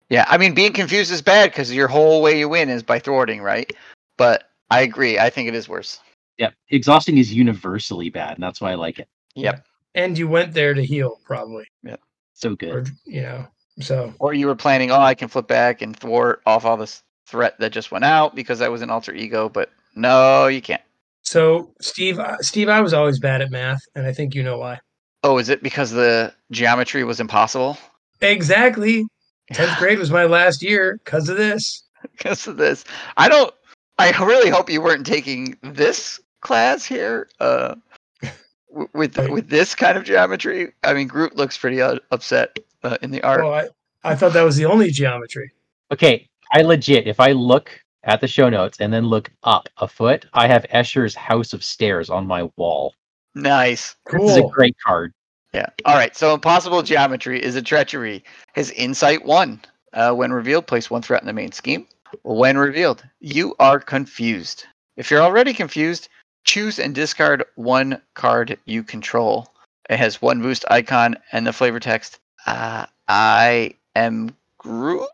yeah, 0.09 0.25
I 0.27 0.37
mean 0.37 0.53
being 0.53 0.73
confused 0.73 1.11
is 1.11 1.21
bad 1.21 1.51
because 1.51 1.73
your 1.73 1.87
whole 1.87 2.21
way 2.21 2.37
you 2.37 2.49
win 2.49 2.69
is 2.69 2.83
by 2.83 2.99
thwarting, 2.99 3.41
right? 3.41 3.71
But 4.17 4.49
I 4.69 4.81
agree. 4.81 5.17
I 5.17 5.29
think 5.29 5.47
it 5.47 5.55
is 5.55 5.69
worse. 5.69 6.01
Yeah. 6.37 6.49
Exhausting 6.69 7.17
is 7.17 7.33
universally 7.33 8.09
bad, 8.09 8.35
and 8.35 8.43
that's 8.43 8.59
why 8.59 8.71
I 8.71 8.75
like 8.75 8.99
it. 8.99 9.07
Yep. 9.35 9.65
And 9.95 10.17
you 10.17 10.27
went 10.27 10.53
there 10.53 10.73
to 10.73 10.83
heal, 10.83 11.21
probably. 11.23 11.65
Yep. 11.83 12.01
So 12.33 12.51
Or 12.51 12.55
good. 12.55 12.89
you 13.05 13.21
know. 13.21 13.47
So 13.79 14.13
Or 14.19 14.33
you 14.33 14.47
were 14.47 14.55
planning, 14.55 14.91
oh, 14.91 15.01
I 15.01 15.15
can 15.15 15.27
flip 15.27 15.47
back 15.47 15.81
and 15.81 15.97
thwart 15.97 16.41
off 16.45 16.65
all 16.65 16.77
this 16.77 17.03
threat 17.27 17.59
that 17.59 17.71
just 17.71 17.91
went 17.91 18.05
out 18.05 18.35
because 18.35 18.59
that 18.59 18.71
was 18.71 18.81
an 18.81 18.89
alter 18.89 19.13
ego, 19.13 19.49
but 19.49 19.69
no, 19.95 20.47
you 20.47 20.61
can't. 20.61 20.81
so 21.23 21.73
Steve 21.81 22.19
Steve, 22.41 22.69
I 22.69 22.81
was 22.81 22.93
always 22.93 23.19
bad 23.19 23.41
at 23.41 23.51
math, 23.51 23.81
and 23.95 24.05
I 24.05 24.13
think 24.13 24.35
you 24.35 24.43
know 24.43 24.57
why. 24.57 24.79
Oh, 25.23 25.37
is 25.37 25.49
it 25.49 25.63
because 25.63 25.91
the 25.91 26.33
geometry 26.51 27.03
was 27.03 27.19
impossible? 27.19 27.77
Exactly. 28.21 29.05
Tenth 29.53 29.77
grade 29.77 29.99
was 29.99 30.11
my 30.11 30.25
last 30.25 30.61
year 30.63 30.99
because 31.03 31.29
of 31.29 31.37
this. 31.37 31.83
because 32.11 32.47
of 32.47 32.57
this. 32.57 32.85
I 33.17 33.27
don't. 33.27 33.53
I 33.97 34.11
really 34.23 34.49
hope 34.49 34.69
you 34.69 34.81
weren't 34.81 35.05
taking 35.05 35.57
this 35.63 36.19
class 36.41 36.85
here. 36.85 37.29
Uh, 37.39 37.75
with 38.93 39.17
with 39.29 39.49
this 39.49 39.73
kind 39.75 39.97
of 39.97 40.03
geometry. 40.03 40.73
I 40.83 40.93
mean, 40.93 41.07
Groot 41.07 41.35
looks 41.35 41.57
pretty 41.57 41.81
uh, 41.81 41.99
upset 42.11 42.57
uh, 42.85 42.97
in 43.01 43.11
the 43.11 43.21
art. 43.23 43.41
Oh, 43.41 43.53
I, 43.53 43.67
I 44.03 44.15
thought 44.15 44.33
that 44.33 44.43
was 44.43 44.55
the 44.55 44.65
only 44.65 44.91
geometry. 44.91 45.51
Okay, 45.91 46.29
I 46.51 46.61
legit, 46.61 47.07
if 47.07 47.19
I 47.19 47.31
look 47.31 47.71
at 48.03 48.21
the 48.21 48.27
show 48.27 48.49
notes 48.49 48.79
and 48.79 48.93
then 48.93 49.05
look 49.05 49.31
up 49.43 49.67
a 49.77 49.87
foot, 49.87 50.25
I 50.33 50.47
have 50.47 50.65
Escher's 50.73 51.15
House 51.15 51.53
of 51.53 51.63
Stairs 51.63 52.09
on 52.09 52.27
my 52.27 52.49
wall. 52.55 52.93
Nice. 53.33 53.95
This 54.11 54.31
is 54.31 54.37
a 54.37 54.43
great 54.43 54.75
card. 54.85 55.13
Yeah. 55.53 55.67
All 55.85 55.95
right. 55.95 56.15
So 56.15 56.33
impossible 56.33 56.83
geometry 56.83 57.41
is 57.41 57.55
a 57.55 57.61
treachery. 57.61 58.23
His 58.53 58.69
incite 58.71 59.25
one. 59.25 59.59
Uh, 59.93 60.13
when 60.13 60.31
revealed, 60.31 60.67
place 60.67 60.89
one 60.89 61.01
threat 61.01 61.21
in 61.21 61.27
the 61.27 61.33
main 61.33 61.51
scheme. 61.51 61.87
When 62.23 62.57
revealed, 62.57 63.03
you 63.19 63.55
are 63.59 63.79
confused. 63.79 64.65
If 64.97 65.09
you're 65.09 65.21
already 65.21 65.53
confused, 65.53 66.09
choose 66.43 66.79
and 66.79 66.93
discard 66.93 67.43
one 67.55 68.01
card 68.13 68.57
you 68.65 68.83
control. 68.83 69.47
It 69.89 69.97
has 69.97 70.21
one 70.21 70.41
boost 70.41 70.65
icon 70.69 71.17
and 71.31 71.45
the 71.45 71.53
flavor 71.53 71.79
text. 71.79 72.19
Uh, 72.45 72.85
I 73.07 73.75
am 73.95 74.35
Groot 74.57 75.07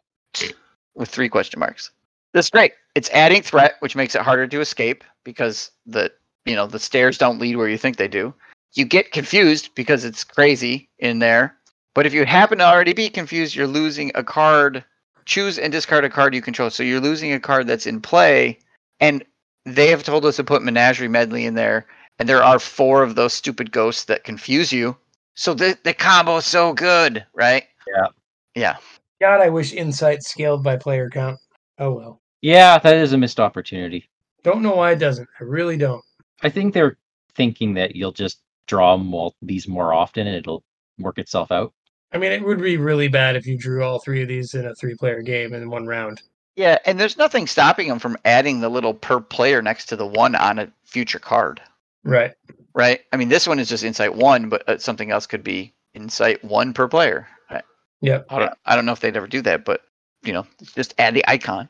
with 0.95 1.09
three 1.09 1.29
question 1.29 1.59
marks. 1.59 1.91
That's 2.33 2.49
great. 2.49 2.73
It's 2.95 3.09
adding 3.11 3.41
threat, 3.41 3.75
which 3.79 3.95
makes 3.95 4.15
it 4.15 4.21
harder 4.21 4.47
to 4.47 4.61
escape 4.61 5.03
because 5.23 5.71
the 5.85 6.11
you 6.45 6.55
know 6.55 6.67
the 6.67 6.79
stairs 6.79 7.17
don't 7.17 7.39
lead 7.39 7.57
where 7.57 7.67
you 7.67 7.77
think 7.77 7.97
they 7.97 8.07
do 8.07 8.33
you 8.73 8.85
get 8.85 9.11
confused 9.11 9.69
because 9.75 10.05
it's 10.05 10.23
crazy 10.23 10.89
in 10.99 11.19
there. 11.19 11.55
But 11.93 12.05
if 12.05 12.13
you 12.13 12.25
happen 12.25 12.59
to 12.59 12.65
already 12.65 12.93
be 12.93 13.09
confused, 13.09 13.55
you're 13.55 13.67
losing 13.67 14.11
a 14.15 14.23
card. 14.23 14.84
Choose 15.25 15.59
and 15.59 15.71
discard 15.71 16.05
a 16.05 16.09
card 16.09 16.34
you 16.34 16.41
control. 16.41 16.69
So 16.69 16.84
you're 16.84 17.01
losing 17.01 17.34
a 17.34 17.39
card 17.39 17.67
that's 17.67 17.86
in 17.86 18.01
play. 18.01 18.59
And 18.99 19.23
they 19.65 19.88
have 19.88 20.03
told 20.03 20.25
us 20.25 20.38
to 20.38 20.43
put 20.43 20.63
Menagerie 20.63 21.07
Medley 21.07 21.45
in 21.45 21.55
there. 21.55 21.86
And 22.17 22.29
there 22.29 22.43
are 22.43 22.59
four 22.59 23.03
of 23.03 23.15
those 23.15 23.34
stupid 23.34 23.71
ghosts 23.71 24.05
that 24.05 24.23
confuse 24.23 24.71
you. 24.71 24.95
So 25.36 25.53
the, 25.53 25.77
the 25.84 25.93
combo 25.93 26.38
is 26.38 26.45
so 26.45 26.73
good, 26.73 27.25
right? 27.34 27.63
Yeah. 27.88 28.07
Yeah. 28.55 28.75
God, 29.21 29.41
I 29.41 29.49
wish 29.49 29.73
incite 29.73 30.23
scaled 30.23 30.63
by 30.63 30.77
player 30.77 31.09
count. 31.09 31.39
Oh 31.79 31.91
well. 31.93 32.21
Yeah, 32.41 32.79
that 32.79 32.95
is 32.95 33.13
a 33.13 33.17
missed 33.17 33.39
opportunity. 33.39 34.09
Don't 34.43 34.63
know 34.63 34.75
why 34.75 34.91
it 34.91 34.99
doesn't. 34.99 35.29
I 35.39 35.43
really 35.43 35.77
don't. 35.77 36.03
I 36.41 36.49
think 36.49 36.73
they're 36.73 36.97
thinking 37.36 37.75
that 37.75 37.95
you'll 37.95 38.11
just 38.11 38.41
draw 38.67 38.97
more, 38.97 39.32
these 39.41 39.67
more 39.67 39.93
often 39.93 40.27
and 40.27 40.36
it'll 40.36 40.63
work 40.97 41.19
itself 41.19 41.51
out. 41.51 41.73
I 42.11 42.17
mean, 42.17 42.32
it 42.32 42.43
would 42.43 42.61
be 42.61 42.77
really 42.77 43.07
bad 43.07 43.36
if 43.36 43.45
you 43.45 43.57
drew 43.57 43.84
all 43.84 43.99
three 43.99 44.21
of 44.21 44.27
these 44.27 44.53
in 44.53 44.65
a 44.65 44.75
three-player 44.75 45.21
game 45.21 45.53
in 45.53 45.69
one 45.69 45.86
round. 45.86 46.21
Yeah. 46.55 46.77
And 46.86 46.99
there's 46.99 47.17
nothing 47.17 47.47
stopping 47.47 47.88
them 47.88 47.99
from 47.99 48.17
adding 48.25 48.59
the 48.59 48.69
little 48.69 48.93
per 48.93 49.19
player 49.21 49.61
next 49.61 49.86
to 49.88 49.95
the 49.95 50.07
one 50.07 50.36
on 50.36 50.59
a 50.59 50.71
future 50.84 51.19
card. 51.19 51.61
Right. 52.04 52.34
right? 52.74 53.02
I 53.12 53.18
mean, 53.18 53.30
this 53.30 53.47
one 53.47 53.60
is 53.60 53.70
just 53.70 53.84
incite 53.84 54.16
one, 54.16 54.49
but 54.49 54.68
uh, 54.68 54.78
something 54.78 55.12
else 55.12 55.26
could 55.26 55.43
be 55.43 55.74
incite 55.93 56.43
one 56.43 56.74
per 56.74 56.88
player. 56.88 57.28
I, 57.49 57.62
Yep. 58.02 58.26
I 58.30 58.39
don't, 58.39 58.54
I 58.66 58.76
don't 58.76 58.86
know 58.86 58.93
if 58.93 58.99
they'd 58.99 59.16
ever 59.16 59.28
do 59.28 59.41
that, 59.43 59.64
but 59.64 59.82
you 60.24 60.34
know, 60.34 60.45
just 60.76 60.93
add 60.97 61.14
the 61.14 61.24
icon. 61.28 61.70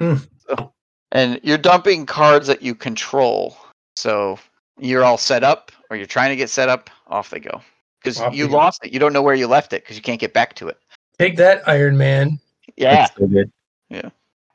Hmm. 0.00 0.16
So, 0.48 0.72
and 1.12 1.40
you're 1.42 1.58
dumping 1.58 2.06
cards 2.06 2.46
that 2.48 2.62
you 2.62 2.74
control. 2.74 3.56
So 3.96 4.38
you're 4.78 5.04
all 5.04 5.18
set 5.18 5.44
up, 5.44 5.70
or 5.90 5.96
you're 5.96 6.06
trying 6.06 6.30
to 6.30 6.36
get 6.36 6.50
set 6.50 6.68
up. 6.68 6.90
Off 7.08 7.30
they 7.30 7.40
go 7.40 7.60
because 8.00 8.20
Off 8.20 8.34
you 8.34 8.48
go. 8.48 8.56
lost 8.56 8.84
it. 8.84 8.92
You 8.92 8.98
don't 8.98 9.12
know 9.12 9.22
where 9.22 9.34
you 9.34 9.46
left 9.46 9.72
it 9.72 9.82
because 9.82 9.96
you 9.96 10.02
can't 10.02 10.20
get 10.20 10.32
back 10.32 10.54
to 10.54 10.68
it. 10.68 10.78
Take 11.18 11.36
that, 11.36 11.62
Iron 11.68 11.96
Man. 11.96 12.40
Yeah. 12.76 13.04
It's 13.04 13.14
so 13.16 13.26
good. 13.26 13.52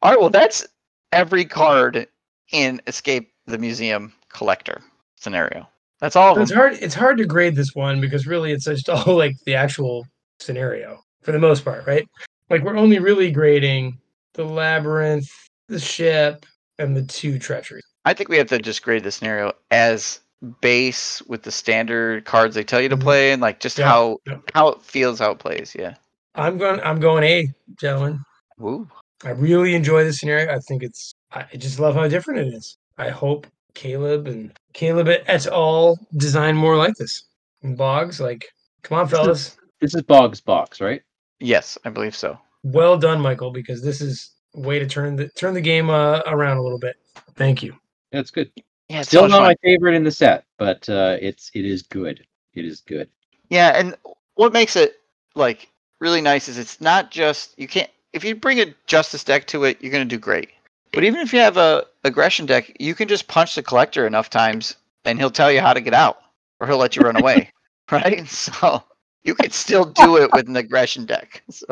All 0.02 0.12
right. 0.12 0.20
Well, 0.20 0.30
that's 0.30 0.66
every 1.12 1.46
card 1.46 2.08
in 2.52 2.82
Escape 2.88 3.32
the 3.46 3.58
Museum 3.58 4.14
collector 4.30 4.82
scenario. 5.18 5.68
That's 6.00 6.16
all 6.16 6.40
It's 6.40 6.54
hard. 6.54 6.74
It's 6.82 6.94
hard 6.96 7.18
to 7.18 7.26
grade 7.26 7.56
this 7.56 7.74
one 7.74 8.00
because 8.00 8.28
really, 8.28 8.52
it's 8.52 8.66
just 8.66 8.90
all 8.90 9.16
like 9.16 9.36
the 9.46 9.56
actual 9.56 10.06
scenario 10.40 11.00
for 11.24 11.32
the 11.32 11.40
most 11.40 11.66
part, 11.66 11.86
right? 11.88 12.08
Like 12.50 12.64
we're 12.64 12.78
only 12.78 13.00
really 13.00 13.32
grading 13.32 13.98
the 14.34 14.46
labyrinth, 14.46 15.28
the 15.68 15.80
ship, 15.80 16.46
and 16.80 16.96
the 16.96 17.04
two 17.04 17.40
treacheries. 17.40 17.84
I 18.06 18.14
think 18.14 18.30
we 18.30 18.38
have 18.38 18.48
to 18.48 18.60
just 18.60 18.84
grade 18.84 19.04
the 19.04 19.12
scenario 19.12 19.52
as 19.72 20.22
base 20.62 21.22
with 21.24 21.42
the 21.44 21.52
standard 21.52 22.24
cards 22.26 22.54
they 22.56 22.64
tell 22.64 22.80
you 22.80 22.90
to 22.90 22.96
Mhm. 22.98 23.02
play 23.02 23.32
and 23.32 23.42
like 23.42 23.60
just 23.60 23.80
Yeah, 23.80 23.86
how 23.90 24.18
yeah. 24.28 24.38
how 24.54 24.68
it 24.70 24.82
feels, 24.84 25.20
how 25.20 25.32
it 25.32 25.40
plays. 25.40 25.76
Yeah. 25.78 25.96
I'm 26.36 26.60
going. 26.60 26.80
I'm 26.82 27.00
going 27.00 27.24
A, 27.24 27.48
gentlemen. 27.80 28.20
Woo. 28.60 28.88
I 29.24 29.32
really 29.32 29.74
enjoy 29.74 30.04
this 30.04 30.20
scenario. 30.20 30.54
I 30.54 30.60
think 30.60 30.84
it's. 30.84 31.14
I 31.32 31.44
just 31.58 31.80
love 31.80 31.96
how 31.96 32.08
different 32.08 32.42
it 32.42 32.54
is. 32.54 32.78
I 33.00 33.10
hope 33.10 33.48
Caleb 33.74 34.28
and 34.28 34.52
Caleb 34.78 35.08
et 35.10 35.48
al. 35.48 35.98
design 36.16 36.56
more 36.56 36.78
like 36.78 36.94
this. 36.96 37.24
And 37.64 37.76
Boggs, 37.76 38.22
like, 38.22 38.46
come 38.84 39.00
on, 39.00 39.06
This 39.06 39.12
is- 39.14 39.18
fellas. 39.20 39.58
This 39.82 39.96
is 39.96 40.02
Boggs' 40.04 40.40
box, 40.42 40.80
right? 40.80 41.02
Yes, 41.40 41.78
I 41.84 41.90
believe 41.90 42.16
so. 42.16 42.40
Well 42.64 42.98
done, 42.98 43.20
Michael, 43.20 43.52
because 43.52 43.82
this 43.84 44.02
is 44.02 44.32
a 44.56 44.60
way 44.60 44.80
to 44.80 44.86
turn 44.88 45.16
the 45.16 45.30
turn 45.30 45.54
the 45.54 45.62
game 45.62 45.90
uh, 45.90 46.22
around 46.28 46.58
a 46.58 46.62
little 46.64 46.80
bit. 46.80 46.96
Thank 47.36 47.62
you. 47.64 47.76
That's 48.12 48.32
good. 48.32 48.52
Yeah, 48.90 49.00
it's 49.02 49.10
Still 49.10 49.28
not 49.28 49.38
fun. 49.40 49.44
my 49.44 49.56
favorite 49.64 49.94
in 49.96 50.04
the 50.04 50.12
set, 50.12 50.46
but 50.58 50.88
uh, 50.90 51.18
it's 51.22 51.52
it 51.54 51.66
is 51.66 51.82
good. 51.84 52.26
It 52.54 52.66
is 52.66 52.82
good. 52.82 53.10
Yeah, 53.50 53.78
and 53.78 53.96
what 54.36 54.54
makes 54.54 54.76
it 54.76 54.96
like 55.36 55.70
really 56.00 56.22
nice 56.22 56.48
is 56.48 56.58
it's 56.58 56.80
not 56.82 57.12
just 57.12 57.58
you 57.60 57.68
can't 57.68 57.90
if 58.14 58.24
you 58.24 58.36
bring 58.36 58.60
a 58.60 58.74
justice 58.88 59.24
deck 59.24 59.46
to 59.48 59.64
it, 59.66 59.82
you're 59.82 59.92
gonna 59.92 60.06
do 60.06 60.18
great. 60.18 60.50
But 60.94 61.04
even 61.04 61.20
if 61.20 61.34
you 61.34 61.40
have 61.40 61.58
a 61.58 61.86
aggression 62.08 62.46
deck, 62.46 62.76
you 62.80 62.96
can 62.96 63.08
just 63.08 63.28
punch 63.28 63.56
the 63.56 63.64
collector 63.64 64.08
enough 64.08 64.30
times 64.30 64.76
and 65.06 65.20
he'll 65.20 65.30
tell 65.30 65.52
you 65.52 65.62
how 65.62 65.74
to 65.74 65.82
get 65.82 65.94
out. 65.94 66.18
Or 66.60 66.68
he'll 66.68 66.78
let 66.78 66.96
you 66.96 67.04
run 67.04 67.18
away. 67.18 67.52
Right? 67.90 68.28
So 68.30 68.84
you 69.24 69.34
could 69.34 69.54
still 69.54 69.86
do 69.86 70.18
it 70.18 70.30
with 70.34 70.50
an 70.50 70.58
aggression 70.58 71.06
deck. 71.06 71.42
So 71.50 71.68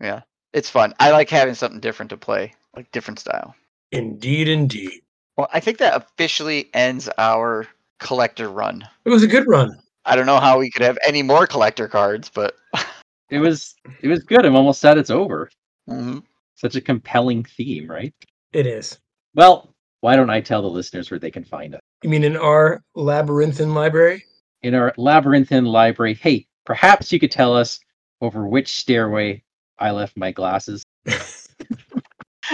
yeah. 0.00 0.22
It's 0.54 0.70
fun. 0.70 0.94
I 0.98 1.10
like 1.10 1.28
having 1.28 1.54
something 1.54 1.80
different 1.80 2.08
to 2.08 2.16
play, 2.16 2.54
like 2.74 2.90
different 2.90 3.18
style. 3.18 3.54
Indeed, 3.92 4.48
indeed. 4.48 5.02
Well, 5.36 5.48
I 5.52 5.60
think 5.60 5.76
that 5.78 5.94
officially 5.94 6.70
ends 6.72 7.10
our 7.18 7.66
collector 8.00 8.48
run. 8.48 8.88
It 9.04 9.10
was 9.10 9.22
a 9.22 9.26
good 9.28 9.46
run. 9.46 9.78
I 10.06 10.16
don't 10.16 10.24
know 10.24 10.40
how 10.40 10.58
we 10.58 10.70
could 10.70 10.80
have 10.80 10.96
any 11.06 11.22
more 11.22 11.46
collector 11.46 11.86
cards, 11.86 12.30
but 12.32 12.54
It 13.30 13.38
was 13.38 13.74
it 14.00 14.08
was 14.08 14.22
good. 14.22 14.44
I'm 14.46 14.56
almost 14.56 14.80
sad 14.80 14.98
it's 14.98 15.10
over. 15.10 15.50
Mhm. 15.88 16.22
Such 16.54 16.76
a 16.76 16.80
compelling 16.80 17.44
theme, 17.44 17.88
right? 17.90 18.14
It 18.52 18.66
is. 18.66 18.98
Well, 19.34 19.74
why 20.00 20.16
don't 20.16 20.30
I 20.30 20.40
tell 20.40 20.62
the 20.62 20.68
listeners 20.68 21.10
where 21.10 21.18
they 21.18 21.30
can 21.30 21.44
find 21.44 21.74
us? 21.74 21.80
You 22.02 22.10
mean 22.10 22.24
in 22.24 22.36
our 22.36 22.82
labyrinthine 22.94 23.74
library? 23.74 24.24
In 24.62 24.74
our 24.74 24.92
labyrinthine 24.96 25.64
library, 25.64 26.14
hey, 26.14 26.46
perhaps 26.64 27.12
you 27.12 27.18
could 27.18 27.30
tell 27.30 27.56
us 27.56 27.80
over 28.20 28.46
which 28.46 28.72
stairway 28.72 29.42
I 29.78 29.90
left 29.90 30.16
my 30.16 30.32
glasses. 30.32 30.84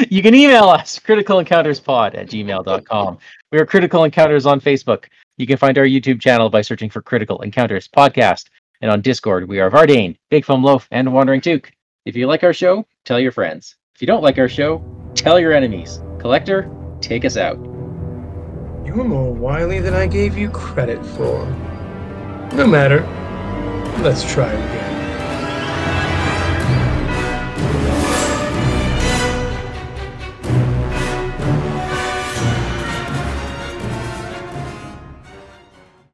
you 0.08 0.22
can 0.22 0.34
email 0.34 0.64
us, 0.64 0.98
criticalencounterspod 0.98 2.14
at 2.14 2.28
gmail.com. 2.28 3.18
We 3.52 3.58
are 3.58 3.66
Critical 3.66 4.04
Encounters 4.04 4.46
on 4.46 4.60
Facebook. 4.60 5.06
You 5.36 5.46
can 5.46 5.56
find 5.56 5.76
our 5.78 5.84
YouTube 5.84 6.20
channel 6.20 6.48
by 6.50 6.62
searching 6.62 6.90
for 6.90 7.02
Critical 7.02 7.40
Encounters 7.42 7.88
Podcast. 7.88 8.48
And 8.80 8.90
on 8.90 9.00
Discord, 9.00 9.48
we 9.48 9.60
are 9.60 9.70
Vardane, 9.70 10.16
Big 10.30 10.44
Foam 10.44 10.62
Loaf, 10.62 10.86
and 10.90 11.12
Wandering 11.12 11.40
Took. 11.40 11.72
If 12.04 12.16
you 12.16 12.26
like 12.26 12.44
our 12.44 12.52
show, 12.52 12.86
tell 13.04 13.18
your 13.18 13.32
friends. 13.32 13.76
If 13.94 14.02
you 14.02 14.06
don't 14.06 14.22
like 14.22 14.38
our 14.38 14.48
show, 14.48 14.84
tell 15.14 15.40
your 15.40 15.52
enemies. 15.52 16.02
Collector, 16.18 16.70
take 17.04 17.24
us 17.24 17.36
out. 17.36 17.58
You're 18.84 19.04
more 19.04 19.32
wily 19.32 19.78
than 19.80 19.94
I 19.94 20.06
gave 20.06 20.38
you 20.38 20.48
credit 20.50 21.04
for. 21.04 21.46
No 22.54 22.66
matter. 22.66 23.00
Let's 24.02 24.24
try 24.30 24.50
again. 24.50 24.93